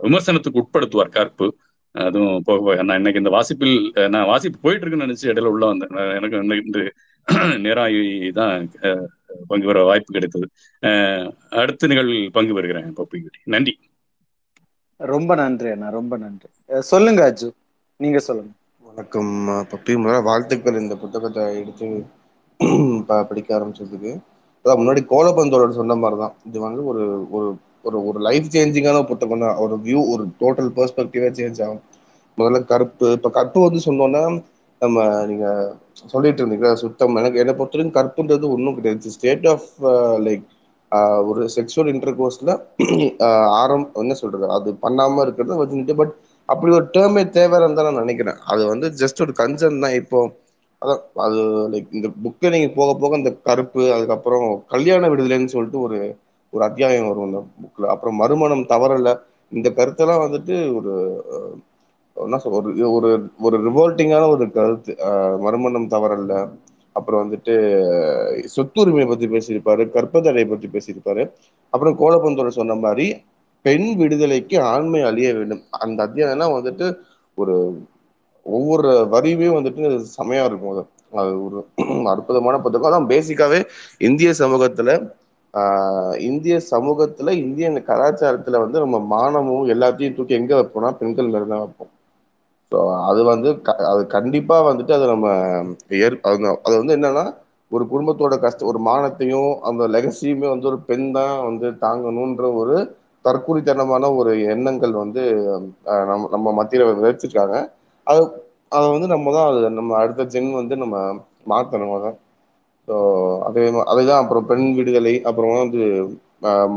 [0.05, 1.47] விமர்சனத்துக்கு உட்படுத்துவார் கற்பு.
[1.95, 3.75] அதுவும் போக போக நான் இன்னைக்கு இந்த வாசிப்பில்
[4.13, 5.95] நான் வாசிப்பு போயிட்டு இருக்குன்னு நினைச்சு இடையில உள்ள வந்தேன்.
[6.19, 6.83] எனக்கு இன்னைக்கு
[7.65, 8.03] நேராகி
[8.37, 8.53] தான்
[9.49, 10.47] பங்கு பெற வாய்ப்பு கிடைத்தது.
[11.61, 13.75] அடுத்த நிகழ்வில் பங்கு பெறுகிறேன் பப்பிக்குட்டி நன்றி.
[14.99, 16.49] ரொம்ப நன்றி அண்ணா ரொம்ப நன்றி.
[16.91, 17.49] சொல்லுங்க அஜு.
[17.99, 18.51] நீங்க சொல்லுங்க.
[18.81, 19.31] வணக்கம்
[19.71, 19.93] பப்பி.
[19.97, 21.87] முதல்ல வாழ்த்துக்கள் இந்த புத்தகத்தை எடுத்து
[23.23, 24.11] படிக்க ஆரம்பிச்சதுக்கு.
[24.65, 27.03] அதான் முன்னாடி கோலபந்தோட சொன்ன மாதிரி தான் இது வந்து ஒரு
[27.37, 27.47] ஒரு
[27.85, 29.59] ஒரு ஒரு லைஃப் சேஞ்சிங்கான புத்தகம் தான்.
[29.63, 31.83] ஒரு வியூ ஒரு டோட்டல் பெர்ஸ்பெக்டிவே சேஞ்ச் ஆகும்.
[32.37, 34.23] முதல்ல கருப்பு இப்போ கருப்பு வந்து சொன்னோன்னா
[34.81, 35.45] நம்ம நீங்க
[36.13, 37.17] சொல்லிட்டு இருந்தீங்க சுத்தம்.
[37.21, 39.13] எனக்கு என்னை பொறுத்தவரைக்கும் கற்புன்றது ஒன்றும் கிடையாது.
[39.17, 39.69] ஸ்டேட் ஆஃப்
[40.27, 40.45] லைக்
[41.29, 42.51] ஒரு செக்ஷுவல் இன்டர் கோர்ஸ்ல
[43.61, 46.13] ஆரம் என்ன சொல்றது அது பண்ணாம இருக்கிறது வச்சுட்டு பட்
[46.49, 48.39] அப்படி ஒரு டேர்மே தேவைன்னு தான் நான் நினைக்கிறேன்.
[48.51, 49.97] அது வந்து ஜஸ்ட் ஒரு கன்சர்ன் தான்.
[50.01, 50.19] இப்போ
[50.81, 51.39] அதான் அது
[51.71, 55.97] லைக் இந்த புக்கை நீங்க போக போக இந்த கருப்பு அதுக்கப்புறம் கல்யாண விடுதலைன்னு சொல்லிட்டு ஒரு
[56.53, 59.09] ஒரு அத்தியாயம் வரும் இந்த புக்ல அப்புறம் மறுமணம் தவறல
[59.51, 60.93] இந்த கருத்தெல்லாம் வந்துட்டு ஒரு
[62.19, 63.09] என்ன சொல் ஒரு ஒரு
[63.39, 64.93] ஒரு ரிவோல்ட்டிங்கான ஒரு கருத்து.
[65.39, 66.33] மறுமணம் தவறல்ல.
[66.95, 67.53] அப்புறம் வந்துட்டு
[68.55, 71.23] சொத்துரிமையை பத்தி பேசியிருப்பாரு கற்பதடை பத்தி பேசியிருப்பாரு.
[71.73, 73.07] அப்புறம் கோலப்பந்தோட சொன்ன மாதிரி
[73.65, 75.63] பெண் விடுதலைக்கு ஆண்மை அழிய வேண்டும்.
[75.79, 76.87] அந்த அத்தியாயம்லாம் வந்துட்டு
[77.37, 77.55] ஒரு
[78.45, 79.83] ஒவ்வொரு வரியுமே வந்துட்டு
[80.17, 80.73] செமையா இருக்கும்.
[80.73, 81.59] அது அது ஒரு
[82.13, 82.89] அற்புதமான புத்தகம்.
[82.89, 83.59] அதான் பேசிக்காவே
[84.01, 84.91] இந்திய சமூகத்துல
[85.53, 91.59] ஆஹ் இந்திய சமூகத்துல இந்திய கலாச்சாரத்துல வந்து நம்ம மானமும் எல்லாத்தையும் தூக்கி எங்க வைப்போம்னா பெண்கள் மேல தான்
[91.59, 91.91] வைப்போம்.
[92.71, 93.49] ஸோ அது வந்து
[93.91, 95.27] அது கண்டிப்பாக வந்துட்டு அதை நம்ம
[95.99, 96.17] ஏற்
[96.63, 97.25] அது வந்து என்னன்னா
[97.71, 102.75] ஒரு குடும்பத்தோட கஷ்ட ஒரு மானத்தையும் அந்த லெகசியுமே வந்து ஒரு பெண் தான் வந்து தாங்கணுன்ற ஒரு
[103.25, 105.23] தற்கூலித்தனமான ஒரு எண்ணங்கள் வந்து
[106.09, 107.55] நம்ம நம்ம மத்தியில் விதைச்சிருக்காங்க.
[108.07, 108.21] அது
[108.71, 110.95] அதை வந்து நம்ம தான் அது நம்ம அடுத்த ஜென் வந்து நம்ம
[111.51, 112.11] மாற்றணும் அதை
[112.87, 112.95] ஸோ
[113.47, 114.21] அதே அதுதான்.
[114.23, 115.81] அப்புறம் பெண் விடுதலை அப்புறம் வந்து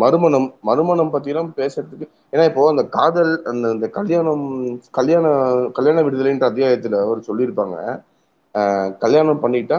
[0.03, 4.47] மறுமணம் மறுமணம் பற்றிலாம் பேசுறதுக்கு ஏன்னா இப்போ அந்த காதல் அந்த இந்த கல்யாணம்
[4.99, 5.27] கல்யாண
[5.79, 7.77] கல்யாண விடுதலைன்ற அத்தியாயத்தில் அவர் சொல்லியிருப்பாங்க.
[9.05, 9.79] கல்யாணம் பண்ணிட்டா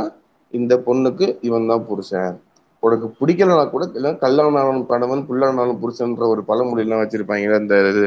[0.54, 2.36] இந்த பொண்ணுக்கு இவன் தான் புருஷன்.
[2.84, 7.54] உனக்கு பிடிக்கலனா கூட இல்லை கல்யாணம் கணவன் புல்லானாலும் புருஷன்ற ஒரு பழமொழியெல்லாம் வச்சிருப்பாங்க.
[7.62, 8.06] அந்த இது.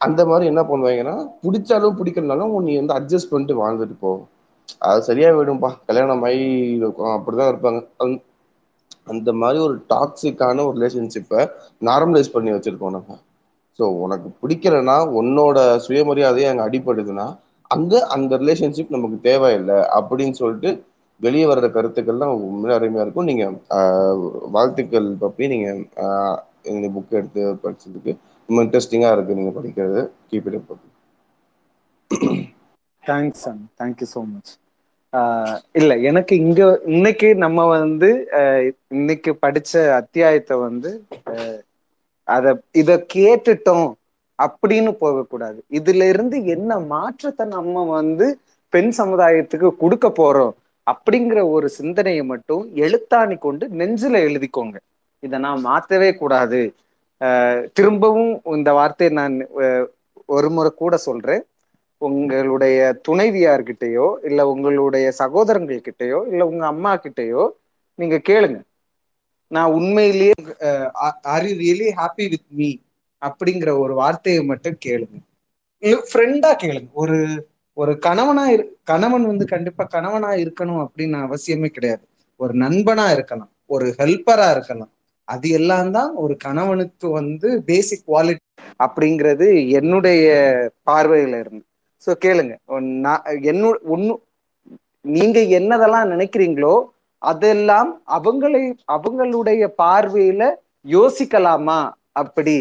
[0.00, 4.10] அந்த மாதிரி என்ன பண்ணுவாங்கன்னா பிடிச்சாலும் பிடிக்கலனாலும் நீ வந்து அட்ஜஸ்ட் பண்ணிட்டு வாழ்ந்துட்டு போ.
[4.88, 5.70] அது சரியா விடும்பா.
[5.88, 6.46] கல்யாணம் ஆகி
[7.16, 7.80] அப்படிதான் இருப்பாங்க.
[9.12, 11.40] அந்த மாதிரி ஒரு டாக்ஸிக்கான ஒரு ரிலேஷன்ஷிப்பை
[11.88, 13.16] நார்மலைஸ் பண்ணி வச்சிருக்கோம் நம்ம.
[13.78, 17.26] ஸோ உனக்கு பிடிக்கலன்னா உன்னோட சுயமரியாதையை அங்கே அடிப்படுதுன்னா
[17.70, 20.70] அங்கே அந்த ரிலேஷன்ஷிப் நமக்கு தேவையில்லை அப்படின்னு சொல்லிட்டு
[21.20, 23.28] வெளியே வர்ற கருத்துக்கள்லாம் உண்மையில அருமையாக இருக்கும்.
[23.30, 23.54] நீங்கள்
[24.56, 25.46] வாழ்த்துக்கள் பப்பி.
[25.54, 25.80] நீங்கள்
[26.72, 28.12] இந்த புக் எடுத்து படிச்சதுக்கு
[28.48, 30.00] ரொம்ப இன்ட்ரெஸ்டிங்காக இருக்குது நீங்கள் படிக்கிறது.
[30.30, 30.70] Keep it up
[33.04, 34.52] thanks and thank you so much
[35.78, 36.62] இல்ல எனக்கு இங்க
[36.94, 38.08] இன்னைக்கு நம்ம வந்து
[38.96, 40.90] இன்னைக்கு படிச்ச அத்தியாயத்தை வந்து
[42.28, 42.46] அத
[42.80, 43.88] இத கேட்டுட்டோம்
[44.38, 45.58] அப்படின்னு போகக்கூடாது.
[45.78, 48.26] இதுல இருந்து என்ன மாற்றத்தை நம்ம வந்து
[48.72, 50.54] பெண் சமுதாயத்துக்கு கொடுக்க போறோம்
[50.86, 54.76] அப்படிங்கிற ஒரு சிந்தனையை மட்டும் எழுத்தாணி கொண்டு நெஞ்சில எழுதிக்கோங்க.
[55.22, 56.60] இதை நான் மாத்தவே கூடாது.
[57.76, 59.36] திரும்பவும் இந்த வார்த்தையை நான்
[60.28, 61.42] ஒரு முறை கூட சொல்றேன்.
[62.02, 62.78] உங்களுடைய
[63.08, 67.44] துணைவியார்கிட்டயோ இல்ல உங்களுடைய சகோதரங்கள் கிட்டயோ இல்ல உங்க அம்மா கிட்டயோ
[67.98, 68.58] நீங்க கேளுங்க.
[69.50, 70.34] நான் உண்மையிலேயே
[71.32, 72.70] are you really happy with me
[73.22, 75.16] அப்படிங்கிற ஒரு வார்த்தையை மட்டும் கேளுங்க.
[76.08, 76.90] ஃப்ரெண்டா கேளுங்க.
[76.94, 77.18] ஒரு
[77.76, 82.04] ஒரு கணவனா இரு கணவன் வந்து கண்டிப்பா கணவனா இருக்கணும் அப்படின்னு அவசியமே கிடையாது.
[82.40, 83.52] ஒரு நண்பனா இருக்கலாம்.
[83.70, 84.92] ஒரு ஹெல்ப்பரா இருக்கலாம்.
[85.28, 88.44] அது எல்லாம் தான் ஒரு கணவனுக்கு வந்து பேசிக் குவாலிட்டி
[88.80, 89.46] அப்படிங்கிறது
[89.78, 90.26] என்னுடைய
[90.86, 91.64] பார்வையில இருந்து.
[92.06, 92.54] ஸோ கேளுங்க.
[93.50, 94.14] என்னோட ஒன்னு
[95.16, 96.74] நீங்க என்னதெல்லாம் நினைக்கிறீங்களோ
[97.22, 98.62] அதெல்லாம் அவங்களை
[98.94, 100.42] அவங்களுடைய பார்வையில
[100.86, 101.78] யோசிக்கலாமா
[102.22, 102.58] அப்படி?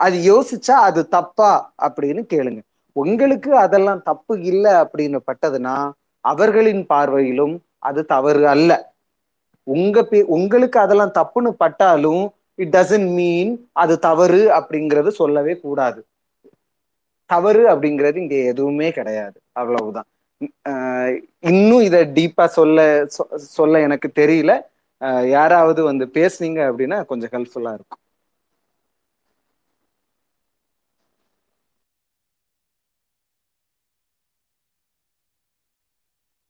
[0.00, 1.52] அது யோசிச்சா அது தப்பா
[1.86, 2.60] அப்படின்னு கேளுங்க.
[2.96, 5.76] உங்களுக்கு அதெல்லாம் தப்பு இல்லை அப்படின்னு பட்டதுன்னா
[6.24, 7.54] அவர்களின் பார்வையிலும்
[7.88, 8.70] அது தவறு அல்ல.
[9.66, 12.24] உங்க பே உங்களுக்கு அதெல்லாம் தப்புன்னு பட்டாலும்
[12.62, 13.50] இட் டசன்ட் மீன்
[13.82, 16.00] அது தவறு அப்படிங்கறது சொல்லவே கூடாது.
[17.30, 19.40] தவறு அப்படிங்கிறது இங்க எதுவுமே கிடையாது.
[19.52, 20.08] அவ்வளவுதான்.
[20.68, 24.52] ஆஹ் இன்னும் இத டீப்பா சொல்ல சொ- சொல்ல எனக்கு தெரியல.
[25.28, 28.02] யாராவது வந்து பேசுனீங்க அப்படின்னா கொஞ்சம் ஹெல்ப்ஃபுல்லா இருக்கும்.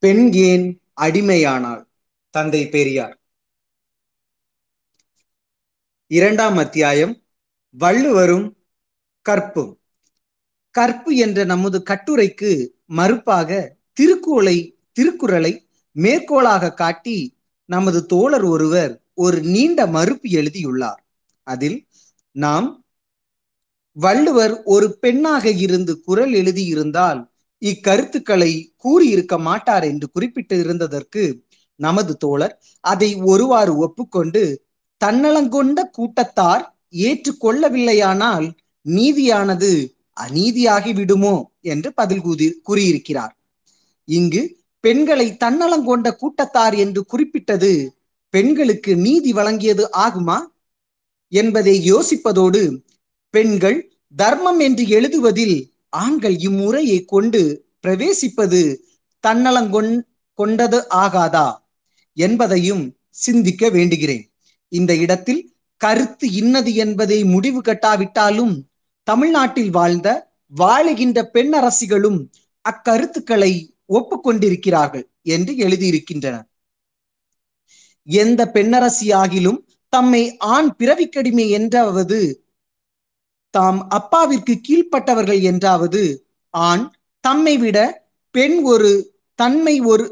[0.03, 0.67] பெண் ஏன்
[1.01, 1.83] அடிமையானாள்?
[2.35, 3.17] தந்தை பெரியார்.
[6.11, 7.15] இரண்டாம் அத்தியாயம்.
[7.75, 8.47] வள்ளுவரும்
[9.27, 9.73] கற்பும்.
[10.77, 12.51] கற்பு என்ற நமது கட்டுரைக்கு
[12.97, 13.51] மறுப்பாக
[13.93, 14.57] திருக்குறளை
[14.93, 15.53] திருக்குறளை
[15.97, 17.19] மேற்கோளாக காட்டி
[17.69, 21.01] நமது தோழர் ஒருவர் ஒரு நீண்ட மறுப்பு எழுதியுள்ளார்.
[21.47, 21.79] அதில்
[22.37, 22.69] நாம்
[23.97, 27.21] வள்ளுவர் ஒரு பெண்ணாக இருந்து குரல் எழுதியிருந்தால்
[27.63, 31.23] இக்கருத்துக்களை கூறியிருக்க மாட்டார் என்று குறிப்பிட்டு இருந்ததற்கு
[31.81, 32.55] நமது தோழர்
[32.85, 34.43] அதை ஒருவாறு ஒப்புக்கொண்டு
[35.01, 36.65] தன்னலங்கொண்ட கூட்டத்தார்
[37.07, 38.47] ஏற்றுக்கொள்ளவில்லையானால்
[38.87, 39.73] நீதியானது
[40.17, 43.33] அநீதியாகி விடுமோ என்று பதில் கூறி கூறியிருக்கிறார்.
[44.09, 44.43] இங்கு
[44.85, 47.73] பெண்களை தன்னலங்கொண்ட கூட்டத்தார் என்று குறிப்பிட்டது
[48.35, 50.39] பெண்களுக்கு நீதி வழங்கியது ஆகுமா
[51.33, 52.63] என்பதை யோசிப்பதோடு
[53.35, 53.79] பெண்கள்
[54.17, 55.57] தர்மம் என்று எழுதுவதில்
[55.89, 57.41] ஆண்கள் இம்முறையை கொண்டு
[57.83, 58.61] பிரவேசிப்பது
[59.25, 59.93] தன்னலங்கொண்
[60.39, 61.49] கொண்டது ஆகாதா
[62.17, 62.85] என்பதையும்
[63.17, 64.25] சிந்திக்க வேண்டுகிறேன்.
[64.73, 65.43] இந்த இடத்தில்
[65.81, 68.55] கருத்து இன்னது என்பதை முடிவு கட்டாவிட்டாலும்
[69.07, 70.09] தமிழ்நாட்டில் வாழ்ந்த
[70.53, 72.19] வாழுகின்ற பெண்ணரசிகளும்
[72.65, 73.53] அக்கருத்துக்களை
[73.93, 76.47] ஒப்புக்கொண்டிருக்கிறார்கள் என்று எழுதியிருக்கின்றனர்
[78.09, 79.61] எந்த பெண்ணரசியாகிலும்
[79.93, 82.21] தம்மை ஆண் பிறவிக்கடிமை என்றாவது
[83.55, 86.03] தாம் அப்பாவிற்கு கீழ்ப்பட்டவர்கள் என்றாவது
[86.55, 86.85] ஆண்
[87.25, 87.79] தம்மை விட
[88.35, 88.91] பெண் ஒரு
[89.39, 90.05] தன்மை ஒரு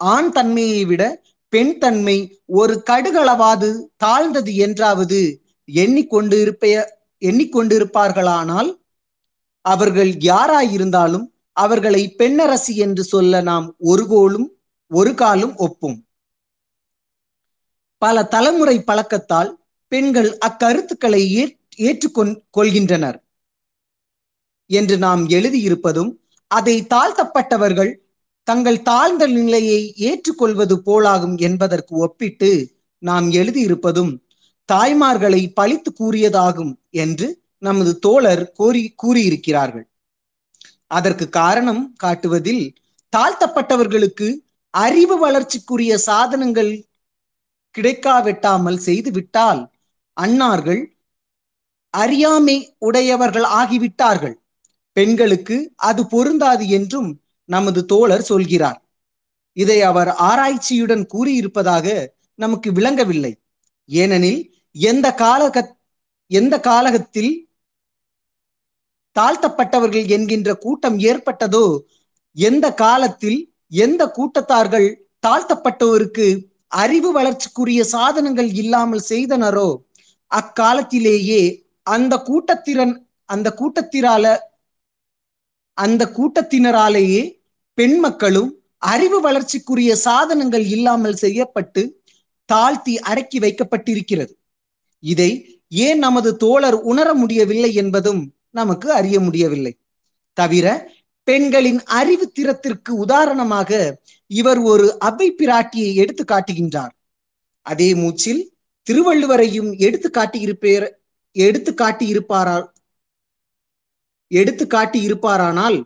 [0.00, 1.02] ஆண் தன்மையை விட
[1.52, 2.16] பெண் தன்மை
[2.52, 5.20] ஒரு கடுகளவாது தாழ்ந்தது என்றாவது
[5.68, 6.66] எண்ணிக்கொண்டு இருப்ப
[7.22, 8.70] எண்ணிக்கொண்டிருப்பார்களானால்
[9.64, 14.48] அவர்கள் யாராயிருந்தாலும் அவர்களை பெண்ணரசி என்று சொல்ல நாம் ஒரு கோலும்
[14.90, 15.98] ஒரு காலும் ஒப்பும்.
[17.98, 19.50] பல தலைமுறை பழக்கத்தால்
[19.88, 23.18] பெண்கள் அக்கருத்துக்களை ஏற் ஏற்றுக்கொண் கொள்கின்றனர்.
[24.70, 26.10] என்று நாம் எழுதியிருப்பதும்
[26.46, 27.92] அதை தாழ்த்தப்பட்டவர்கள்
[28.42, 32.50] தங்கள் தாழ்ந்த நிலையை ஏற்றுக்கொள்வது போலாகும் என்பதற்கு ஒப்பிட்டு
[32.98, 34.12] நாம் எழுதியிருப்பதும்
[34.72, 37.28] தாய்மார்களை பழித்து கூறியதாகும் என்று
[37.58, 39.86] நமது தோழர் கோரி கூறியிருக்கிறார்கள்.
[40.86, 42.64] அதற்கு காரணம் காட்டுவதில்
[43.12, 44.28] தாழ்த்தப்பட்டவர்களுக்கு
[44.74, 46.72] அறிவு வளர்ச்சிக்குரிய சாதனங்கள்
[47.74, 49.60] கிடைக்காவிட்டாமல் செய்துவிட்டால்
[50.16, 50.82] அன்னார்கள்
[51.94, 54.34] அறியாமை உடையவர்கள் ஆகிவிட்டார்கள்.
[54.96, 57.10] பெண்களுக்கு அது பொருந்தாது என்றும்
[57.48, 58.78] நமது தோழர் சொல்கிறார்.
[59.56, 61.86] இதை அவர் ஆராய்ச்சியுடன் கூறியிருப்பதாக
[62.38, 63.32] நமக்கு விளங்கவில்லை.
[63.88, 64.42] ஏனெனில்
[64.74, 65.56] எந்த காலக
[66.32, 67.32] எந்த காலகத்தில்
[69.16, 71.64] தாழ்த்தப்பட்டவர்கள் என்கின்ற கூட்டம் ஏற்பட்டதோ
[72.36, 73.38] எந்த காலத்தில்
[73.82, 74.88] எந்த கூட்டத்தார்கள்
[75.26, 76.26] தாழ்த்தப்பட்டோருக்கு
[76.76, 79.68] அறிவு வளர்ச்சிக்குரிய சாதனங்கள் இல்லாமல் செய்தனரோ
[80.30, 81.42] அக்காலத்திலேயே
[81.86, 82.94] அந்த கூட்டத்திறன்
[83.28, 84.26] அந்த கூட்டத்திரால
[85.78, 87.22] அந்த கூட்டத்தினராலேயே
[87.78, 88.50] பெண் மக்களும்
[88.84, 91.82] அறிவு வளர்ச்சிக்குரிய சாதனங்கள் இல்லாமல் செய்யப்பட்டு
[92.48, 94.32] தாழ்த்தி அடக்கி வைக்கப்பட்டிருக்கிறது.
[95.02, 95.30] இதை
[95.72, 99.72] ஏன் நமது தோழர் உணர முடியவில்லை என்பதும் நமக்கு அறிய முடியவில்லை.
[100.36, 100.66] தவிர
[101.28, 103.70] பெண்களின் அறிவு திறத்திற்கு உதாரணமாக
[104.30, 106.92] இவர் ஒரு அவை பிராட்டியை எடுத்து காட்டுகின்றார்.
[107.66, 108.42] அதே மூச்சில்
[108.86, 110.86] திருவள்ளுவரையும் எடுத்து காட்டியிருப்பேர்
[111.36, 112.56] எடுத்து காட்டியிருப்பாரா
[114.30, 115.78] எடுத்து காட்டியிருப்பாரானால்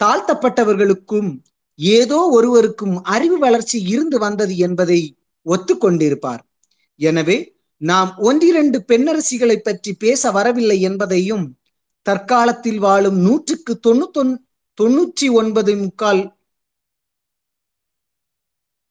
[0.00, 1.30] தாழ்த்தப்பட்டவர்களுக்கும்
[1.78, 5.00] ஏதோ ஒருவருக்கும் அறிவு வளர்ச்சி இருந்து வந்தது என்பதை
[5.46, 6.42] ஒத்துக்கொண்டிருப்பார்
[7.00, 7.36] எனவே
[7.80, 11.58] நாம் ஒன்றிரண்டு பெண்ணரசிகளை பற்றி பேச வரவில்லை என்பதையும்
[12.02, 14.34] தற்காலத்தில் வாழும் நூற்றுக்கு தொண்ணூத்தொன்
[14.78, 16.38] தொண்ணூற்றி ஒன்பது முக்கால்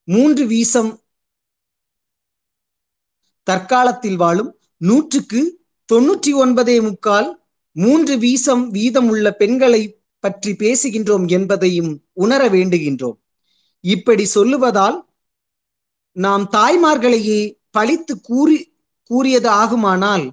[0.03, 1.03] மூன்று வீசம்
[3.43, 5.61] தற்காலத்தில் வாழும் நூற்றுக்கு
[5.93, 13.17] தொண்ணூற்றி ஒன்பதே முக்கால் மூன்று வீசம் வீதம் உள்ள பெண்களை பற்றி பேசுகின்றோம் என்பதையும் உணர வேண்டுகின்றோம்.
[13.79, 15.01] இப்படி சொல்லுவதால்
[16.11, 18.76] நாம் தாய்மார்களையே பழித்து கூறி
[19.09, 20.25] கூறியது ஆகுமானால்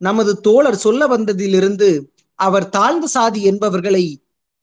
[0.00, 1.88] நமது தோழர் சொல்ல வந்ததிலிருந்து
[2.38, 4.04] அவர் தாழ்ந்த சாதி என்பவர்களை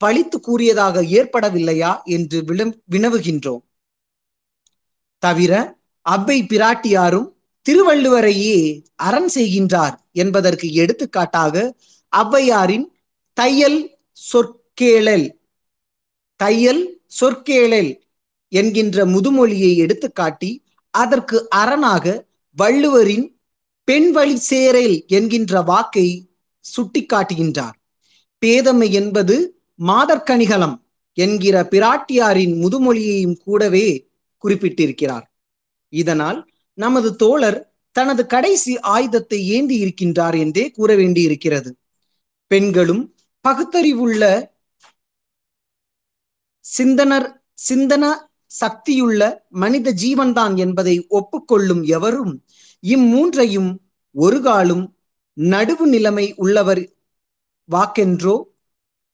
[0.00, 2.38] பழித்து கூறியதாக ஏற்படவில்லையா என்று
[2.90, 3.62] வினவுகின்றோம்.
[5.22, 5.52] தவிர
[6.06, 7.28] அவ்வை பிராட்டியாரும்
[7.66, 8.58] திருவள்ளுவரையே
[8.94, 11.54] அரண் செய்கின்றார் என்பதற்கு எடுத்துக்காட்டாக
[12.12, 12.86] ஔவையாரின்
[13.36, 13.78] தையல்
[14.22, 15.26] சொற்கேளல்
[16.40, 16.82] தையல்
[17.20, 17.90] சொற்கேளல்
[18.52, 20.50] என்கின்ற முதுமொழியை எடுத்துக்காட்டி
[20.94, 22.04] அதற்கு அரணாக
[22.56, 23.26] வள்ளுவரின்
[23.88, 26.06] பெண் வழி சேரல் என்கின்ற வாக்கை
[26.64, 27.76] சுட்டிக்காட்டுகின்றார்.
[28.42, 29.36] பேதமை என்பது
[29.86, 30.76] மாதர்கணிகலம்
[31.18, 33.86] என்கிற பிராட்டியாரின் முதுமொழியையும் கூடவே
[34.44, 35.26] குறிப்பிட்டிருக்கிறார்.
[35.92, 36.40] இதனால்
[36.78, 37.58] நமது தோழர்
[37.96, 41.70] தனது கடைசி ஆயுதத்தை ஏந்தி இருக்கின்றார் என்றே கூற வேண்டியிருக்கிறது.
[42.50, 43.02] பெண்களும்
[43.44, 44.22] பகுத்தறிவுள்ள
[46.64, 47.28] சிந்தனர்
[47.68, 48.04] சிந்தன
[48.60, 49.20] சக்தியுள்ள
[49.62, 52.34] மனித ஜீவன்தான் என்பதை ஒப்புக்கொள்ளும் எவரும்
[52.82, 53.76] இம்மூன்றையும்
[54.10, 54.96] ஒரு காலும்
[55.36, 56.92] நடுவு நிலைமை உள்ளவர்
[57.70, 58.42] வாக்கென்றோ?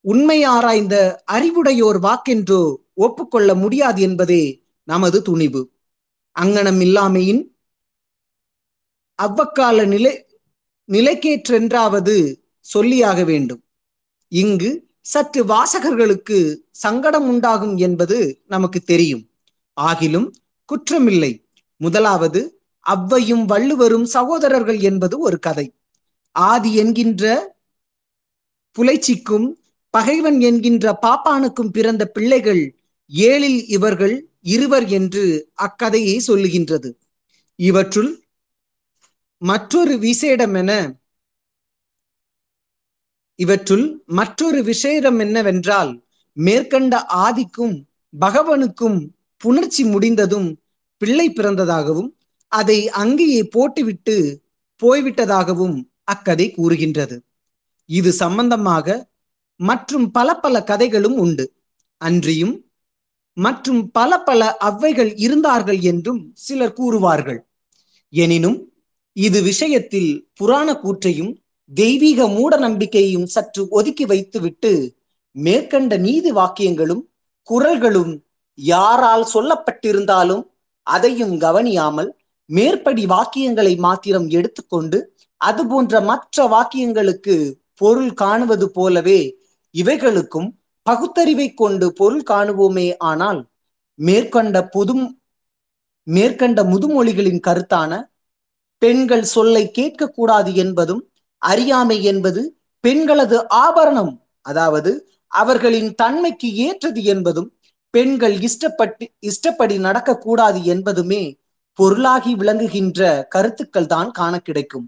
[0.01, 5.73] உண்மை ஆராய்ந்த அறிவுடையோர் வாக்கென்றோ ஒப்புக்கொள்ள முடியாது என்பதே நமது துணிவு.
[6.41, 7.51] அங்கனம் இல்லாமையின்
[9.23, 10.27] அவ்வக்கால நிலை
[10.89, 12.43] நிலைக்கேற்றென்றாவது
[12.75, 13.65] சொல்லியாக வேண்டும்.
[14.29, 19.31] இங்கு சற்று வாசகர்களுக்கு சங்கடம் உண்டாகும் என்பது நமக்கு தெரியும்.
[19.81, 20.31] ஆகிலும்
[20.69, 21.45] குற்றமில்லை.
[21.77, 25.75] முதலாவது அவ்வையும் வள்ளுவரும் சகோதரர்கள் என்பது ஒரு கதை.
[26.31, 27.25] ஆதி என்கின்ற
[28.79, 29.47] புலைச்சிக்கும்
[29.91, 32.77] பகைவன் என்கின்ற பாப்பானுக்கும் பிறந்த பிள்ளைகள்
[33.11, 36.91] ஏழில் இவர்கள் இருவர் என்று அக்கதையை சொல்லுகின்றது.
[37.57, 38.25] இவற்றுள்
[39.39, 41.01] மற்றொரு விசேடம் என
[43.35, 47.85] இவற்றுள் மற்றொரு விஷயம் என்னவென்றால் மேற்கண்ட ஆதிக்கும்
[48.21, 48.99] பகவனுக்கும்
[49.45, 50.61] புணர்ச்சி முடிந்ததும்
[50.97, 52.11] பிள்ளை பிறந்ததாகவும்
[52.53, 54.17] அதை அங்கேயே போட்டுவிட்டு
[54.83, 57.17] போய்விட்டதாகவும் அக்கதை கூறுகின்றது.
[57.89, 58.87] இது சம்பந்தமாக
[59.61, 61.45] மற்றும் பல பல கதைகளும் உண்டு.
[62.01, 62.55] அன்றியும்
[63.37, 67.41] மற்றும் பல பல அவ்வைகள் இருந்தார்கள் என்றும் சிலர் கூறுவார்கள்.
[68.13, 68.59] எனினும்
[69.17, 71.33] இது விஷயத்தில் புராண கூற்றையும்
[71.71, 74.73] தெய்வீக மூட நம்பிக்கையையும் சற்று ஒதுக்கி வைத்துவிட்டு
[75.37, 77.03] மேற்கண்ட நீதி வாக்கியங்களும்
[77.49, 78.13] குரல்களும்
[78.59, 80.43] யாரால் சொல்லப்பட்டிருந்தாலும்
[80.87, 82.11] அதையும் கவனியாமல்
[82.53, 84.99] மேற்படி வாக்கியங்களை மாத்திரம் எடுத்துக்கொண்டு
[85.41, 87.35] அது போன்ற மற்ற வாக்கியங்களுக்கு
[87.75, 89.21] பொருள் காணுவது போலவே
[89.75, 90.49] இவைகளுக்கும்
[90.87, 93.41] பகுத்தறிவை கொண்டு பொருள் காணுவோமே ஆனால்
[93.99, 95.05] மேற்கண்ட புதும்
[96.07, 97.93] மேற்கண்ட முதுமொழிகளின் கருத்தான
[98.83, 101.03] பெண்கள் சொல்லை கேட்கக்கூடாது என்பதும்
[101.43, 102.41] அறியாமை என்பது
[102.85, 104.13] பெண்களது ஆபரணம்.
[104.47, 104.93] அதாவது
[105.33, 107.49] அவர்களின் தன்மைக்கு ஏற்றது என்பதும்
[107.95, 111.23] பெண்கள் இஷ்டப்பட்டு இஷ்டப்படி நடக்கக்கூடாது என்பதுமே
[111.79, 114.87] பொருளாகி விளங்குகின்ற கருத்துக்கள் தான் காண கிடைக்கும்.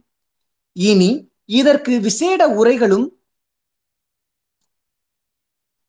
[0.77, 1.11] இனி
[1.59, 3.07] இதற்கு விசேட உரைகளும்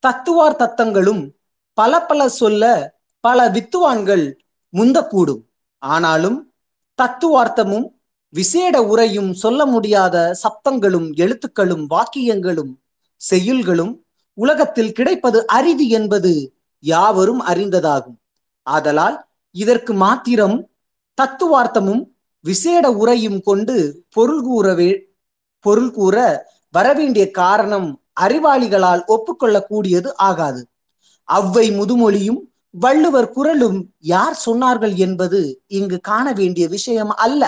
[0.03, 1.23] தத்துவார் தத்தங்களும்
[1.77, 2.63] பல பல சொல்ல
[3.23, 4.25] பல வித்துவான்கள்
[4.73, 5.43] முந்தக்கூடும்.
[5.81, 6.39] ஆனாலும்
[6.99, 7.87] தத்துவார்த்தமும்
[8.33, 12.73] விசேட உரையும் சொல்ல முடியாத சப்தங்களும் எழுத்துக்களும் வாக்கியங்களும்
[13.21, 13.93] செய்யுள்களும்
[14.37, 16.31] உலகத்தில் கிடைப்பது அரிது என்பது
[16.83, 18.17] யாவரும் அறிந்ததாகும்.
[18.67, 19.17] ஆதலால்
[19.55, 20.57] இதற்கு மாத்திரம்
[21.21, 22.03] தத்துவார்த்தமும்
[22.45, 23.75] விசேட உரையும் கொண்டு
[24.09, 24.91] பொருள் கூறவே
[25.65, 26.15] பொருள் கூற
[26.69, 27.87] வரவேண்டிய காரணம்
[28.21, 30.61] அறிவாளிகளால் ஒப்புக்கொள்ளக்கூடியது ஆகாது.
[31.23, 37.43] அவ்வை முதுமொழியும் வள்ளுவர் குரலும் யார் சொன்னார்கள் என்பது இங்கு காண வேண்டிய விஷயம் அல்ல.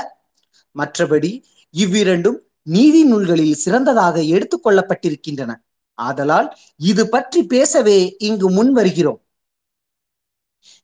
[0.76, 1.32] மற்றபடி
[1.74, 5.52] இவ்விரண்டும் நீதி நூல்களில் சிறந்ததாக எடுத்துக் கொள்ளப்பட்டிருக்கின்றன.
[5.98, 9.22] ஆதலால் இது பற்றி பேசவே இங்கு முன் வருகிறோம்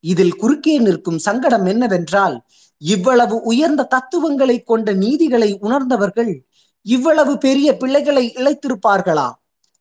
[0.04, 2.36] இதில் குறுக்கே நிற்கும் சங்கடம் என்னவென்றால்
[2.84, 6.34] இவ்வளவு உயர்ந்த தத்துவங்களை கொண்ட நீதிகளை உணர்ந்தவர்கள்
[6.86, 9.30] இவ்வளவு பெரிய பிள்ளைகளை இழைத்திருப்பார்களா?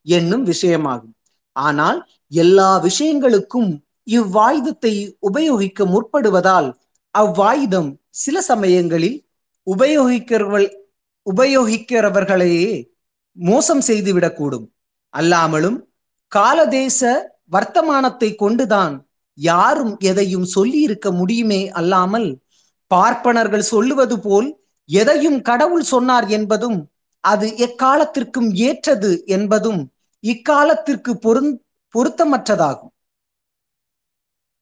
[0.07, 1.15] என்னும் விஷயமாகும்.
[1.57, 1.99] ஆனால்
[2.33, 3.71] எல்லா விஷயங்களுக்கும்
[4.09, 6.69] இவ்வாயுதத்தை உபயோகிக்க முற்படுவதால்
[7.15, 7.91] அவ்வாயுதம்
[8.23, 9.19] சில சமயங்களில்
[9.67, 10.69] உபயோகிக்கிறவள்
[11.27, 12.71] உபயோகிக்கிறவர்களையே
[13.37, 14.67] மோசம் செய்துவிடக்கூடும்.
[15.15, 15.79] அல்லாமலும்
[16.33, 17.01] காலதேச
[17.53, 18.95] வர்த்தமானத்தை கொண்டுதான்
[19.39, 22.29] யாரும் எதையும் சொல்லி இருக்க முடியுமே அல்லாமல்
[22.95, 24.49] பார்ப்பனர்கள் சொல்லுவது போல்
[24.89, 26.79] எதையும் கடவுள் சொன்னார் என்பதும்
[27.25, 29.81] அது எக்காலத்திற்கும் ஏற்றது என்பதும்
[30.25, 31.53] இக்காலத்திற்கு பொருந்
[31.95, 32.93] பொருத்தமற்றதாகும்.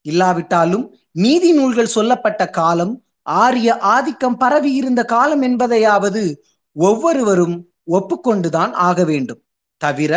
[0.06, 0.84] இல்லாவிட்டாலும்
[1.22, 2.94] நீதி நூல்கள் சொல்லப்பட்ட காலம்
[3.36, 6.22] ஆரிய ஆதிக்கம் பரவி இருந்த காலம் என்பதையாவது
[6.76, 7.56] ஒவ்வொருவரும்
[7.90, 9.40] ஒப்புக்கொண்டுதான் ஆக வேண்டும்.
[9.80, 10.12] தவிர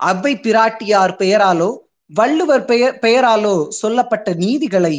[0.00, 1.70] அவ்வை பிராட்டியார் பெயராலோ
[2.10, 4.96] வள்ளுவர் பெயர் பெயராலோ சொல்லப்பட்ட நீதிகளை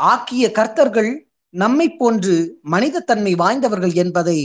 [0.00, 1.12] ஆக்கிய கர்த்தர்கள்
[1.54, 2.34] நம்மை போன்று
[2.70, 4.38] மனிதத்தன்மை வாய்ந்தவர்கள் என்பதை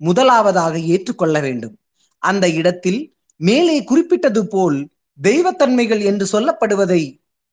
[0.00, 1.74] முதலாவதாக ஏற்றுக்கொள்ள வேண்டும்.
[2.18, 3.00] அந்த இடத்தில்
[3.40, 4.78] மேலே குறிப்பிட்டது போல்
[5.18, 7.02] தெய்வத்தன்மைகள் என்று சொல்லப்படுவதை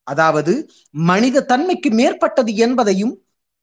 [0.04, 0.54] அதாவது
[0.92, 3.16] மனித தன்மைக்கு மேற்பட்டது என்பதையும்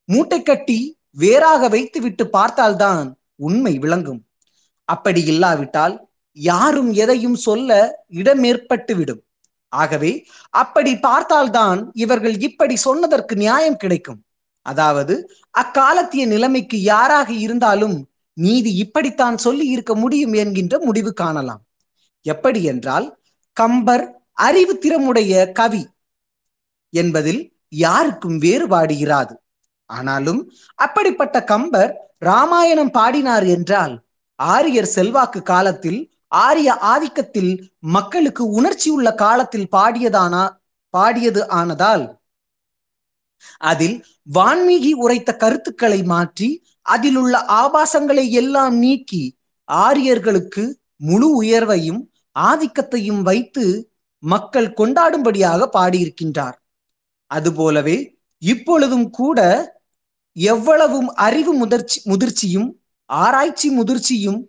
[0.09, 0.79] மூட்டை கட்டி
[1.11, 4.21] வேறாக வைத்துவிட்டு பார்த்தால்தான் உண்மை விளங்கும்.
[4.85, 5.95] அப்படி இல்லாவிட்டால்
[6.37, 7.71] யாரும் எதையும் சொல்ல
[8.21, 9.23] இடமேற்பட்டுவிடும்
[9.73, 10.13] ஆகவே
[10.63, 14.21] அப்படி பார்த்தால்தான் இவர்கள் இப்படி சொன்னதற்கு நியாயம் கிடைக்கும்.
[14.67, 15.15] அதாவது
[15.55, 17.97] அக்காலத்திய நிலைமைக்கு யாராக இருந்தாலும்
[18.37, 21.63] நீதி இப்படித்தான் சொல்லி இருக்க முடியும் என்கின்ற முடிவு காணலாம்.
[22.27, 23.07] எப்படி என்றால்
[23.57, 24.05] கம்பர்
[24.39, 25.83] அறிவு திறமுடைய கவி
[26.93, 27.43] என்பதில்
[27.85, 29.35] யாருக்கும் வேறுபாடு இராது.
[29.91, 30.41] ஆனாலும்
[30.79, 33.95] அப்படிப்பட்ட கம்பர் ராமாயணம் பாடினார் என்றால்
[34.39, 36.01] ஆரியர் செல்வாக்கு காலத்தில்
[36.41, 37.53] ஆரிய ஆதிக்கத்தில்
[37.95, 40.45] மக்களுக்கு உணர்ச்சி உள்ள காலத்தில் பாடியதானா
[40.95, 42.05] பாடியது ஆனதால்
[43.59, 43.97] அதில்
[44.35, 46.49] வான்மீகி உரைத்த கருத்துக்களை மாற்றி
[46.87, 49.23] அதில் உள்ள ஆபாசங்களை எல்லாம் நீக்கி
[49.69, 50.65] ஆரியர்களுக்கு
[50.97, 52.03] முழு உயர்வையும்
[52.37, 53.65] ஆதிக்கத்தையும் வைத்து
[54.23, 56.57] மக்கள் கொண்டாடும்படியாக பாடியிருக்கின்றார்.
[57.31, 57.97] அதுபோலவே
[58.43, 59.41] இப்பொழுதும் கூட
[60.37, 62.69] எவ்வளவும் அறிவு முதிர்ச்சி முதிர்ச்சியும்
[63.11, 64.41] ஆராய்ச்சி முதிர்ச்சியும்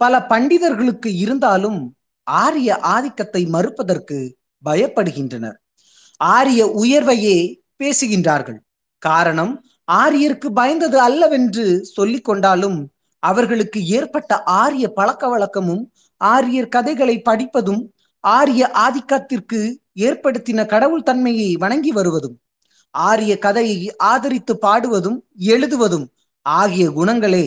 [0.00, 1.80] பல பண்டிதர்களுக்கு இருந்தாலும்
[2.22, 4.18] ஆரிய ஆதிக்கத்தை மறுப்பதற்கு
[4.64, 5.56] பயப்படுகின்றனர்.
[6.20, 7.38] ஆரிய உயர்வையே
[7.76, 8.58] பேசுகின்றார்கள்.
[8.98, 18.70] காரணம் ஆரியருக்கு பயந்தது அல்லவென்று சொல்லிக் கொண்டாலும் அவர்களுக்கு ஏற்பட்ட ஆரிய பழக்க வழக்கமும் ஆரியர் கதைகளை படிப்பதும் ஆரிய
[18.74, 19.60] ஆதிக்கத்திற்கு
[19.98, 22.40] ஏற்படுத்தின கடவுள் தன்மையை வணங்கி வருவதும்
[22.90, 26.06] ஆரிய கதையை ஆதரித்து பாடுவதும் எழுதுவதும்
[26.42, 27.46] ஆகிய குணங்களே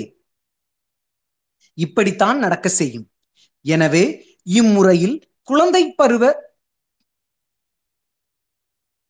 [1.74, 3.06] இப்படித்தான் நடக்க செய்யும்.
[3.62, 4.04] எனவே
[4.44, 6.24] இம்முறையில் குழந்தை பருவ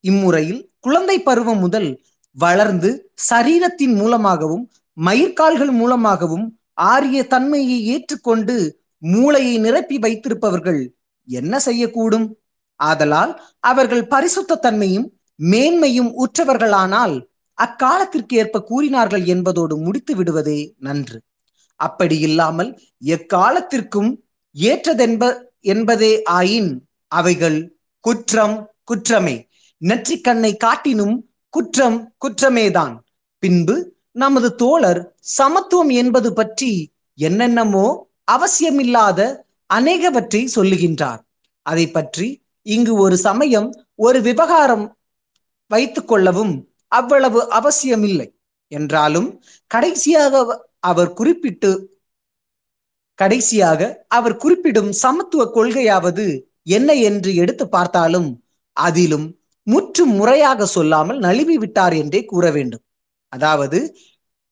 [0.04, 10.92] இம்முறையில் குழந்தை பருவம் முதல் வளர்ந்து சரீரத்தின் மூலமாகவும் மயிர்கால்கள் மூலமாகவும் ஆரிய தன்மையை ஏற்றுக்கொண்டு மூளையை நிரப்பி வைத்திருப்பவர்கள்
[11.26, 12.32] என்ன செய்யக்கூடும்?
[12.76, 21.22] ஆதலால் அவர்கள் பரிசுத்த தன்மையும் மேன்மையும் உற்றவர்களானால் அக்காலத்திற்கு ஏற்ப கூறினார்கள் என்பதோடு முடித்து விடுவதே நன்று.
[21.76, 24.16] அப்படி இல்லாமல் எக்காலத்திற்கும்
[24.56, 29.49] ஏற்றதென்ப என்பதே ஆயின் அவைகள் குற்றம் குற்றமே.
[29.82, 31.16] நெற்றிக்கண்ணை காட்டினும்
[31.54, 32.96] குற்றம் குற்றமேதான்.
[33.44, 33.76] பின்பு
[34.12, 35.02] நமது தோழர்
[35.38, 36.72] சமத்துவம் என்பது பற்றி
[37.18, 37.86] என்னென்னமோ
[38.32, 39.20] அவசியமில்லாத
[39.70, 41.22] அநேகவற்றை சொல்லுகின்றார்.
[41.66, 42.28] அதை பற்றி
[42.66, 44.86] இங்கு ஒரு சமயம் ஒரு விவகாரம்
[45.72, 46.54] வைத்துக் கொள்ளவும்
[46.92, 48.28] அவ்வளவு அவசியமில்லை.
[48.72, 49.30] என்றாலும்
[49.72, 50.44] கடைசியாக
[50.80, 51.72] அவர் குறிப்பிட்டு
[53.20, 56.26] கடைசியாக அவர் குறிப்பிடும் சமத்துவ கொள்கையாவது
[56.64, 58.30] என்ன என்று எடுத்து பார்த்தாலும்
[58.78, 59.26] அதிலும்
[59.72, 62.84] முற்றும் முறையாக சொல்லாமல் நழுவி விட்டார் என்றே கூற வேண்டும்.
[63.34, 63.80] அதாவது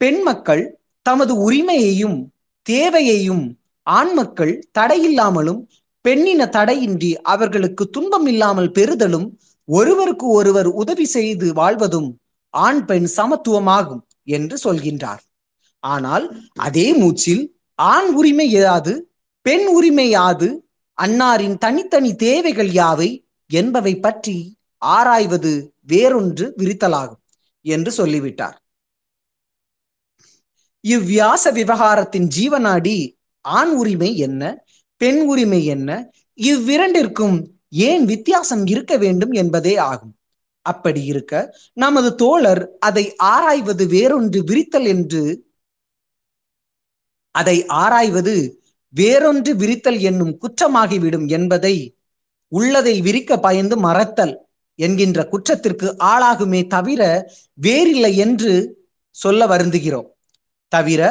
[0.02, 0.64] பெண் மக்கள்
[1.06, 2.18] தமது உரிமையையும்
[2.66, 3.46] தேவையையும்
[3.88, 5.62] ஆண் மக்கள் தடையில்லாமலும்
[6.06, 9.28] பெண்ணின தடையின்றி அவர்களுக்கு துன்பம் இல்லாமல் பெறுதலும்
[9.68, 12.10] ஒருவருக்கு ஒருவர் உதவி செய்து வாழ்வதும்
[12.54, 15.22] ஆண் பெண் சமத்துவமாகும் என்று சொல்கின்றார்.
[15.84, 16.26] ஆனால்
[16.58, 17.44] அதே மூச்சில்
[17.80, 18.94] ஆண் உரிமை யாது
[19.46, 20.48] பெண் உரிமை யாது
[20.98, 23.10] அன்னாரின் தனித்தனி தேவைகள் யாவை
[23.50, 24.38] என்பவை பற்றி
[24.78, 27.22] ஆராய்வது வேறொன்று விரித்தலாகும்
[27.62, 28.58] என்று சொல்லிவிட்டார்.
[30.84, 34.66] இவ்வியாச விவகாரத்தின் ஜீவனாடி ஆண் உரிமை என்ன
[34.98, 37.38] பெண் உரிமை என்ன இவ்விரண்டிற்கும்
[37.70, 40.14] ஏன் வித்தியாசம் இருக்க வேண்டும் என்பதே ஆகும்.
[40.62, 41.34] அப்படி இருக்க
[41.74, 45.24] நமது தோழர் அதை ஆராய்வது வேறொன்று விரித்தல் என்று
[47.32, 48.62] அதை ஆராய்வது
[48.94, 51.76] வேறொன்று விரித்தல் என்னும் குற்றமாகிவிடும் என்பதை
[52.48, 54.47] உள்ளதை விரிக்க பயந்து மறத்தல்
[54.78, 57.02] என்கின்ற குற்றத்திற்கு ஆளாகுமே தவிர
[57.58, 58.54] வேறில்லை என்று
[59.16, 60.08] சொல்ல வருந்துகிறோம்.
[60.72, 61.02] தவிர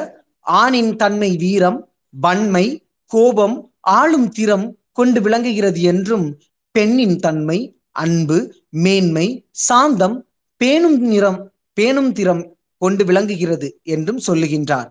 [0.46, 1.78] ஆணின் தன்மை வீரம்
[2.14, 2.66] வன்மை
[3.10, 3.56] கோபம்
[3.96, 6.26] ஆளும் திறம் கொண்டு விளங்குகிறது என்றும்
[6.74, 7.58] பெண்ணின் தன்மை
[8.02, 8.38] அன்பு
[8.84, 9.26] மேன்மை
[9.66, 10.16] சாந்தம்
[10.60, 11.40] பேணும் நிறம்
[11.76, 12.44] பேணும் திறம்
[12.82, 14.88] கொண்டு விளங்குகிறது என்றும் சொல்லுகின்றார்.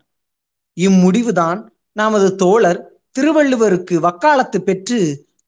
[0.77, 1.59] இம்முடிவுதான்
[1.91, 2.79] நமது தோழர்
[3.15, 4.99] திருவள்ளுவருக்கு வக்காலத்து பெற்று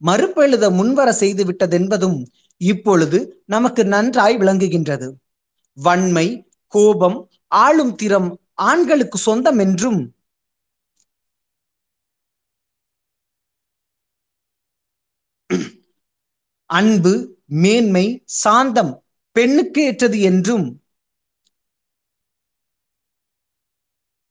[0.05, 2.17] மறுப்பெழுத முன்வர செய்து விட்டதென்பதும்
[2.61, 5.07] இப்பொழுது நமக்கு நன்றாய் விளங்குகின்றது.
[5.77, 6.27] வன்மை
[6.73, 8.29] கோபம் ஆளும் திறம்
[8.69, 9.99] ஆண்களுக்கு சொந்தம் என்றும்
[16.69, 17.13] அன்பு
[17.45, 18.05] மேன்மை
[18.43, 18.93] சாந்தம்
[19.35, 20.65] பெண்ணுக்கு ஏற்றது என்றும்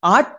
[0.02, 0.32] ஆட்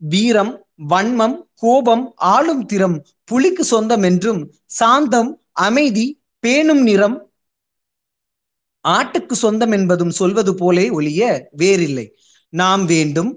[0.00, 6.06] வீரம் வன்மம் கோபம் ஆளும் திறம் புலிக்கு சொந்தம் என்றும் சாந்தம் அமைதி
[6.42, 7.16] பேணும் நிறம்
[8.84, 12.06] ஆட்டுக்கு சொந்தம் என்பதும் சொல்வது போலே ஒழிய வேறில்லை.
[12.52, 13.30] நாம் வேண்டும்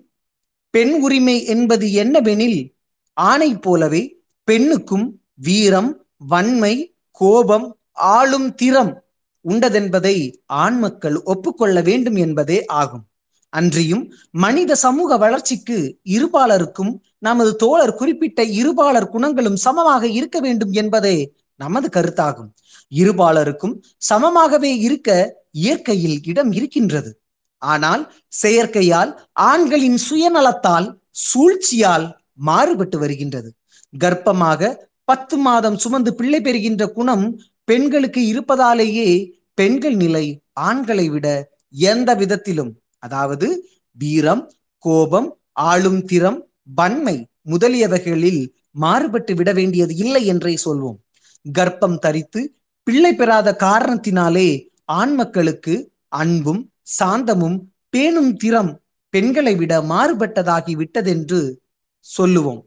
[0.69, 2.59] பெண் உரிமை என்பது என்னவெனில்
[3.13, 4.03] ஆணை போலவே
[4.43, 6.73] பெண்ணுக்கும் வீரம் வன்மை
[7.11, 8.91] கோபம் ஆளும் திறம்
[9.45, 10.15] உண்டதென்பதை
[10.45, 13.05] ஆண் மக்கள் ஒப்புக்கொள்ள வேண்டும் என்பதே ஆகும்.
[13.59, 14.03] அன்றியும்
[14.43, 15.77] மனித சமூக வளர்ச்சிக்கு
[16.15, 21.17] இருபாலருக்கும் நமது தோழர் குறிப்பிட்ட இருபாலர் குணங்களும் சமமாக இருக்க வேண்டும் என்பதே
[21.59, 22.49] நமது கருத்தாகும்.
[22.91, 23.75] இருபாலருக்கும்
[24.09, 25.09] சமமாகவே இருக்க
[25.61, 27.11] இயற்கையில் இடம் இருக்கின்றது.
[27.61, 28.03] ஆனால்
[28.41, 29.11] செயற்கையால்
[29.49, 30.87] ஆண்களின் சுயநலத்தால்
[31.27, 32.05] சூழ்ச்சியால்
[32.47, 33.49] மாறுபட்டு வருகின்றது.
[33.93, 34.61] கர்ப்பமாக
[35.03, 37.25] பத்து மாதம் சுமந்து பிள்ளை பெறுகின்ற குணம்
[37.67, 39.09] பெண்களுக்கு இருப்பதாலேயே
[39.53, 40.25] பெண்கள் நிலை
[40.67, 41.27] ஆண்களை விட
[41.89, 42.71] எந்த விதத்திலும்
[43.03, 43.47] அதாவது
[43.97, 44.43] வீரம்
[44.83, 45.29] கோபம்
[45.69, 46.39] ஆளும் திறம்
[46.73, 47.15] வன்மை
[47.51, 48.41] முதலியவைகளில்
[48.75, 50.97] மாறுபட்டு விட வேண்டியது இல்லை என்றே சொல்வோம்.
[51.45, 52.41] கர்ப்பம் தரித்து
[52.87, 54.49] பிள்ளை பெறாத காரணத்தினாலே
[54.99, 55.73] ஆண் மக்களுக்கு
[56.21, 56.61] அன்பும்
[56.99, 57.57] சாந்தமும்
[57.89, 58.71] பேணும் திறம்
[59.13, 61.41] பெண்களை விட மாறுபட்டதாகி விட்டதென்று
[62.05, 62.61] சொல்லுவோம்.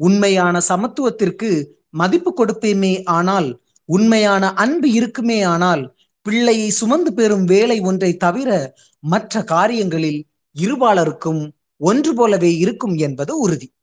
[0.00, 1.50] உண்மையான சமத்துவத்திற்கு
[1.90, 3.48] மதிப்பு கொடுப்பேமே ஆனால்
[3.88, 5.82] உண்மையான அன்பு இருக்குமே ஆனால்
[6.22, 13.74] பிள்ளையை சுமந்து பெறும் வேலை ஒன்றை தவிர மற்ற காரியங்களில் இருபாலருக்கும் ஒன்று போலவே இருக்கும் என்பது உறுதி.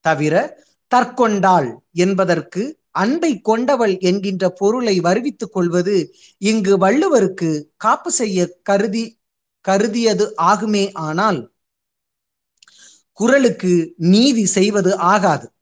[0.00, 0.62] தவிர
[0.94, 9.18] தற்கொண்டாள் என்பதற்கு அன்பை கொண்டவள் என்கின்ற பொருளை வருவித்துக் கொள்வது இங்கு வள்ளுவருக்கு காப்பு செய்ய கருதி
[9.60, 11.52] கருதியது ஆகுமே ஆனால்
[13.12, 15.52] குரலுக்கு நீதி செய்வது ஆகாது.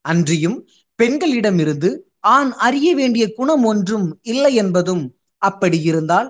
[0.00, 5.13] அன்றியும் பெண்களிடமிருந்து ஆண் அறிய வேண்டிய குணம் ஒன்றும் இல்லை என்பதும்
[5.50, 6.28] அப்படி இருந்தால்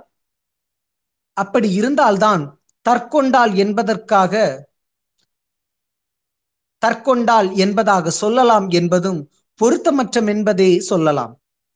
[1.37, 2.43] அப்படி இருந்தால்தான்
[2.87, 4.33] தற்கொண்டால் என்பதற்காக
[6.83, 9.21] தற்கொண்டால் என்பதாக சொல்லலாம் என்பதும்
[9.61, 11.33] பொருத்தமற்றம் என்பதே சொல்லலாம்.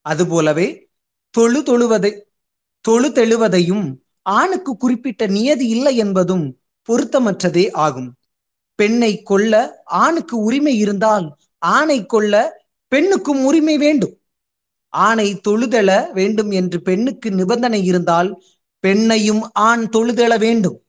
[0.06, 0.66] அதுபோலவே
[1.34, 2.12] தொழு தொழுவதை
[2.84, 3.86] தொழு தெழுவதையும்
[4.22, 6.46] ஆணுக்கு குறிப்பிட்ட நியதி இல்லை என்பதும்
[6.88, 8.10] பொருத்தமற்றதே ஆகும்.
[8.78, 11.26] பெண்ணை கொல்ல ஆணுக்கு உரிமை இருந்தால்
[11.58, 12.34] ஆணை கொல்ல
[12.92, 14.14] பெண்ணுக்கும் உரிமை வேண்டும்.
[14.88, 18.42] ஆணை தொழுதெழ வேண்டும் என்று பெண்ணுக்கு நிபந்தனை இருந்தால்
[18.86, 20.84] பெண்ணையும் ஆண் தொழுதெழ வேண்டும்.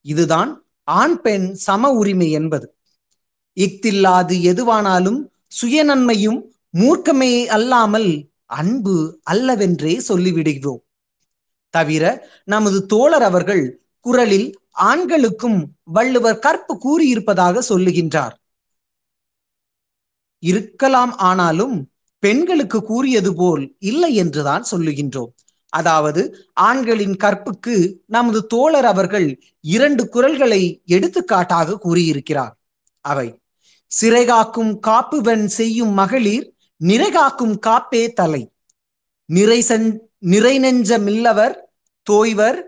[0.00, 2.76] இதுதான் ஆண் பெண் சம உரிமை என்பது.
[3.56, 5.28] இஃதில்லாது எதுவானாலும்
[5.62, 10.80] சுயநன்மையும் மூர்க்கமே அல்லாமல் அன்பு அல்லவென்றே சொல்லிவிடுகிறோம்.
[11.70, 18.32] தவிர நமது தோழர் அவர்கள் குரலில் ஆண்களுக்கும் வள்ளுவர் கற்பு கூறியிருப்பதாக சொல்லுகின்றார்.
[20.38, 21.89] இருக்கலாம் ஆனாலும்
[22.22, 25.32] பெண்களுக்கு கூறியது போல் இல்லை என்றுதான் சொல்லுகின்றோம்.
[25.72, 26.22] அதாவது
[26.60, 27.74] ஆண்களின் கற்புக்கு
[28.06, 29.28] நமது தோழர் அவர்கள்
[29.74, 32.54] இரண்டு குரல்களை எடுத்துக்காட்டாக கூறியிருக்கிறார்.
[33.04, 33.28] அவை
[33.90, 36.46] சிறைகாக்கும் காப்புவன் செய்யும் மகளிர்
[36.80, 38.42] நிறைகாக்கும் காப்பே தலை.
[39.28, 39.88] நிறை செஞ்
[40.32, 41.54] நிறை நெஞ்சமில்லவர்
[42.06, 42.58] தோய்வர்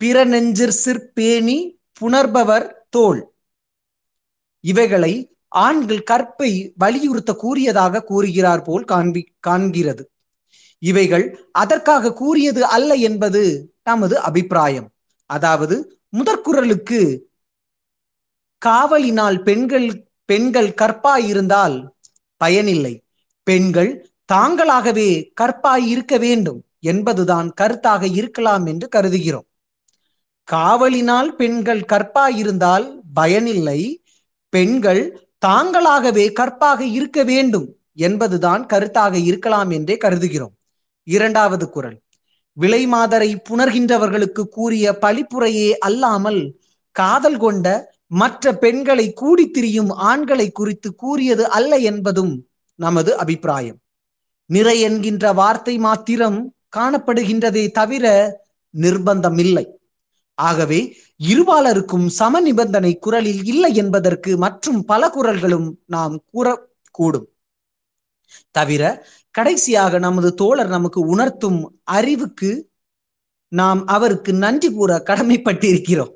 [0.00, 1.58] பிற நெஞ்சிற் சிற்பேணி
[2.00, 3.20] புணர்பவர் தோல்
[4.64, 5.12] இவைகளை
[5.48, 10.00] ஆண்கள் கற்பை வலியுறுத்த கூறியதாக கூறுகிறார் போல் காண்பி காண்கிறது.
[10.78, 14.90] இவைகள் அதற்காக கூறியது அல்ல என்பது நமது அபிப்பிராயம்.
[15.26, 17.18] அதாவது முதற்குரலுக்கு
[18.66, 21.88] காவலினால் பெண்கள் பெண்கள் கற்பாயிருந்தால்
[22.36, 23.04] பயனில்லை.
[23.42, 29.46] பெண்கள் தாங்களாகவே கற்பாய் இருக்க வேண்டும் என்பதுதான் கருத்தாக இருக்கலாம் என்று கருதுகிறோம்.
[30.52, 34.02] காவலினால் பெண்கள் கற்பாயிருந்தால் பயனில்லை.
[34.48, 40.54] பெண்கள் தாங்களாகவே கற்பாக இருக்க வேண்டும் என்பதுதான் கருத்தாக இருக்கலாம் என்றே கருதுகிறோம்.
[41.04, 42.00] இரண்டாவது குரல்.
[42.52, 46.58] விலை மாதரை புணர்கின்றவர்களுக்கு கூறிய பழிப்புரையே அல்லாமல்
[46.92, 53.78] காதல் கொண்ட மற்ற பெண்களை கூடி திரியும் ஆண்களை குறித்து கூறியது அல்ல என்பதும் நமது அபிப்பிராயம்.
[54.46, 58.06] நிறை என்கின்ற வார்த்தை மாத்திரம் காணப்படுகின்றதே தவிர
[58.74, 59.77] நிர்பந்தம் இல்லை
[60.38, 67.28] ஆகவே இருபாலருக்கும் சம நிபந்தனை குரலில் இல்லை என்பதற்கு மற்றும் பல குரல்களும் நாம் கூறக்கூடும்.
[68.50, 72.70] தவிர கடைசியாக நமது தோழர் நமக்கு உணர்த்தும் அறிவுக்கு
[73.48, 76.12] நாம் அவருக்கு நன்றி கூற கடமைப்பட்டிருக்கிறோம்.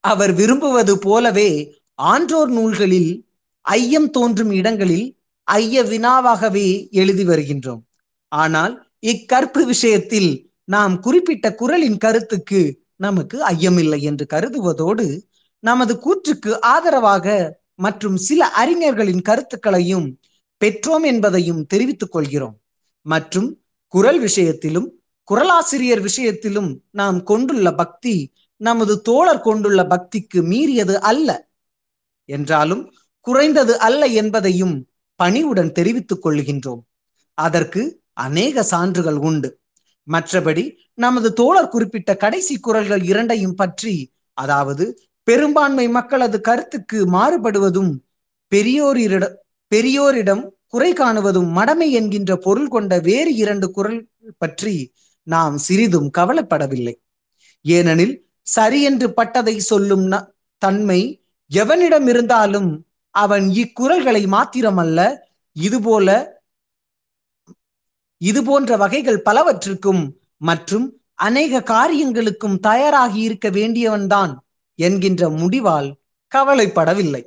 [0.00, 3.28] அவர் விரும்புவது போலவே ஆன்றோர் நூல்களில்
[3.60, 7.82] ஐயம் தோன்றும் இடங்களில் ஐய வினாவாகவே எழுதி வருகின்றோம்.
[8.28, 15.22] ஆனால் இக்கற்பு விஷயத்தில் நாம் குறிப்பிட்ட குரலின் கருத்துக்கு நமக்கு ஐயமில்லை என்று கருதுவதோடு
[15.58, 20.20] நமது கூற்றுக்கு ஆதரவாக மற்றும் சில அறிஞர்களின் கருத்துக்களையும்
[20.64, 22.60] பெற்றோம் என்பதையும் தெரிவித்துக் கொள்கிறோம்.
[23.02, 31.48] மற்றும் குரல் விஷயத்திலும் குரலாசிரியர் விஷயத்திலும் நாம் கொண்டுள்ள பக்தி நமது தோழர் கொண்டுள்ள பக்திக்கு மீறியது அல்ல.
[32.24, 36.82] என்றாலும் குறைந்தது அல்ல என்பதையும் பணிவுடன் தெரிவித்துக் கொள்கின்றோம்.
[37.34, 39.59] அதற்கு அநேக சான்றுகள் உண்டு.
[40.08, 47.92] மற்றபடி நமது தோழர் குறிப்பிட்ட கடைசி குரல்கள் இரண்டையும் பற்றி அதாவது பெரும்பான்மை மக்களது கருத்துக்கு மாறுபடுவதும்
[48.50, 49.36] பெரியோரிட
[49.72, 54.92] பெரியோரிடம் குறை காணுவதும் மடமை என்கின்ற பொருள் கொண்ட வேறு இரண்டு குரல் பற்றி
[55.22, 56.94] நாம் சிறிதும் கவலைப்படவில்லை.
[57.60, 60.08] ஏனெனில் சரி என்று பட்டதை சொல்லும்
[60.58, 61.22] தன்மை
[61.54, 65.16] எவனிடம் இருந்தாலும் அவன் இக்குரல்களை மாத்திரமல்ல
[65.52, 66.38] இதுபோல
[68.20, 70.02] இது போன்ற வகைகள் பலவற்றுக்கும்
[70.36, 74.32] மற்றும் அநேக காரியங்களுக்கும் தயாராகி இருக்க வேண்டியவன்தான்
[74.78, 75.88] என்கின்ற முடிவால்
[76.32, 77.22] கவலைப்படவில்லை.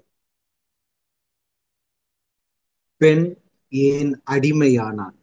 [3.02, 3.26] பெண்
[3.68, 5.16] ஏன் அடிமையானான்?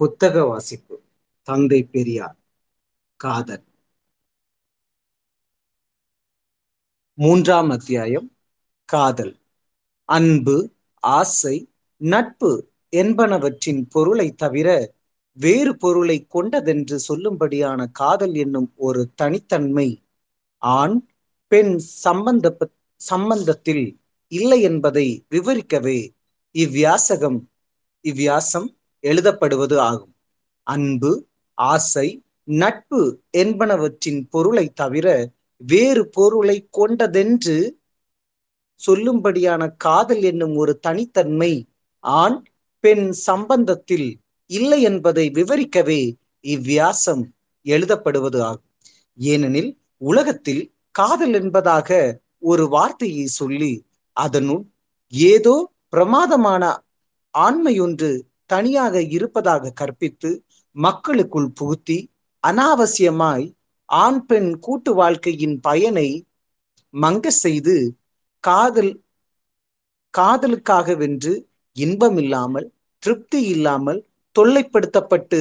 [0.00, 0.96] புத்தக வாசிப்பு.
[1.48, 2.38] தந்தை பெரியார்.
[3.16, 3.64] காதல்.
[7.18, 8.28] மூன்றாம் அத்தியாயம்.
[8.88, 9.34] காதல்.
[10.08, 10.56] அன்பு
[11.02, 12.50] ஆசை நட்பு
[12.92, 14.68] என்பனவற்றின் பொருளை தவிர
[15.38, 19.88] வேறு பொருளை கொண்டதென்று சொல்லும்படியான காதல் என்னும் ஒரு தனித்தன்மை
[20.58, 20.96] ஆண்
[21.48, 22.56] பெண் சம்பந்த
[23.00, 23.84] சம்பந்தத்தில்
[24.28, 25.98] இல்லை என்பதை விவரிக்கவே
[26.54, 27.38] இவ்வியாசகம்
[28.04, 28.68] இவ்வியாசம்
[29.04, 30.14] எழுதப்படுவது ஆகும்.
[30.66, 31.26] அன்பு
[31.58, 33.00] ஆசை நட்பு
[33.36, 35.06] என்பனவற்றின் பொருளை தவிர
[35.56, 37.56] வேறு பொருளை கொண்டதென்று
[38.80, 41.52] சொல்லும்படியான காதல் என்னும் ஒரு தனித்தன்மை
[42.04, 42.38] ஆண்
[42.80, 44.08] பெண் சம்பந்தத்தில்
[44.52, 46.00] இல்லை என்பதை விவரிக்கவே
[46.44, 47.22] இவ்வியாசம்
[47.66, 48.68] எழுதப்படுவது ஆகும்.
[49.18, 49.70] ஏனெனில்
[50.02, 50.62] உலகத்தில்
[50.94, 51.88] காதல் என்பதாக
[52.42, 53.72] ஒரு வார்த்தையை சொல்லி
[54.16, 54.62] அதனுள்
[55.12, 55.54] ஏதோ
[55.88, 56.62] பிரமாதமான
[57.34, 58.10] ஆண்மையொன்று
[58.46, 60.30] தனியாக இருப்பதாக கற்பித்து
[60.76, 61.98] மக்களுக்குள் புகுத்தி
[62.44, 63.46] அனாவசியமாய்
[63.88, 66.08] ஆண் பெண் கூட்டு வாழ்க்கையின் பயனை
[66.94, 67.76] மங்க செய்து
[68.44, 68.92] காதல்
[70.14, 71.34] காதலுக்காக வென்று
[71.76, 72.66] இன்பம் இல்லாமல்
[73.02, 74.00] திருப்தி இல்லாமல்
[74.38, 75.40] தொல்லைப்படுத்தப்பட்டு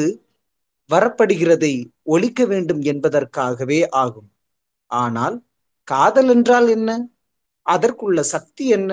[0.90, 4.30] வரப்படுகிறதை ஒழிக்க வேண்டும் என்பதற்காகவே ஆகும்.
[4.86, 5.44] ஆனால்
[5.84, 7.08] காதல் என்றால் என்ன?
[7.66, 8.92] அதற்குள்ள சக்தி என்ன?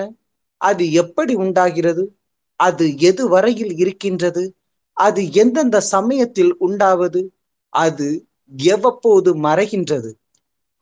[0.57, 2.15] அது எப்படி உண்டாகிறது?
[2.55, 4.55] அது எது வரையில் இருக்கின்றது?
[4.93, 7.31] அது எந்தெந்த சமயத்தில் உண்டாவது?
[7.73, 10.11] அது எவ்வப்போது மறைகின்றது?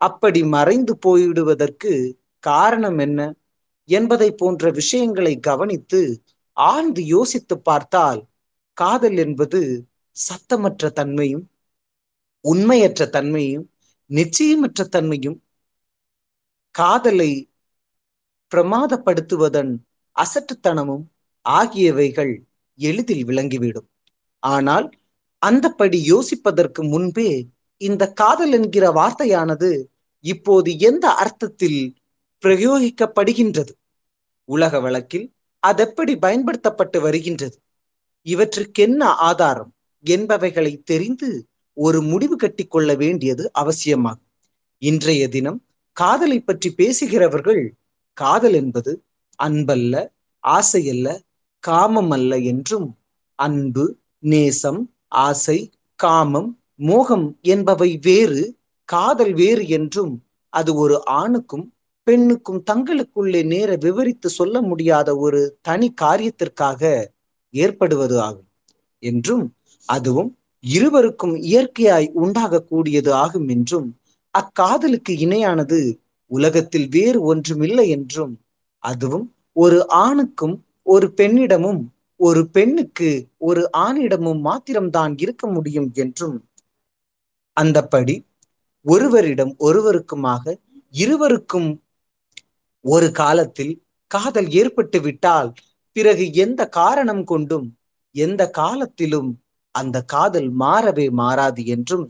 [0.01, 2.13] அப்படி மறைந்து போய்விடுவதற்கு
[2.43, 3.33] காரணம் என்ன?
[3.89, 6.21] என்பதை போன்ற விஷயங்களை கவனித்து
[6.53, 8.27] ஆழ்ந்து யோசித்து பார்த்தால்
[8.77, 9.59] காதல் என்பது
[10.17, 11.45] சத்தமற்ற தன்மையும்
[12.45, 13.65] உண்மையற்ற தன்மையும்
[14.09, 15.37] நிச்சயமற்ற தன்மையும்
[16.75, 17.31] காதலை
[18.51, 19.71] பிரமாதப்படுத்துவதன்
[20.15, 21.05] அசட்டுத்தனமும்
[21.45, 22.33] ஆகியவைகள்
[22.79, 23.87] எளிதில் விளங்கிவிடும்.
[24.43, 24.87] ஆனால்
[25.41, 27.29] அந்தப்படி யோசிப்பதற்கு முன்பே
[27.81, 29.71] இந்த காதல் என்கிற வார்த்தையானது
[30.25, 31.81] இப்போது எந்த அர்த்தத்தில்
[32.43, 33.73] பிரயோகிக்கப்படுகின்றது?
[34.49, 35.27] உலக வழக்கில்
[35.63, 37.57] அதெப்படி பயன்படுத்தப்பட்டு வருகின்றது?
[38.27, 39.71] இவற்றுக்கென்ன ஆதாரம்
[40.05, 41.29] என்பவைகளை தெரிந்து
[41.77, 44.23] ஒரு முடிவு கட்டிக்கொள்ள வேண்டியது அவசியமாகும்.
[44.81, 45.59] இன்றைய தினம்
[45.97, 47.63] காதலை பற்றி பேசுகிறவர்கள்
[48.17, 48.91] காதல் என்பது
[49.39, 49.95] அன்பல்ல
[50.43, 51.07] ஆசையல்ல
[51.63, 52.87] காமம் அல்ல என்றும்
[53.39, 53.85] அன்பு
[54.23, 54.81] நேசம்
[55.23, 55.59] ஆசை
[55.99, 56.49] காமம்
[56.81, 58.41] மோகம் என்பவை வேறு
[58.89, 60.13] காதல் வேறு என்றும்
[60.53, 61.65] அது ஒரு ஆணுக்கும்
[62.07, 66.81] பெண்ணுக்கும் தங்களுக்குள்ளே நேர விவரித்து சொல்ல முடியாத ஒரு தனி காரியத்திற்காக
[67.49, 68.47] ஏற்படுவது ஆகும்
[68.99, 73.99] என்றும் அதுவும் இருவருக்கும் இயற்கையாய் உண்டாகக்கூடியது ஆகும் என்றும்
[74.33, 78.39] அக்காதலுக்கு இணையானது உலகத்தில் வேறு ஒன்றுமில்லை என்றும்
[78.83, 81.81] அதுவும் ஒரு ஆணுக்கும் ஒரு பெண்ணிடமும்
[82.15, 86.47] ஒரு பெண்ணுக்கு ஒரு ஆணிடமும் மாத்திரம்தான் இருக்க முடியும் என்றும்.
[87.61, 88.25] அந்தப்படி
[88.81, 90.55] ஒருவரிடம் ஒருவருக்குமாக
[90.91, 91.81] இருவருக்கும்
[92.81, 95.53] ஒரு காலத்தில் காதல் ஏற்பட்டு விட்டால்
[95.97, 97.67] பிறகு எந்த காரணம் கொண்டும்
[98.15, 99.29] எந்த காலத்திலும்
[99.75, 102.05] அந்த காதல் மாறவே மாறாது என்றும்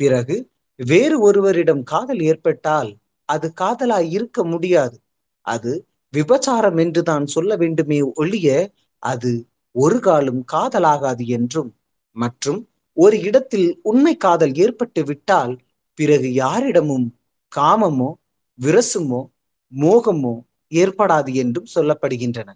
[0.00, 0.36] பிறகு
[0.80, 2.90] வேறு ஒருவரிடம் காதல் ஏற்பட்டால்
[3.28, 4.96] அது காதலாய் இருக்க முடியாது.
[5.46, 5.72] அது
[6.12, 8.48] விபச்சாரம் என்று தான் சொல்ல வேண்டுமே ஒழிய
[9.02, 9.32] அது
[9.74, 11.70] ஒரு காலம் காதலாகாது என்றும்
[12.16, 12.60] மற்றும்
[12.96, 15.54] ஒரு இடத்தில் உண்மை காதல் ஏற்பட்டு விட்டால்
[15.98, 17.06] பிறகு யாரிடமும்
[17.52, 18.10] காமமோ
[18.58, 19.22] விரசுமோ
[19.72, 20.34] மோகமோ
[20.72, 22.48] ஏற்படாது என்றும் சொல்லப்படுகின்றன.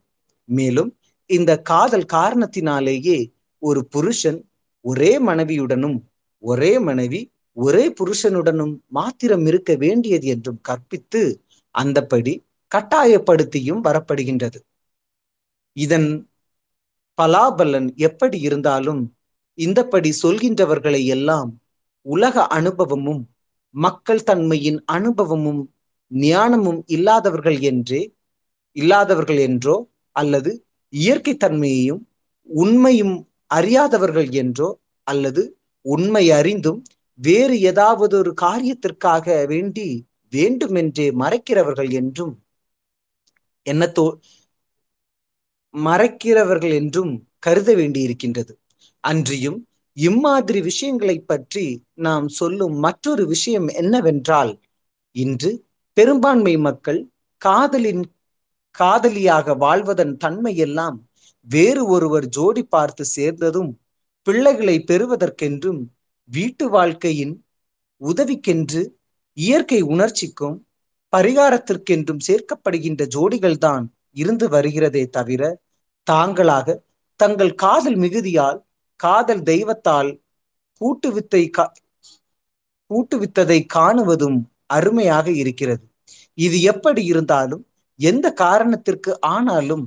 [0.50, 0.90] மேலும்
[1.30, 3.18] இந்த காதல் காரணத்தினாலேயே
[3.62, 4.40] ஒரு புருஷன்
[4.84, 5.98] ஒரே மனைவியுடனும்
[6.44, 7.20] ஒரே மனைவி
[7.56, 11.22] ஒரே புருஷனுடனும் மாத்திரம் இருக்க வேண்டியது என்றும் கற்பித்து
[11.74, 12.34] அந்தப்படி
[12.72, 14.58] கட்டாயப்படுத்தியும் வரப்படுகின்றது.
[15.76, 16.08] இதன்
[17.18, 19.02] பலாபலன் எப்படி இருந்தாலும்
[19.58, 21.50] இந்தப்படி சொல்கின்றவர்களை எல்லாம்
[22.06, 23.22] உலக அனுபவமும்
[23.74, 25.62] மக்கள் தன்மையின் அனுபவமும்
[26.10, 28.00] ஞானமும் இல்லாதவர்கள் என்றே
[28.76, 29.76] இல்லாதவர்கள் என்றோ
[30.20, 30.50] அல்லது
[30.92, 32.02] இயற்கை தன்மையையும்
[32.48, 33.16] உண்மையும்
[33.50, 34.68] அறியாதவர்கள் என்றோ
[35.06, 35.42] அல்லது
[35.84, 36.80] உண்மை அறிந்தும்
[37.18, 39.86] வேறு ஏதாவது ஒரு காரியத்திற்காக வேண்டி
[40.32, 42.34] வேண்டுமென்றே மறைக்கிறவர்கள் என்றும்
[43.66, 44.06] என்னத்தோ
[45.74, 48.52] மறைக்கிறவர்கள் என்றும் கருத வேண்டியிருக்கின்றது.
[49.04, 49.58] அன்றியும்
[49.96, 51.64] இம்மாதிரி விஷயங்களை பற்றி
[51.98, 54.52] நாம் சொல்லும் மற்றொரு விஷயம் என்னவென்றால்
[55.16, 55.50] இன்று
[55.96, 57.00] பெரும்பான்மை மக்கள்
[57.42, 58.02] காதலின்
[58.74, 60.98] காதலியாக வாழ்வதன் தன்மையெல்லாம்
[61.46, 63.70] வேறு ஒருவர் ஜோடி பார்த்து சேர்ந்ததும்
[64.26, 65.80] பிள்ளைகளை பெறுவதற்கென்றும்
[66.30, 67.34] வீட்டு வாழ்க்கையின்
[68.00, 68.82] உதவிக்கென்று
[69.36, 70.56] இயற்கை உணர்ச்சிக்கும்
[71.12, 75.42] பரிகாரத்திற்கென்றும் சேர்க்கப்படுகின்ற ஜோடிகள்தான் இருந்து வருகிறதே தவிர
[76.06, 76.78] தாங்களாக
[77.20, 78.58] தங்கள் காதல் மிகுதியால்
[79.00, 80.10] காதல் தெய்வத்தால்
[80.80, 81.72] கூட்டுவித்தை கா-
[82.90, 85.84] கூட்டுவித்ததை காணுவதும் அருமையாக இருக்கிறது.
[86.38, 87.62] இது எப்படி இருந்தாலும்
[88.00, 89.84] எந்த காரணத்திற்கு ஆனாலும்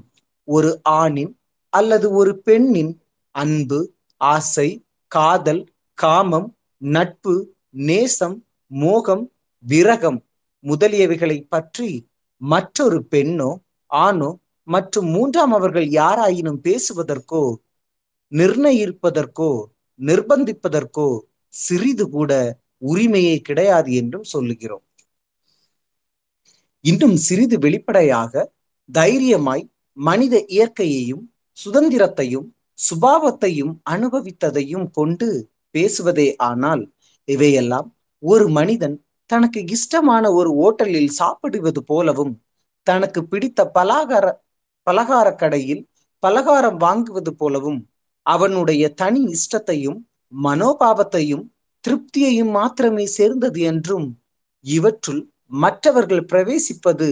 [0.47, 0.71] ஒரு
[1.01, 1.33] ஆணின்
[1.73, 2.93] அல்லது ஒரு பெண்ணின்
[3.35, 3.79] அன்பு
[4.21, 4.69] ஆசை
[5.11, 5.63] காதல்
[5.97, 6.49] காமம்
[6.81, 7.35] நட்பு
[7.87, 8.37] நேசம்
[8.71, 9.25] மோகம்
[9.63, 10.19] விரகம்
[10.63, 11.89] முதலியவைகளை பற்றி
[12.41, 13.51] மற்றொரு பெண்ணோ
[13.91, 14.29] ஆணோ
[14.67, 17.43] மற்றும் மூன்றாம் அவர்கள் யாராயினும் பேசுவதற்கோ
[18.31, 19.51] நிர்ணயிப்பதற்கோ
[19.99, 21.09] நிர்பந்திப்பதற்கோ
[21.53, 22.31] சிறிது கூட
[22.81, 24.83] உரிமையே கிடையாது என்றும் சொல்லுகிறோம்.
[26.83, 28.33] இன்னும் சிறிது வெளிப்படையாக
[28.89, 29.63] தைரியமாய்
[29.97, 31.23] மனித இயற்கையையும்
[31.57, 32.47] சுதந்திரத்தையும்
[32.79, 35.27] சுபாவத்தையும் அனுபவித்ததையும் கொண்டு
[35.75, 36.83] பேசுவதே ஆனால்
[37.27, 37.87] இவையெல்லாம்
[38.23, 38.95] ஒரு மனிதன்
[39.29, 42.33] தனக்கு இஷ்டமான ஒரு ஓட்டலில் சாப்பிடுவது போலவும்
[42.87, 44.25] தனக்கு பிடித்த பலகார
[44.87, 45.83] பலகார கடையில்
[46.23, 47.79] பலகாரம் வாங்குவது போலவும்
[48.25, 49.99] அவனுடைய தனி இஷ்டத்தையும்
[50.33, 51.45] மனோபாவத்தையும்
[51.83, 54.07] திருப்தியையும் மாத்திரமே சேர்ந்தது என்றும்
[54.65, 55.21] இவற்றுள்
[55.53, 57.07] மற்றவர்கள் பிரவேசிப்பது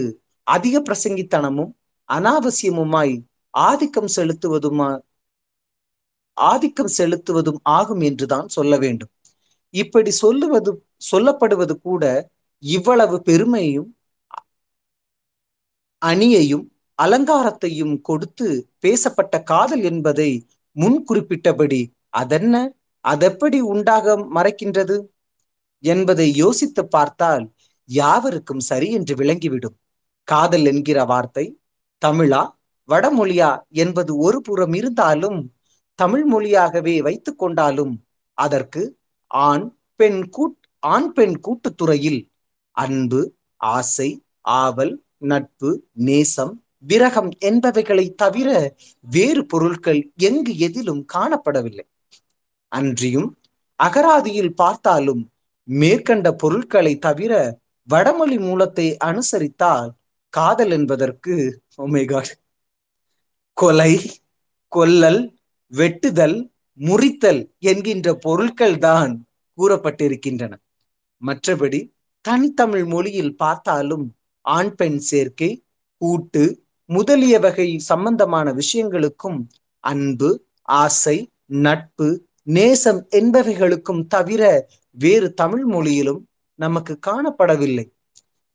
[0.46, 1.72] அதிக பிரசங்கித்தனமும்
[2.08, 3.14] அனாவசியமுமாய்
[3.54, 4.90] ஆதிக்கம் செலுத்துவதுமா
[6.36, 9.10] ஆதிக்கம் செலுத்துவதும் ஆகும் என்றுதான் சொல்ல வேண்டும்.
[9.74, 10.70] இப்படி சொல்லுவது
[11.10, 12.04] சொல்லப்படுவது கூட
[12.62, 13.90] இவ்வளவு பெருமையும்
[16.02, 16.64] அணியையும்
[16.98, 18.46] அலங்காரத்தையும் கொடுத்து
[18.80, 20.30] பேசப்பட்ட காதல் என்பதை
[20.76, 22.54] முன் குறிப்பிட்டபடி அதென்ன
[23.04, 24.96] அதெப்படி உண்டாக மறைக்கின்றது
[25.84, 27.44] என்பதை யோசித்து பார்த்தால்
[27.88, 29.76] யாவருக்கும் சரி என்று விளங்கிவிடும்.
[30.28, 31.58] காதல் என்கிற வார்த்தை
[32.02, 32.42] தமிழா
[32.88, 35.52] வடமொழியா என்பது ஒரு புறம் இருந்தாலும்
[35.94, 37.94] தமிழ் மொழியாகவே வைத்து கொண்டாலும்
[38.38, 38.96] அதற்கு
[39.26, 42.20] ஆண் பெண் கூட் ஆண் பெண் கூட்டுத்துறையில்
[42.70, 48.48] அன்பு ஆசை ஆவல் நட்பு நேசம் விரகம் என்பவைகளை தவிர
[49.00, 51.86] வேறு பொருட்கள் எங்கு எதிலும் காணப்படவில்லை.
[52.68, 53.28] அன்றியும்
[53.80, 55.22] அகராதியில் பார்த்தாலும்
[55.68, 59.88] மேற்கண்ட பொருட்களை தவிர வடமொழி மூலத்தை அனுசரித்தால்
[60.34, 61.34] காதல் என்பதற்கு
[61.78, 62.32] ஒமேகாட்
[63.56, 63.92] கொலை
[64.72, 65.22] கொல்லல்
[65.72, 66.36] வெட்டுதல்
[66.80, 69.12] முறித்தல் என்கின்ற பொருட்கள் தான்
[69.58, 70.52] கூறப்பட்டிருக்கின்றன.
[71.22, 71.80] மற்றபடி
[72.24, 74.06] தனித்தமிழ் மொழியில் பார்த்தாலும்
[74.44, 75.50] ஆண் பெண் சேர்க்கை
[76.00, 76.42] கூட்டு
[76.90, 79.38] முதலிய வகை சம்பந்தமான விஷயங்களுக்கும்
[79.84, 80.30] அன்பு
[80.68, 81.16] ஆசை
[81.62, 82.08] நட்பு
[82.48, 84.42] நேசம் என்பவைகளுக்கும் தவிர
[84.96, 86.20] வேறு தமிழ் மொழியிலும்
[86.58, 87.86] நமக்கு காணப்படவில்லை.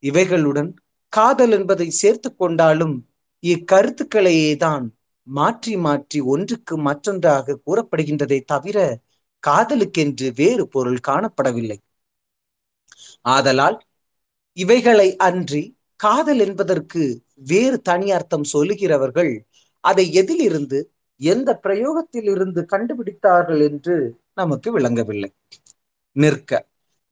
[0.04, 0.70] இவைகளுடன்
[1.14, 2.96] காதல் என்பதை சேர்த்து கொண்டாலும்
[3.44, 4.86] இக்கருத்துக்களையே தான்
[5.28, 8.78] மாற்றி மாற்றி ஒன்றுக்கு மற்றொன்றாக கூறப்படுகின்றதை தவிர
[9.44, 11.78] காதலுக்கென்று வேறு பொருள் காணப்படவில்லை.
[13.26, 13.78] ஆதலால்
[14.58, 15.64] இவைகளை அன்றி
[16.00, 17.04] காதல் என்பதற்கு
[17.44, 19.34] வேறு தனி அர்த்தம் சொல்லுகிறவர்கள்
[19.84, 20.80] அதை எதிலிருந்து
[21.22, 23.96] எந்த பிரயோகத்தில் இருந்து கண்டுபிடித்தார்கள் என்று
[24.34, 25.30] நமக்கு விளங்கவில்லை.
[26.16, 26.52] நிற்க.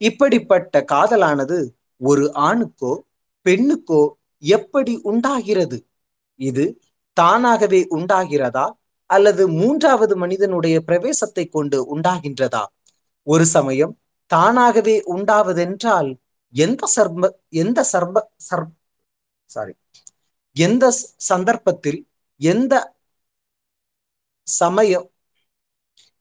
[0.02, 1.58] இப்படிப்பட்ட காதலானது
[2.02, 2.94] ஒரு ஆணுக்கோ
[3.46, 4.02] பெண்ணுக்கோ
[4.44, 5.78] எப்படி உண்டாகிறது?
[6.40, 6.66] இது
[7.18, 8.66] தானாகவே உண்டாகிறதா?
[9.10, 12.64] அல்லது மூன்றாவது மனிதனுடைய பிரவேசத்தை கொண்டு உண்டாகின்றதா?
[13.28, 13.94] ஒரு சமயம்
[14.32, 16.10] தானாகவே உண்டாவதென்றால்
[16.54, 17.30] எந்த சர்ம
[17.62, 18.66] எந்த சர்ப சர்
[19.50, 19.74] சாரி
[20.56, 20.86] எந்த
[21.30, 22.00] சந்தர்ப்பத்தில்
[22.42, 22.74] எந்த
[24.48, 25.08] சமயம்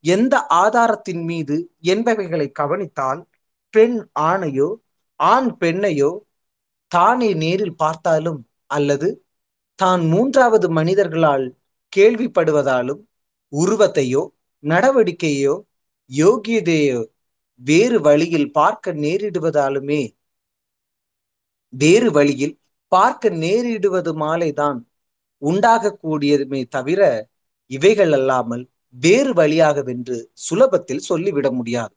[0.05, 3.21] எந்த ஆதாரத்தின் மீது என்பவைகளை கவனித்தால்
[3.75, 4.69] பெண் ஆணையோ
[5.21, 6.11] ஆண் பெண்ணையோ
[6.91, 9.09] தானே நேரில் பார்த்தாலும் அல்லது
[9.79, 11.47] தான் மூன்றாவது மனிதர்களால்
[11.93, 13.01] கேள்விப்படுவதாலும்
[13.53, 14.23] உருவத்தையோ
[14.65, 15.55] நடவடிக்கையோ
[16.11, 17.01] யோகியதையோ
[17.61, 20.03] வேறு வழியில் பார்க்க நேரிடுவதாலுமே
[21.73, 22.55] வேறு வழியில்
[22.93, 24.81] பார்க்க நேரிடுவது மாலைதான்
[25.43, 27.01] உண்டாகக்கூடியதுமே தவிர
[27.71, 28.65] இவைகள் அல்லாமல்
[28.95, 31.95] வேறு வழியாகவென்று சுலபத்தில் சொல்லிவிட முடியாது.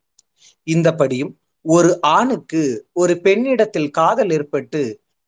[0.67, 1.33] இந்தபடியும்
[1.65, 2.61] ஒரு ஆணுக்கு
[2.93, 4.81] ஒரு பெண்ணிடத்தில் காதல் ஏற்பட்டு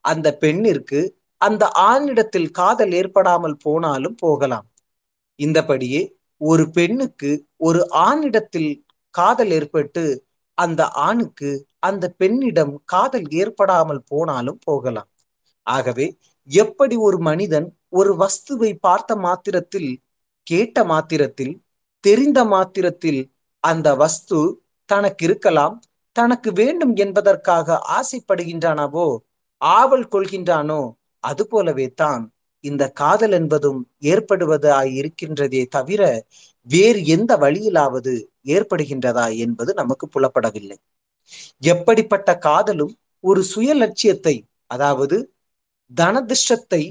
[0.06, 1.00] அந்த பெண்ணிற்கு
[1.42, 4.68] அந்த ஆணிடத்தில் காதல் ஏற்படாமல் போனாலும் போகலாம்.
[5.40, 6.02] இந்தபடியே
[6.42, 7.32] ஒரு பெண்ணுக்கு
[7.68, 8.72] ஒரு ஆணிடத்தில்
[9.16, 10.04] காதல் ஏற்பட்டு
[10.58, 11.50] அந்த ஆணுக்கு
[11.90, 15.10] அந்த பெண்ணிடம் காதல் ஏற்படாமல் போனாலும் போகலாம்.
[15.68, 16.08] ஆகவே
[16.50, 17.68] எப்படி ஒரு மனிதன்
[18.00, 19.92] ஒரு வஸ்துவை பார்த்த மாத்திரத்தில்
[20.48, 21.54] கேட்ட மாத்திரத்தில்
[22.04, 23.22] தெரிந்த மாத்திரத்தில்
[23.64, 24.40] அந்த வஸ்து
[24.90, 25.76] தனக்கு இருக்கலாம்
[26.16, 29.08] தனக்கு வேண்டும் என்பதற்காக ஆசைப்படுகின்றானவோ
[29.62, 30.82] ஆவல் கொள்கின்றானோ
[31.24, 32.24] அது போலவே தான்
[32.64, 33.80] இந்த காதல் என்பதும்
[34.12, 36.02] ஏற்படுவதாய் இருக்கின்றதே தவிர
[36.68, 38.14] வேறு எந்த வழியிலாவது
[38.48, 40.78] ஏற்படுகின்றதா என்பது நமக்கு புலப்படவில்லை.
[41.64, 44.36] எப்படிப்பட்ட காதலும் ஒரு சுய லட்சியத்தை
[44.72, 45.18] அதாவது
[45.92, 46.82] தனதிஷ்டத்தை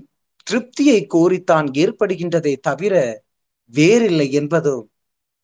[0.46, 2.94] திருப்தியை கோரித்தான் ஏற்படுகின்றதே தவிர
[3.74, 4.84] வேறில்லை என்பதும்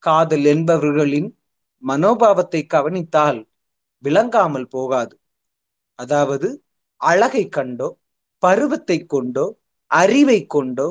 [0.03, 1.29] காதல் என்பவர்களின்
[1.83, 3.41] மனோபாவத்தை கவனித்தால்
[4.05, 5.15] விளங்காமல் போகாது.
[5.99, 6.49] அதாவது
[7.01, 7.89] அழகை கண்டோ
[8.43, 9.47] பருவத்தை கொண்டோ
[9.91, 10.89] அறிவை கொண்டோ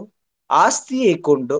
[0.49, 1.57] ஆஸ்தியை கொண்டோ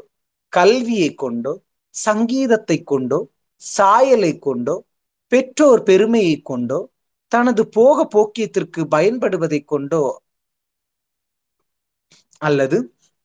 [0.54, 1.54] கல்வியை கொண்டோ
[1.96, 3.20] சங்கீதத்தை கொண்டோ
[3.62, 4.76] சாயலை கொண்டோ
[5.32, 6.80] பெற்றோர் பெருமையை கொண்டோ
[7.32, 10.04] தனது போக போக்கியத்திற்கு பயன்படுவதை கொண்டோ
[12.42, 12.78] அல்லது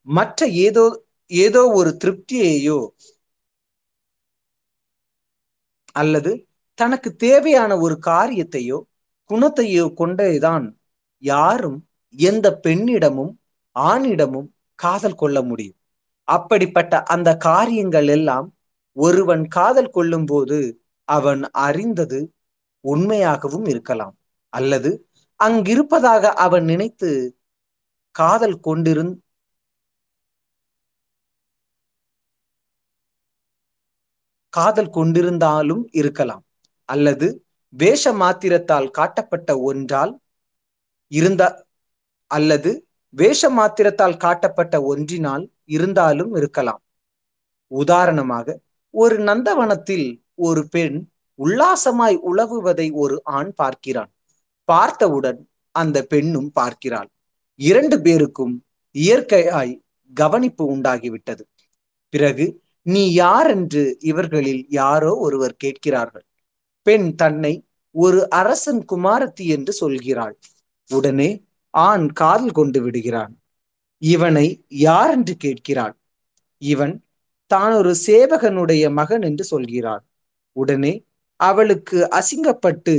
[0.07, 0.85] மற்ற ஏதோ
[1.31, 2.79] ஏதோ ஒரு திருப்தியையோ
[5.95, 6.33] அல்லது
[6.79, 8.79] தனக்கு தேவையான ஒரு காரியத்தையோ
[9.31, 10.67] குணத்தையோ கொண்டேதான்
[11.23, 11.79] யாரும்
[12.15, 13.33] எந்த பெண்ணிடமும்
[13.77, 15.77] ஆணிடமும் காதல் கொள்ள முடியும்.
[16.29, 18.47] அப்படிப்பட்ட அந்த காரியங்கள் எல்லாம்
[18.97, 20.59] ஒருவன் காதல் கொள்ளும் போது
[21.09, 22.21] அவன் அறிந்தது
[22.85, 24.17] உண்மையாகவும் இருக்கலாம்.
[24.53, 24.91] அல்லது
[25.41, 27.11] அங்கிருப்பதாக அவன் நினைத்து
[28.15, 29.13] காதல் கொண்டிருந்
[34.53, 36.45] காதல் கொண்டிருந்தாலும் இருக்கலாம்.
[36.89, 37.27] அல்லது
[37.79, 40.13] வேஷ மாத்திரத்தால் காட்டப்பட்ட ஒன்றால்
[41.13, 41.43] இருந்த
[42.31, 42.71] அல்லது
[43.15, 46.83] வேஷ மாத்திரத்தால் காட்டப்பட்ட ஒன்றினால் இருந்தாலும் இருக்கலாம்.
[47.73, 48.47] உதாரணமாக
[48.95, 50.09] ஒரு நந்தவனத்தில்
[50.47, 50.99] ஒரு பெண்
[51.39, 54.11] உல்லாசமாய் உழவுவதை ஒரு ஆண் பார்க்கிறான்
[54.69, 55.41] பார்த்தவுடன்
[55.75, 57.09] அந்த பெண்ணும் பார்க்கிறாள்.
[57.61, 58.55] இரண்டு பேருக்கும்
[58.95, 59.75] இயற்கையாய்
[60.15, 61.45] கவனிப்பு உண்டாகிவிட்டது.
[62.13, 62.47] பிறகு
[62.87, 63.49] நீ யார்?
[63.51, 66.27] என்று இவர்களில் யாரோ ஒருவர் கேட்கிறார்கள்.
[66.89, 67.55] பெண் தன்னை
[67.95, 70.35] ஒரு அரசன் குமாரத்தி என்று சொல்கிறாள்.
[70.91, 71.31] உடனே
[71.71, 73.33] ஆண் காதல் கொண்டு விடுகிறான்.
[74.03, 75.95] இவனை யார் என்று கேட்கிறாள்.
[76.59, 76.95] இவன்
[77.47, 80.05] தான் ஒரு சேவகனுடைய மகன் என்று சொல்கிறான்
[80.57, 80.93] உடனே
[81.41, 82.95] அவளுக்கு அசிங்கப்பட்டு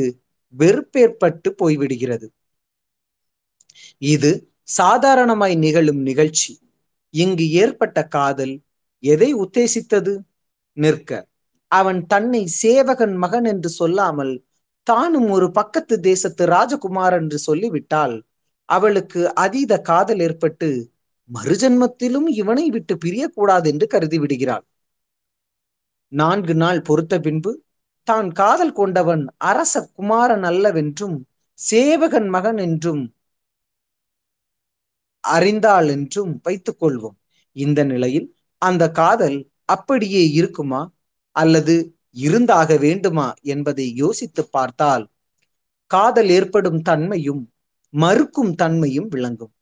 [0.54, 2.28] வெறுப்பேற்பட்டு போய்விடுகிறது.
[3.98, 4.32] இது
[4.78, 6.54] சாதாரணமாய் நிகழும் நிகழ்ச்சி.
[7.14, 8.56] இங்கு ஏற்பட்ட காதல்
[9.04, 10.14] எதை உத்தேசித்தது?
[10.78, 11.12] நிற்க.
[11.72, 14.44] அவன் தன்னை சேவகன் மகன் என்று சொல்லாமல்
[14.84, 18.26] தானும் ஒரு பக்கத்து தேசத்து ராஜகுமார் என்று சொல்லிவிட்டால்
[18.66, 20.70] அவளுக்கு அதீத காதல் ஏற்பட்டு
[21.30, 24.66] மறுஜன்மத்திலும் இவனை விட்டு பிரியக்கூடாது என்று கருதி விடுகிறாள்
[26.12, 27.62] நான்கு நாள் பொறுத்த பின்பு
[28.04, 31.18] தான் காதல் கொண்டவன் அரச குமாரன் அல்லவென்றும்
[31.60, 33.14] சேவகன் மகன் என்றும்
[35.24, 37.18] அறிந்தாள் என்றும் வைத்துக் கொள்வோம்
[37.52, 40.92] இந்த நிலையில் அந்த காதல் அப்படியே இருக்குமா?
[41.42, 41.76] அல்லது
[42.20, 45.06] இருந்தாக வேண்டுமா என்பதை யோசித்து பார்த்தால்
[45.92, 47.44] காதல் ஏற்படும் தன்மையும்
[47.94, 49.54] மறுக்கும் தன்மையும் விளங்கும்.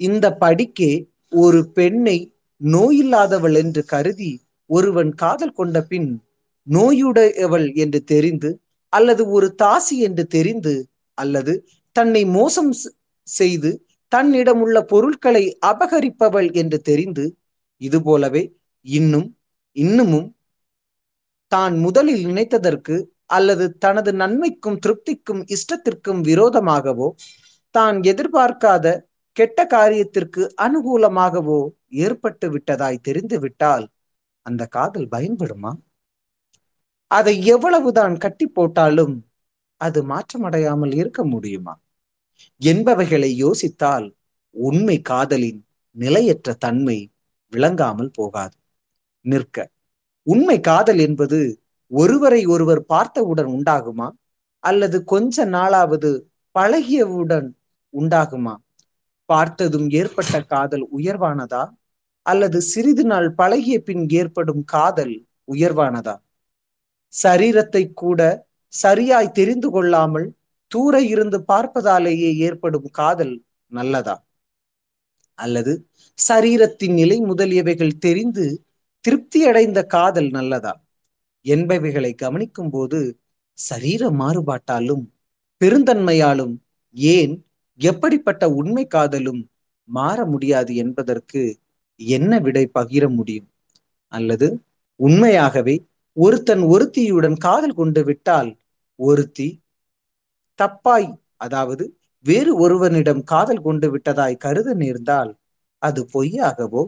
[0.00, 0.92] இந்த படிக்கே
[1.36, 2.18] ஒரு பெண்ணை
[2.60, 4.32] நோயில்லாதவள் என்று கருதி
[4.70, 6.10] ஒருவன் காதல் கொண்ட பின்
[6.66, 8.50] நோயுடையவள் என்று தெரிந்து
[8.92, 10.74] அல்லது ஒரு தாசி என்று தெரிந்து
[11.18, 11.52] அல்லது
[11.96, 12.72] தன்னை மோசம்
[13.28, 13.70] செய்து
[14.12, 17.24] தன்னிடம் உள்ள பொருட்களை அபகரிப்பவள் என்று தெரிந்து
[17.80, 18.42] இது போலவே
[18.86, 19.28] இன்னும்
[19.76, 20.28] இன்னமும்
[21.52, 22.96] தான் முதலில் நினைத்ததற்கு
[23.26, 27.08] அல்லது தனது நன்மைக்கும் திருப்திக்கும் இஷ்டத்திற்கும் விரோதமாகவோ
[27.74, 28.86] தான் எதிர்பார்க்காத
[29.36, 31.60] கெட்ட காரியத்திற்கு அனுகூலமாகவோ
[32.04, 33.84] ஏற்பட்டு விட்டதாய் தெரிந்துவிட்டால்
[34.46, 35.72] அந்த காதல் பயன்படுமா?
[37.10, 39.14] அதை எவ்வளவுதான் கட்டி போட்டாலும்
[39.80, 41.74] அது மாற்றமடையாமல் இருக்க முடியுமா?
[42.60, 44.06] என்பவைகளை யோசித்தால்
[44.54, 45.60] உண்மை காதலின்
[45.96, 46.98] நிலையற்ற தன்மை
[47.52, 48.56] விளங்காமல் போகாது.
[49.24, 49.56] நிற்க
[50.26, 51.38] உண்மை காதல் என்பது
[51.90, 54.08] ஒருவரை ஒருவர் பார்த்தவுடன் உண்டாகுமா?
[54.64, 56.10] அல்லது கொஞ்ச நாளாவது
[56.54, 57.48] பழகியவுடன்
[57.94, 58.54] உண்டாகுமா?
[59.28, 61.64] பார்த்ததும் ஏற்பட்ட காதல் உயர்வானதா?
[62.26, 65.14] அல்லது சிறிது நாள் பழகிய பின் ஏற்படும் காதல்
[65.52, 66.14] உயர்வானதா?
[67.12, 68.20] சரீரத்தை கூட
[68.72, 70.28] சரியாய் தெரிந்து கொள்ளாமல்
[70.70, 73.34] தூர இருந்து பார்ப்பதாலேயே ஏற்படும் காதல்
[73.72, 74.16] நல்லதா?
[75.38, 75.72] அல்லது
[76.18, 78.44] சரீரத்தின் நிலை முதலியவைகள் தெரிந்து
[79.06, 80.72] திருப்தி அடைந்த காதல் நல்லதா?
[81.46, 82.98] என்பவைகளை கவனிக்கும் போது
[83.58, 85.04] சரீர மாறுபாட்டாலும்
[85.60, 86.54] பெருந்தன்மையாலும்
[86.96, 87.34] ஏன்
[87.80, 89.42] எப்படிப்பட்ட உண்மை காதலும்
[89.88, 91.42] மாற முடியாது என்பதற்கு
[92.00, 93.48] என்ன விடை பகிர முடியும்?
[94.12, 94.48] அல்லது
[95.00, 95.76] உண்மையாகவே
[96.16, 98.50] ஒருத்தன் ஒருத்தியுடன் காதல் கொண்டு விட்டால்
[98.98, 99.48] ஒருத்தி
[100.58, 101.84] தப்பாய் அதாவது
[102.24, 105.32] வேறு ஒருவனிடம் காதல் கொண்டு விட்டதாய் கருத நேர்ந்தால்
[105.82, 106.82] அது பொய்யாகவோ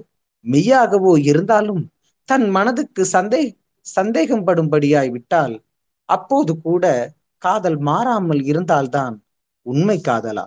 [0.44, 1.82] மெய்யாகவோ இருந்தாலும்
[2.28, 3.42] தன் மனதுக்கு சந்தே
[3.86, 5.54] சந்தேகம் படும்படியாய் விட்டால்
[6.08, 6.84] அப்போது கூட
[7.42, 9.14] காதல் மாறாமல் இருந்தால்தான்
[9.66, 10.44] உண்மை காதலா?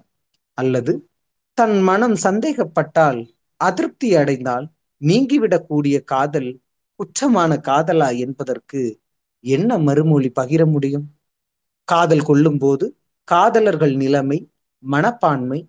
[0.57, 0.93] அல்லது
[1.57, 3.19] தன் மனம் சந்தேகப்பட்டால்
[3.61, 4.65] அதிருப்தி அடைந்தால்
[5.01, 6.49] நீங்கிவிடக்கூடிய காதல்
[6.99, 8.81] குற்றமான காதலா என்பதற்கு
[9.43, 11.07] என்ன மறுமொழி பகிர முடியும்?
[11.87, 12.85] காதல் கொள்ளும் போது
[13.27, 14.39] காதலர்கள் நிலைமை
[14.83, 15.59] மனப்பான்மை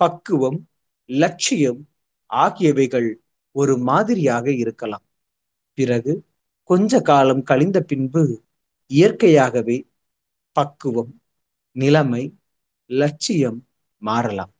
[0.00, 0.58] பக்குவம்
[1.10, 1.80] லட்சியம்
[2.30, 3.08] ஆகியவைகள்
[3.56, 5.04] ஒரு மாதிரியாக இருக்கலாம்.
[5.78, 6.12] பிறகு
[6.70, 8.22] கொஞ்ச காலம் கழிந்த பின்பு
[8.90, 9.78] இயற்கையாகவே
[10.56, 11.12] பக்குவம்
[11.76, 12.22] நிலைமை
[12.90, 13.58] லட்சியம்
[14.02, 14.52] மாறலாம்.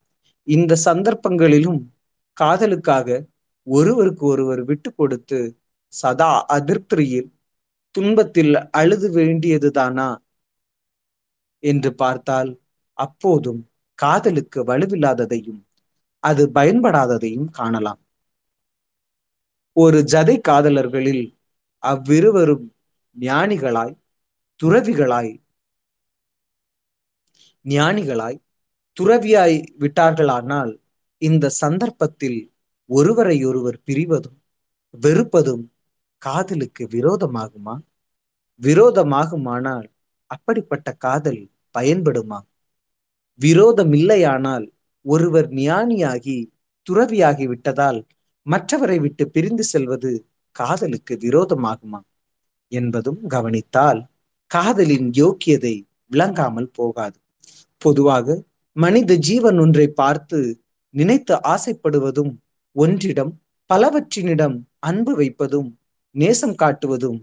[0.48, 1.80] இந்த சந்தர்ப்பங்களிலும்
[2.36, 3.08] காதலுக்காக
[3.66, 5.40] ஒருவருக்கு ஒருவர் விட்டு கொடுத்து
[5.92, 7.30] சதா அதிருப்தியில்
[7.94, 10.08] துன்பத்தில் அழுது வேண்டியதுதானா?
[11.62, 12.50] என்று பார்த்தால்
[12.98, 13.60] அப்போதும்
[13.98, 15.60] காதலுக்கு வலுவில்லாததையும்
[16.22, 18.01] அது பயன்படாததையும் காணலாம்.
[19.76, 21.24] ஒரு ஜதை காதலர்களில்
[21.82, 22.64] அவ்விருவரும்
[23.16, 23.94] ஞானிகளாய்
[24.60, 25.32] துறவிகளாய்
[27.64, 28.38] ஞானிகளாய்
[28.96, 30.72] துறவியாய் விட்டார்களானால்
[31.22, 32.38] இந்த சந்தர்ப்பத்தில்
[32.90, 34.38] ஒருவரை ஒருவர் பிரிவதும்
[34.94, 35.64] வெறுப்பதும்
[36.22, 37.74] காதலுக்கு விரோதமாகுமா?
[38.60, 39.86] விரோதமாகுமானால்
[40.30, 41.40] அப்படிப்பட்ட காதல்
[41.74, 42.38] பயன்படுமா?
[43.40, 44.66] விரோதம் இல்லையானால்
[45.06, 46.36] ஒருவர் ஞானியாகி
[46.86, 48.00] துறவியாகி விட்டதால்
[48.46, 50.10] மற்றவரை விட்டு பிரிந்து செல்வது
[50.56, 52.00] காதலுக்கு விரோதமாகுமா
[52.72, 54.00] என்பதும் கவனித்தால்
[54.50, 55.74] காதலின் யோக்கியதை
[56.06, 57.18] விளங்காமல் போகாது.
[57.82, 58.26] பொதுவாக
[58.76, 60.38] மனித ஜீவன் ஒன்றை பார்த்து
[60.94, 62.32] நினைத்து ஆசைப்படுவதும்
[62.76, 63.32] ஒன்றிடம்
[63.70, 65.68] பலவற்றினிடம் அன்பு வைப்பதும்
[66.14, 67.20] நேசம் காட்டுவதும்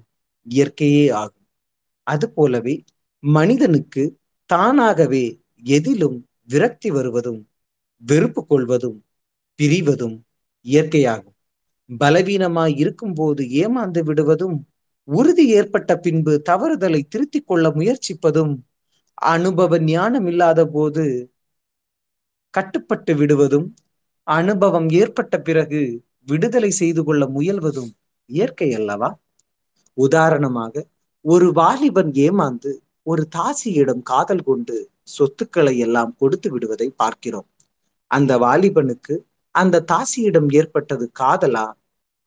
[0.48, 1.46] இயற்கையே ஆகும்.
[2.08, 2.76] அதுபோலவே
[3.24, 4.04] மனிதனுக்கு
[4.50, 5.26] தானாகவே
[5.68, 6.18] எதிலும்
[6.50, 7.42] விரக்தி வருவதும்
[8.02, 8.98] வெறுப்பு கொள்வதும்
[9.60, 10.18] பிரிவதும்
[10.66, 11.36] இயற்கையாகும்.
[11.90, 14.58] பலவீனமாய் இருக்கும்போது ஏமாந்து விடுவதும்
[15.08, 18.54] உறுதி ஏற்பட்ட பின்பு தவறுதலை திருத்திக் கொள்ள முயற்சிப்பதும்
[19.32, 21.04] அனுபவ ஞானம் இல்லாத போது
[22.54, 23.68] கட்டுப்பட்டு விடுவதும்
[24.28, 25.82] அனுபவம் ஏற்பட்ட பிறகு
[26.24, 27.92] விடுதலை செய்து கொள்ள முயல்வதும்
[28.30, 29.10] இயற்கை அல்லவா?
[29.98, 30.74] உதாரணமாக
[31.26, 32.72] ஒரு வாலிபன் ஏமாந்து
[33.04, 37.48] ஒரு தாசியிடம் காதல் கொண்டு சொத்துக்களை எல்லாம் கொடுத்து விடுவதை பார்க்கிறோம்.
[38.12, 39.16] அந்த வாலிபனுக்கு
[39.62, 41.68] அந்த தாசியிடம் ஏற்பட்டது காதலா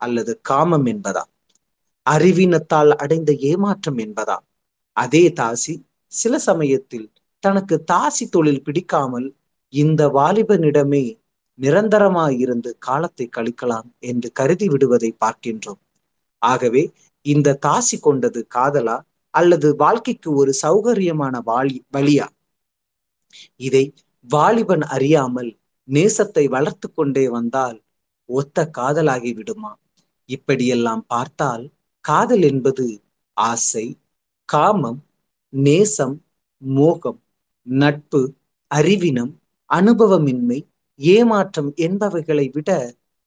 [0.00, 1.24] அல்லது காமம் என்பதா?
[2.06, 4.38] அறிவினத்தால் அடைந்த ஏமாற்றம் என்பதா?
[4.96, 5.74] அதே தாசி
[6.12, 7.06] சில சமயத்தில்
[7.42, 9.28] தனக்கு தாசி தொழில் பிடிக்காமல்
[9.72, 11.04] இந்த வாலிபனிடமே
[11.58, 15.80] நிரந்தரமாயிருந்து காலத்தை கழிக்கலாம் என்று கருதி விடுவதை பார்க்கின்றோம்.
[16.42, 16.82] ஆகவே
[17.26, 18.98] இந்த தாசி கொண்டது காதலா
[19.34, 22.26] அல்லது வாழ்க்கைக்கு ஒரு சௌகரியமான வாலி வழியா?
[23.60, 23.84] இதை
[24.28, 25.50] வாலிபன் அறியாமல்
[25.92, 27.78] நேசத்தை வளர்த்து கொண்டே வந்தால்
[28.28, 29.72] ஒத்த காதலாகி விடுமா?
[30.28, 31.64] இப்படியெல்லாம் பார்த்தால்
[32.04, 32.86] காதல் என்பது
[33.36, 33.86] ஆசை
[34.48, 35.00] காமம்
[35.52, 36.16] நேசம்
[36.62, 37.20] மோகம்
[37.66, 38.22] நட்பு
[38.70, 39.32] அறிவினம்
[39.70, 40.58] அனுபவமின்மை
[41.00, 42.70] ஏமாற்றம் என்பவைகளை விட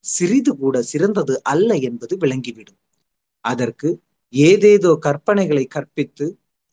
[0.06, 2.80] சிறிது கூட சிறந்தது அல்ல என்பது விளங்கிவிடும்.
[3.46, 3.90] அதற்கு
[4.34, 6.26] ஏதேதோ கற்பனைகளை கற்பித்து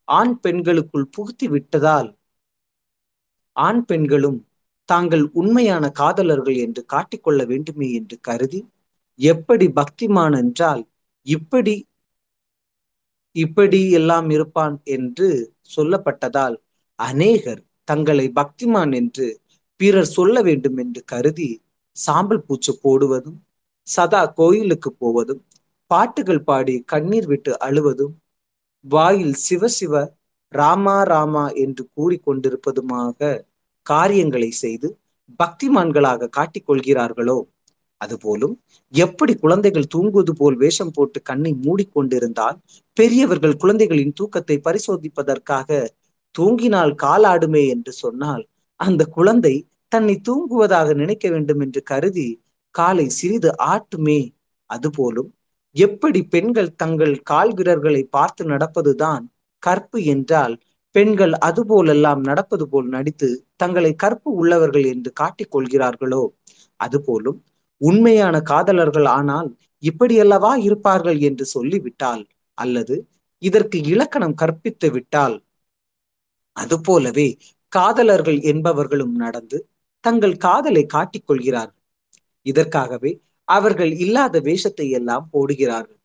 [0.09, 2.11] ஆண் பெண்களுக்குள் புகுத்தி விட்டதால்
[3.57, 4.39] ஆண் பெண்களும்
[4.89, 8.61] தாங்கள் உண்மையான காதலர்கள் என்று காட்டிக்கொள்ள வேண்டுமே என்று கருதி
[9.21, 10.83] எப்படி பக்திமான் என்றால்
[11.27, 11.75] இப்படி
[13.37, 15.29] இப்படி எல்லாம் இருப்பான் என்று
[15.77, 16.57] சொல்லப்பட்டதால்
[16.99, 19.27] அநேகர் தங்களை பக்திமான் என்று
[19.81, 21.51] பிறர் சொல்ல வேண்டும் என்று கருதி
[21.97, 23.39] சாம்பல் பூச்சு போடுவதும்
[23.87, 25.43] சதா கோயிலுக்கு போவதும்
[25.91, 28.15] பாட்டுகள் பாடி கண்ணீர் விட்டு அழுவதும்
[28.85, 29.95] வாயில் சிவ சிவ
[30.53, 33.19] ராமா ராமா என்று கூறிக்கொண்டிருப்பதுமாக
[33.83, 34.99] காரியங்களை செய்து
[35.39, 37.49] பக்திமான்களாக காட்டிக் கொள்கிறார்களோ
[37.97, 38.61] அதுபோலும்
[38.91, 42.57] எப்படி குழந்தைகள் தூங்குவது போல் வேஷம் போட்டு கண்ணை மூடிக்கொண்டிருந்தால்
[42.93, 45.89] பெரியவர்கள் குழந்தைகளின் தூக்கத்தை பரிசோதிப்பதற்காக
[46.39, 54.35] தூங்கினால் காலாடுமே என்று சொன்னால் அந்த குழந்தை தன்னை தூங்குவதாக நினைக்க வேண்டும் என்று கருதி காலை சிறிது ஆட்டுமே.
[54.67, 55.35] அதுபோலும்
[55.73, 57.55] எப்படி பெண்கள் தங்கள் கால்
[58.11, 59.25] பார்த்து நடப்பதுதான்
[59.59, 60.61] கற்பு என்றால்
[60.95, 66.23] பெண்கள் அதுபோலெல்லாம் நடப்பது போல் நடித்து தங்களை கற்பு உள்ளவர்கள் என்று காட்டிக் கொள்கிறார்களோ
[66.81, 67.39] அதுபோலும்
[67.81, 69.49] உண்மையான காதலர்கள் ஆனால்
[69.83, 72.23] இப்படியல்லவா இருப்பார்கள் என்று சொல்லிவிட்டால்
[72.59, 72.97] அல்லது
[73.43, 75.37] இதற்கு இலக்கணம் கற்பித்து விட்டால்?
[76.57, 77.29] அதுபோலவே
[77.73, 79.59] காதலர்கள் என்பவர்களும் நடந்து
[80.05, 81.81] தங்கள் காதலை காட்டிக் கொள்கிறார்கள்
[82.47, 83.13] இதற்காகவே
[83.49, 86.01] அவர்கள் இல்லாத வேஷத்தை எல்லாம் போடுகிறார்கள்.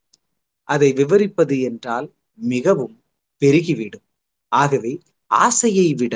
[0.69, 2.07] அதை விவரிப்பது என்றால்
[2.39, 2.95] மிகவும்
[3.41, 4.06] பெருகிவிடும்.
[4.51, 4.93] ஆகவே
[5.31, 6.15] ஆசையை விட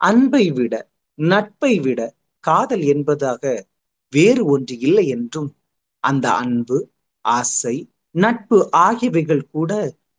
[0.00, 0.74] அன்பை விட
[1.18, 2.00] நட்பை விட
[2.44, 3.42] காதல் என்பதாக
[4.12, 5.50] வேறு ஒன்று இல்லை என்றும்
[6.04, 6.78] அந்த அன்பு
[7.24, 7.76] ஆசை
[8.14, 9.72] நட்பு ஆகியவைகள் கூட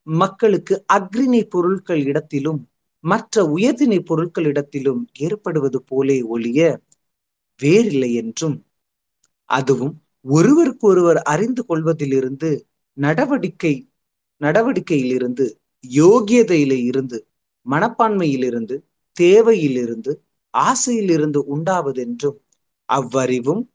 [0.08, 2.62] மக்களுக்கு அக்ரிணை பொருட்கள் இடத்திலும்
[3.04, 6.60] மற்ற உயர்திணை பொருட்கள் இடத்திலும் ஏற்படுவது போலே ஒழிய
[7.60, 8.58] வேறில்லை என்றும்
[9.50, 9.94] அதுவும்
[10.32, 12.50] ஒருவருக்கு ஒருவர் அறிந்து கொள்வதிலிருந்து
[12.98, 13.74] நடவடிக்கை
[14.42, 15.46] நடவடிக்கையிலிருந்து
[15.84, 17.18] யோகியதையில இருந்து
[17.66, 18.76] மனப்பான்மையிலிருந்து
[19.20, 20.12] தேவையிலிருந்து
[20.54, 22.38] ஆசையிலிருந்து உண்டாவதென்றும்
[22.86, 23.70] அவ்வறிவும்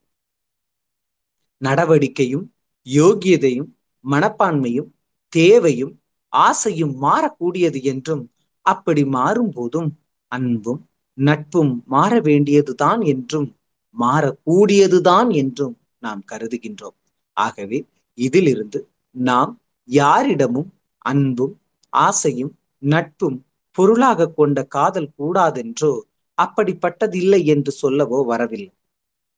[1.57, 2.45] நடவடிக்கையும்
[2.87, 3.69] யோகியதையும்
[4.05, 4.89] மனப்பான்மையும்
[5.27, 5.99] தேவையும்
[6.33, 13.55] ஆசையும் மாறக்கூடியது என்றும் அப்படி மாறும் போதும் அன்பும் நட்பும் மாற வேண்டியதுதான் என்றும்
[13.99, 16.95] மாறக்கூடியதுதான் என்றும் நாம் கருதுகின்றோம்.
[17.33, 17.87] ஆகவே
[18.17, 21.59] இதிலிருந்து நாம் யாரிடமும் அன்பும்
[21.89, 23.45] ஆசையும் நட்பும்
[23.79, 25.93] பொருளாக கொண்ட காதல் கூடாதென்றோ
[26.37, 28.73] அப்படிப்பட்டதில்லை என்று சொல்லவோ வரவில்லை.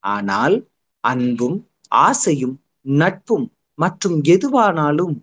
[0.04, 0.56] ஆனால்
[1.04, 1.58] அன்பும்
[2.06, 2.56] ஆசையும்
[2.96, 3.46] நட்பும்
[3.80, 5.16] மற்றும் எதுவானாலும்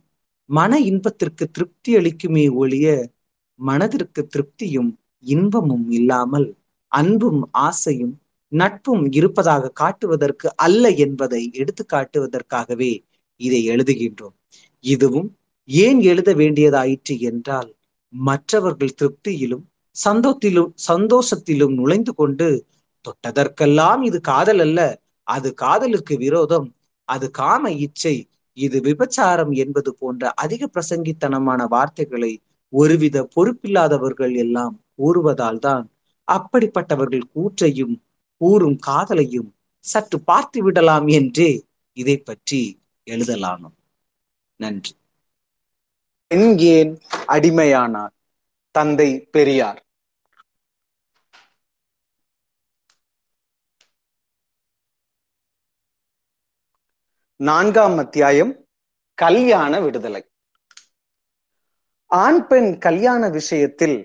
[0.51, 2.86] மன இன்பத்திற்கு திருப்தி அளிக்குமே ஒழிய
[3.61, 4.90] மனதிற்கு திருப்தியும்
[5.24, 6.49] இன்பமும் இல்லாமல்
[6.93, 8.15] அன்பும் ஆசையும்
[8.53, 12.93] நட்பும் இருப்பதாக காட்டுவதற்கு அல்ல என்பதை எடுத்து காட்டுவதற்காகவே
[13.40, 14.36] இதை எழுதுகின்றோம்.
[14.85, 15.28] இதுவும்
[15.69, 17.70] ஏன் எழுத வேண்டியதாயிற்று என்றால்
[18.12, 19.64] மற்றவர்கள் திருப்தியிலும்
[19.97, 22.48] சந்தோத்திலும் சந்தோஷத்திலும் நுழைந்து கொண்டு
[23.05, 24.80] தொட்டதற்கெல்லாம் இது காதல் அல்ல.
[25.26, 26.68] அது காதலுக்கு விரோதம்.
[27.09, 28.16] அது காம இச்சை.
[28.56, 32.32] இது விபச்சாரம் என்பது போன்ற அதிக பிரசங்கித்தனமான வார்த்தைகளை
[32.72, 35.85] ஒருவித பொறுப்பில்லாதவர்கள் எல்லாம் கூறுவதால் தான்
[36.28, 37.94] அப்படிப்பட்டவர்கள் கூற்றையும்
[38.40, 39.48] கூறும் காதலையும்
[39.85, 41.51] சற்று பார்த்து விடலாம் என்றே
[41.97, 42.60] இதை பற்றி
[43.06, 43.76] எழுதலானோம்.
[44.60, 44.93] நன்றி.
[46.31, 46.99] பெண் ஏன்
[47.29, 48.13] அடிமையானார்?
[48.71, 49.87] தந்தை பெரியார்.
[57.37, 58.67] நான்காம் அத்தியாயம்
[59.15, 60.23] கல்யாண விடுதலை.
[62.07, 63.99] ஆண் பெண் கல்யாண விஷயத்தில்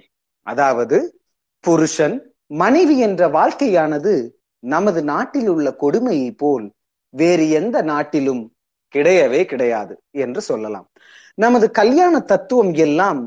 [0.48, 1.22] அதாவது
[1.60, 6.74] புருஷன் மனைவி என்ற வாழ்க்கையானது நமது நாட்டில் உள்ள கொடுமையை போல்
[7.10, 8.56] வேறு எந்த நாட்டிலும்
[8.96, 10.92] கிடையவே கிடையாது என்று சொல்லலாம்.
[11.38, 13.22] நமது கல்யாண தத்துவம் எல்லாம்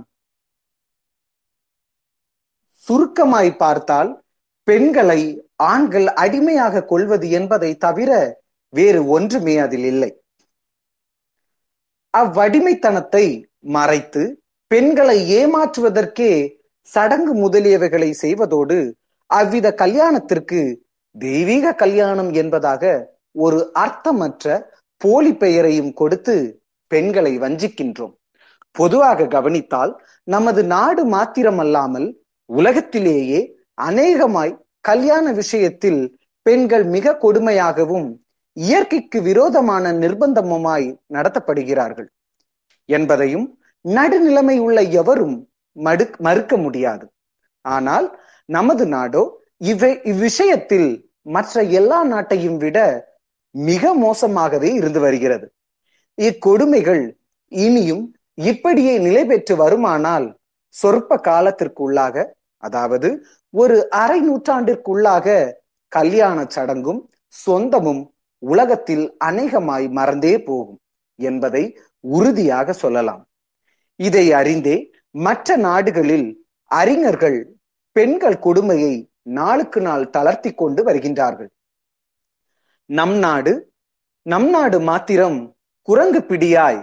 [2.86, 4.10] சுருக்கமாய் பார்த்தால்
[4.68, 5.20] பெண்களை
[5.54, 8.10] ஆண்கள் அடிமையாக கொள்வது என்பதை தவிர
[8.72, 10.10] வேறு ஒன்றுமே அதில் இல்லை.
[12.14, 14.22] அவ்வடிமைத்தனத்தை மறைத்து
[14.70, 16.30] பெண்களை ஏமாற்றுவதற்கே
[16.88, 18.78] சடங்கு முதலியவைகளை செய்வதோடு
[19.30, 20.60] அவ்வித கல்யாணத்திற்கு
[21.16, 22.82] தெய்வீக கல்யாணம் என்பதாக
[23.36, 24.46] ஒரு அர்த்தமற்ற
[25.00, 26.36] போலி பெயரையும் கொடுத்து
[26.86, 28.14] பெண்களை வஞ்சிக்கின்றோம்.
[28.70, 29.92] பொதுவாக கவனித்தால்
[30.22, 32.08] நமது நாடு மாத்திரமல்லாமல்
[32.50, 33.40] உலகத்திலேயே
[33.74, 36.00] அநேகமாய் கல்யாண விஷயத்தில்
[36.46, 38.08] பெண்கள் மிக கொடுமையாகவும்
[38.52, 42.08] இயற்கைக்கு விரோதமான நிர்பந்தமுமாய் நடத்தப்படுகிறார்கள்.
[42.88, 43.46] என்பதையும்
[43.84, 45.36] நடுநிலைமை உள்ள எவரும்
[45.76, 47.06] மடு மறுக்க முடியாது.
[47.64, 48.06] ஆனால்
[48.48, 49.22] நமது நாடோ
[49.58, 50.88] இவை இவ்விஷயத்தில்
[51.22, 52.78] மற்ற எல்லா நாட்டையும் விட
[53.50, 55.46] மிக மோசமாகவே இருந்து வருகிறது.
[56.18, 57.16] இக்கொடுமைகள்
[57.48, 60.26] இனியும் இப்படியே நிலை பெற்று வருமானால்
[60.68, 62.24] சொற்ப காலத்திற்குள்ளாக
[62.56, 65.54] அதாவது ஒரு அரை நூற்றாண்டிற்குள்ளாக
[65.88, 68.02] கல்யாண சடங்கும் சொந்தமும்
[68.38, 70.80] உலகத்தில் அநேகமாய் மறந்தே போகும்
[71.18, 73.22] என்பதை உறுதியாக சொல்லலாம்.
[73.96, 74.76] இதை அறிந்தே
[75.10, 76.28] மற்ற நாடுகளில்
[76.70, 77.38] அறிஞர்கள்
[77.92, 81.50] பெண்கள் கொடுமையை நாளுக்கு நாள் தளர்த்தி கொண்டு வருகின்றார்கள்.
[82.90, 83.52] நம் நாடு
[84.26, 85.55] நம் நாடு மாத்திரம்
[85.88, 86.78] குரங்கு பிடியாய்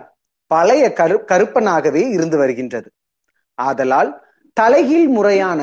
[0.51, 2.89] பழைய கரு கருப்பனாகவே இருந்து வருகின்றது.
[3.57, 4.11] ஆதலால்
[4.57, 5.61] தலைகீழ் முறையான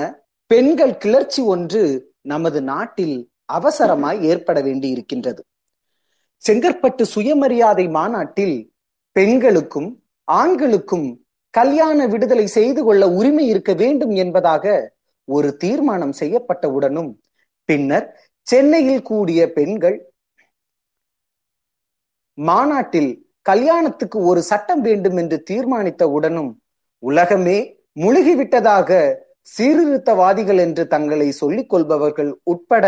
[0.51, 1.83] பெண்கள் கிளர்ச்சி ஒன்று
[2.23, 3.17] நமது நாட்டில்
[3.53, 5.43] அவசரமாய் ஏற்பட வேண்டி இருக்கின்றது
[6.43, 8.57] செங்கற்பட்டு சுயமரியாதை மாநாட்டில்
[9.17, 9.91] பெண்களுக்கும்
[10.29, 11.09] ஆண்களுக்கும்
[11.55, 14.65] கல்யாண விடுதலை செய்து கொள்ள உரிமை இருக்க வேண்டும் என்பதாக
[15.29, 17.11] ஒரு தீர்மானம் செய்யப்பட்டவுடனும்
[17.69, 18.07] பின்னர்
[18.47, 19.99] சென்னையில் கூடிய பெண்கள்
[22.39, 23.11] மாநாட்டில்
[23.51, 26.53] கல்யாணத்துக்கு ஒரு சட்டம் வேண்டும் என்று தீர்மானித்த உடனும்
[27.03, 27.59] உலகமே
[28.01, 28.91] முழுகிவிட்டதாக
[29.55, 32.87] சீர்திருத்தவாதிகள் என்று தங்களை சொல்லிக் கொள்பவர்கள் உட்பட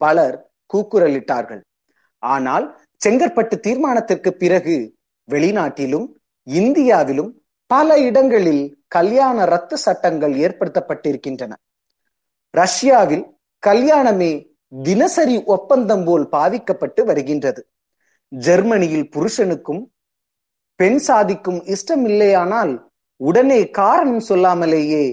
[0.00, 0.36] பலர்
[0.70, 1.62] கூக்குரலிட்டார்கள்.
[2.22, 2.66] ஆனால்
[3.04, 4.76] செங்கற்பட்டு தீர்மானத்திற்கு பிறகு
[5.28, 6.06] வெளிநாட்டிலும்
[6.46, 7.30] இந்தியாவிலும்
[7.70, 8.64] பல இடங்களில்
[8.96, 11.52] கல்யாண ரத்து சட்டங்கள் ஏற்படுத்தப்பட்டிருக்கின்றன.
[12.54, 13.24] ரஷ்யாவில்
[13.62, 14.32] கல்யாணமே
[14.82, 17.60] தினசரி ஒப்பந்தம் போல் பாவிக்கப்பட்டு வருகின்றது.
[18.46, 19.82] ஜெர்மனியில் புருஷனுக்கும்
[20.80, 22.72] பெண் சாதிக்கும் இஷ்டம் இல்லையானால்
[23.20, 25.04] உடனே காரணம் சொல்லாமலேயே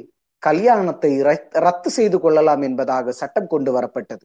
[0.44, 1.12] கல்யாணத்தை
[1.66, 4.24] ரத்து செய்து கொள்ளலாம் என்பதாக சட்டம் கொண்டு வரப்பட்டது.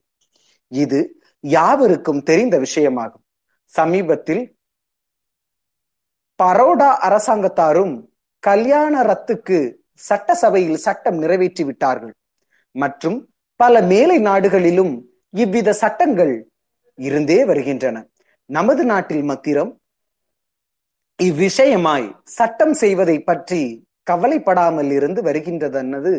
[0.69, 1.01] இது
[1.41, 3.25] யாவருக்கும் தெரிந்த விஷயமாகும்.
[3.73, 4.43] சமீபத்தில்
[6.43, 7.95] பரோடா அரசாங்கத்தாரும்
[8.39, 9.59] கல்யாண ரத்துக்கு
[10.09, 12.15] சட்டசபையில் சட்டம் நிறைவேற்றி விட்டார்கள்.
[12.71, 13.19] மற்றும்
[13.61, 14.93] பல மேலை நாடுகளிலும்
[15.31, 16.35] இவ்வித சட்டங்கள்
[16.99, 17.97] இருந்தே வருகின்றன.
[18.51, 19.71] நமது நாட்டில் மத்திரம்
[21.19, 23.63] இவ்விஷயமாய் சட்டம் செய்வதை பற்றி
[24.03, 26.13] கவலைப்படாமல் இருந்து வருகின்றதென்னது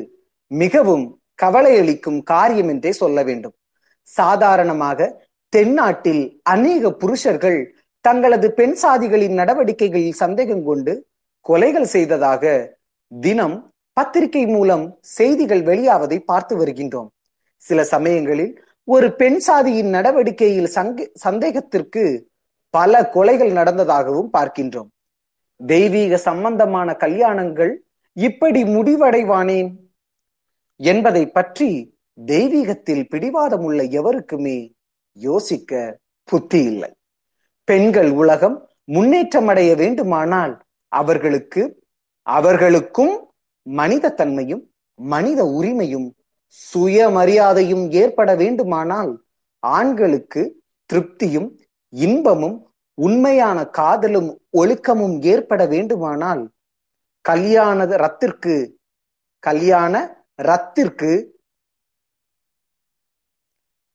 [0.51, 1.05] மிகவும்
[1.43, 3.55] கவலையளிக்கும் காரியம் என்றே சொல்ல வேண்டும்.
[4.07, 5.09] சாதாரணமாக
[5.53, 6.23] தென்னாட்டில்
[6.53, 7.59] அநேக புருஷர்கள்
[8.05, 10.93] தங்களது பெண் சாதிகளின் நடவடிக்கைகளில் சந்தேகம் கொண்டு
[11.45, 12.43] கொலைகள் செய்ததாக
[13.11, 13.57] தினம்
[13.97, 14.85] பத்திரிகை மூலம்
[15.17, 17.09] செய்திகள் வெளியாவதை பார்த்து வருகின்றோம்.
[17.65, 18.53] சில சமயங்களில்
[18.87, 20.69] ஒரு பெண் சாதியின் நடவடிக்கையில்
[21.25, 22.03] சந்தேகத்திற்கு
[22.73, 24.89] பல கொலைகள் நடந்ததாகவும் பார்க்கின்றோம்.
[25.59, 27.73] தெய்வீக சம்பந்தமான கல்யாணங்கள்
[28.17, 29.69] இப்படி முடிவடைவானேன்
[30.79, 31.69] என்பதை பற்றி
[32.17, 34.57] தெய்வீகத்தில் பிடிவாதம் உள்ள எவருக்குமே
[35.17, 35.99] யோசிக்க
[36.29, 36.91] புத்தி இல்லை.
[37.67, 38.57] பெண்கள் உலகம்
[38.93, 40.53] முன்னேற்றமடைய வேண்டுமானால்
[40.91, 41.63] அவர்களுக்கு
[42.27, 43.15] அவர்களுக்கும்
[43.67, 44.63] மனித தன்மையும்
[44.99, 46.07] மனித உரிமையும்
[46.49, 49.23] சுயமரியாதையும் ஏற்பட வேண்டுமானால்
[49.59, 50.63] ஆண்களுக்கு
[50.93, 51.49] திருப்தியும்
[51.89, 56.51] இன்பமும் உண்மையான காதலும் ஒழுக்கமும் ஏற்பட வேண்டுமானால்
[57.21, 58.79] கல்யாண ரத்திற்கு
[59.39, 61.35] கல்யாண ரத்திற்கு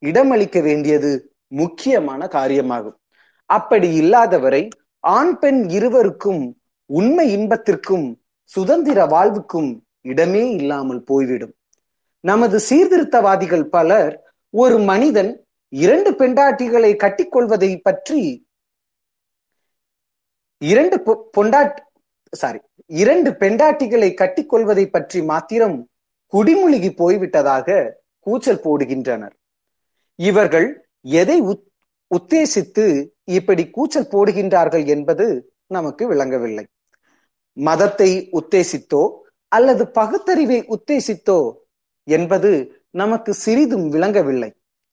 [0.03, 2.99] இடமளிக்க வேண்டியது முக்கியமான காரியமாகும்.
[3.45, 4.69] அப்படி இல்லாதவரை
[5.01, 11.55] ஆண் பெண் இருவருக்கும் உண்மை இன்பத்திற்கும் சுதந்திர வாழ்வுக்கும் இடமே இல்லாமல் போய்விடும்.
[12.25, 14.13] நமது சீர்திருத்தவாதிகள் பலர்
[14.55, 15.31] ஒரு மனிதன்
[15.73, 18.23] இரண்டு பெண்டாட்டிகளை கட்டிக்கொள்வதை பற்றி
[20.63, 20.97] இரண்டு
[21.37, 21.79] பொண்டாட்
[22.33, 22.61] சாரி
[23.03, 25.77] இரண்டு பெண்டாட்டிகளை கட்டிக்கொள்வதை பற்றி மாத்திரம்
[26.33, 27.69] குடிமுழுகி போய்விட்டதாக
[28.27, 29.35] கூச்சல் போடுகின்றனர்.
[30.19, 30.69] இவர்கள்
[31.21, 31.39] எதை
[32.11, 32.85] உத்தேசித்து
[33.39, 35.27] இப்படி கூச்சல் போடுகின்றார்கள் என்பது
[35.77, 36.65] நமக்கு விளங்கவில்லை.
[37.57, 39.03] மதத்தை உத்தேசித்தோ
[39.53, 41.39] அல்லது பகுத்தறிவை உத்தேசித்தோ
[42.05, 42.51] என்பது
[42.91, 44.51] நமக்கு சிறிதும் விளங்கவில்லை.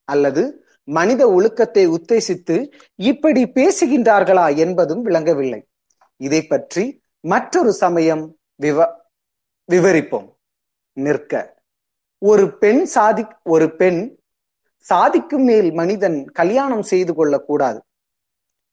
[0.08, 0.44] அல்லது
[0.84, 2.56] மனித ஒழுக்கத்தை உத்தேசித்து
[2.96, 5.62] இப்படி பேசுகின்றார்களா என்பதும் விளங்கவில்லை.
[6.18, 8.24] இதை பற்றி மற்றொரு சமயம்
[8.56, 8.88] விவ
[9.70, 10.30] விவரிப்போம்.
[10.94, 11.34] நிற்க.
[12.22, 14.18] ஒரு பெண் சாதி ஒரு பெண்
[14.86, 17.80] சாதிக்கும் மேல் மனிதன் கல்யாணம் செய்து கொள்ளக்கூடாது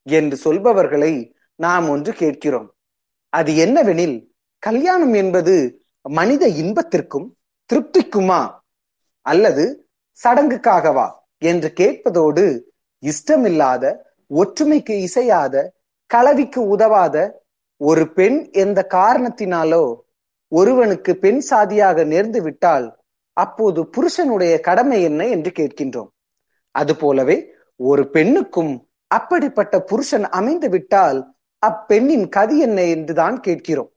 [0.03, 1.13] என்று சொல்பவர்களை
[1.55, 2.69] நாம் ஒன்று கேட்கிறோம்.
[3.29, 4.17] அது என்னவெனில்
[4.59, 5.55] கல்யாணம் என்பது
[6.03, 7.27] மனித இன்பத்திற்கும்
[7.73, 8.51] திருப்திக்குமா?
[9.21, 9.89] அல்லது
[10.25, 11.11] சடங்குக்காகவா?
[11.39, 12.63] என்று கேட்பதோடு
[13.03, 13.95] இஷ்டமில்லாத
[14.35, 15.73] ஒற்றுமைக்கு இசையாத
[16.07, 17.45] கலவிக்கு உதவாத
[17.77, 19.97] ஒரு பெண் எந்த காரணத்தினாலோ
[20.49, 22.99] ஒருவனுக்கு பெண் சாதியாக நேர்ந்து விட்டால்
[23.33, 26.09] அப்போது புருஷனுடைய கடமை என்ன என்று கேட்கின்றோம்.
[26.71, 33.93] அது போலவே ஒரு பெண்ணுக்கும் அப்படிப்பட்ட புருஷன் அமைந்து விட்டால் அப்பெண்ணின் கதி என்ன என்றுதான் கேட்கிறோம்.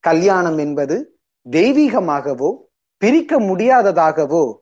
[0.00, 1.18] கல்யாணம் என்பது
[1.50, 2.64] தெய்வீகமாகவோ
[2.96, 4.54] பிரிக்க முடியாததாகவோ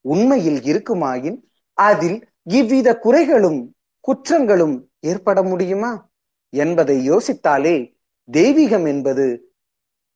[0.00, 1.36] உண்மையில் இருக்குமாயின்
[1.72, 3.66] அதில் இவ்வித குறைகளும்
[4.00, 6.10] குற்றங்களும் ஏற்பட முடியுமா?
[6.48, 7.96] என்பதை யோசித்தாலே
[8.32, 9.54] தெய்வீகம் என்பது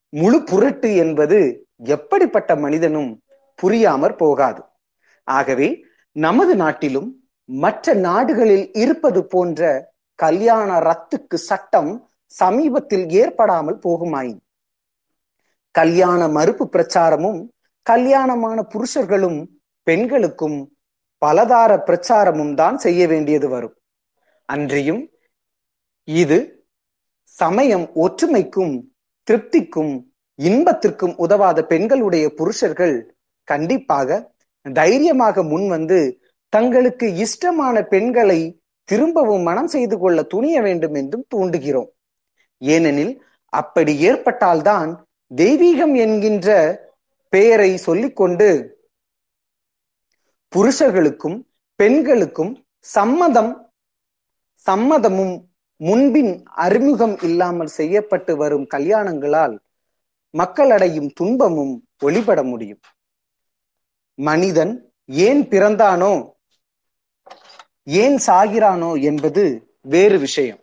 [0.09, 3.23] முழு புரட்டு என்பது எப்படிப்பட்ட மனிதனும்
[3.63, 4.63] புரியாமற் போகாது.
[5.25, 14.39] ஆகவே நமது நாட்டிலும் மற்ற நாடுகளில் இருப்பது போன்ற கல்யாண ரத்துக்கு சட்டம் சமீபத்தில் ஏற்படாமல் போகுமாயின்.
[15.71, 17.55] கல்யாண மறுப்பு பிரச்சாரமும்
[17.87, 19.39] கல்யாணமான புருஷர்களும்
[19.87, 20.59] பெண்களுக்கும்
[21.23, 23.75] பலதார பிரச்சாரமும் தான் செய்ய வேண்டியது வரும்.
[24.49, 25.03] அன்றியும்
[26.09, 26.39] இது
[27.37, 28.75] சமயம் ஒற்றுமைக்கும்
[29.29, 29.93] திருப்திக்கும்
[30.39, 32.97] இன்பத்திற்கும் உதவாத பெண்களுடைய புருஷர்கள்
[33.49, 34.19] கண்டிப்பாக
[34.67, 35.99] தைரியமாக முன் வந்து
[36.53, 38.41] தங்களுக்கு இஷ்டமான பெண்களை
[38.89, 41.89] திரும்பவும் மனம் செய்து கொள்ள துணிய வேண்டும் என்றும் தூண்டுகிறோம்.
[42.63, 43.15] ஏனெனில்
[43.53, 44.91] அப்படி ஏற்பட்டால்தான்
[45.31, 46.51] தெய்வீகம் என்கின்ற
[47.29, 48.49] பெயரை சொல்லிக்கொண்டு
[50.53, 51.39] புருஷர்களுக்கும்
[51.75, 53.53] பெண்களுக்கும் சம்மதம்
[54.67, 55.45] சம்மதமும்
[55.77, 59.59] முன்பின் அறிமுகம் இல்லாமல் செய்யப்பட்டு வரும் கல்யாணங்களால்
[60.31, 61.75] மக்களடையும் துன்பமும்
[62.05, 62.81] ஒளிபட முடியும்.
[64.15, 66.33] மனிதன் ஏன் பிறந்தானோ
[67.83, 69.45] ஏன் சாகிறானோ என்பது
[69.81, 70.61] வேறு விஷயம்.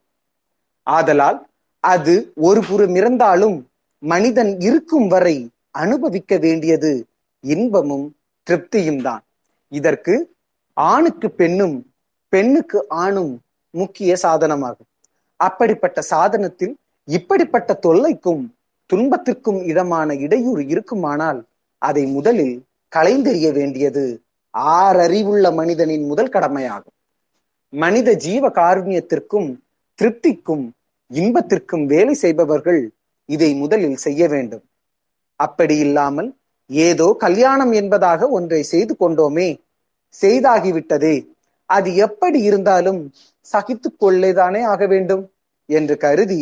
[0.83, 1.39] ஆதலால்
[1.79, 3.71] அது ஒரு புறம் இருந்தாலும்
[4.03, 6.91] மனிதன் இருக்கும் வரை அனுபவிக்க வேண்டியது
[7.43, 8.07] இன்பமும்
[8.47, 9.23] திருப்தியும் தான்.
[9.71, 10.13] இதற்கு
[10.77, 11.77] ஆணுக்கு பெண்ணும்
[12.33, 13.33] பெண்ணுக்கு ஆணும்
[13.73, 14.89] முக்கிய சாதனமாகும்.
[15.39, 16.73] அப்படிப்பட்ட சாதனத்தில்
[17.07, 18.43] இப்படிப்பட்ட தொல்லைக்கும்
[18.89, 21.39] துன்பத்திற்கும் இடமான இடையூறு இருக்குமானால்
[21.81, 22.55] அதை முதலில்
[22.95, 24.03] கலைந்தெறிய வேண்டியது
[24.77, 26.95] ஆறறிவுள்ள மனிதனின் முதல் கடமையாகும்.
[27.73, 29.49] மனித ஜீவ காருண்யத்திற்கும்
[29.99, 30.65] திருப்திக்கும்
[31.11, 32.81] இன்பத்திற்கும் வேலை செய்பவர்கள்
[33.29, 34.63] இதை முதலில் செய்ய வேண்டும்.
[35.45, 36.29] அப்படி இல்லாமல்
[36.69, 39.49] ஏதோ கல்யாணம் என்பதாக ஒன்றை செய்து கொண்டோமே.
[40.15, 41.15] செய்தாகிவிட்டதே.
[41.69, 42.99] அது எப்படி இருந்தாலும்
[43.45, 45.23] சகித்து கொள்ளேதானே ஆக வேண்டும்
[45.69, 46.41] என்று கருதி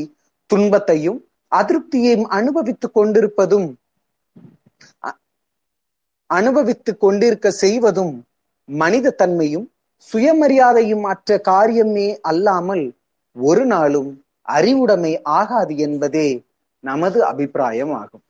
[0.49, 1.19] துன்பத்தையும்
[1.51, 3.67] அதிருப்தியையும் அனுபவித்துக் கொண்டிருப்பதும்
[6.29, 8.13] அனுபவித்துக் கொண்டிருக்க செய்வதும்
[8.69, 9.67] மனித தன்மையும்
[10.09, 12.85] சுயமரியாதையும் அற்ற காரியமே அல்லாமல்
[13.35, 14.09] ஒரு நாளும்
[14.47, 16.27] அறிவுடைமை ஆகாது என்பதே
[16.83, 18.23] நமது அபிப்பிராயம் ஆகும்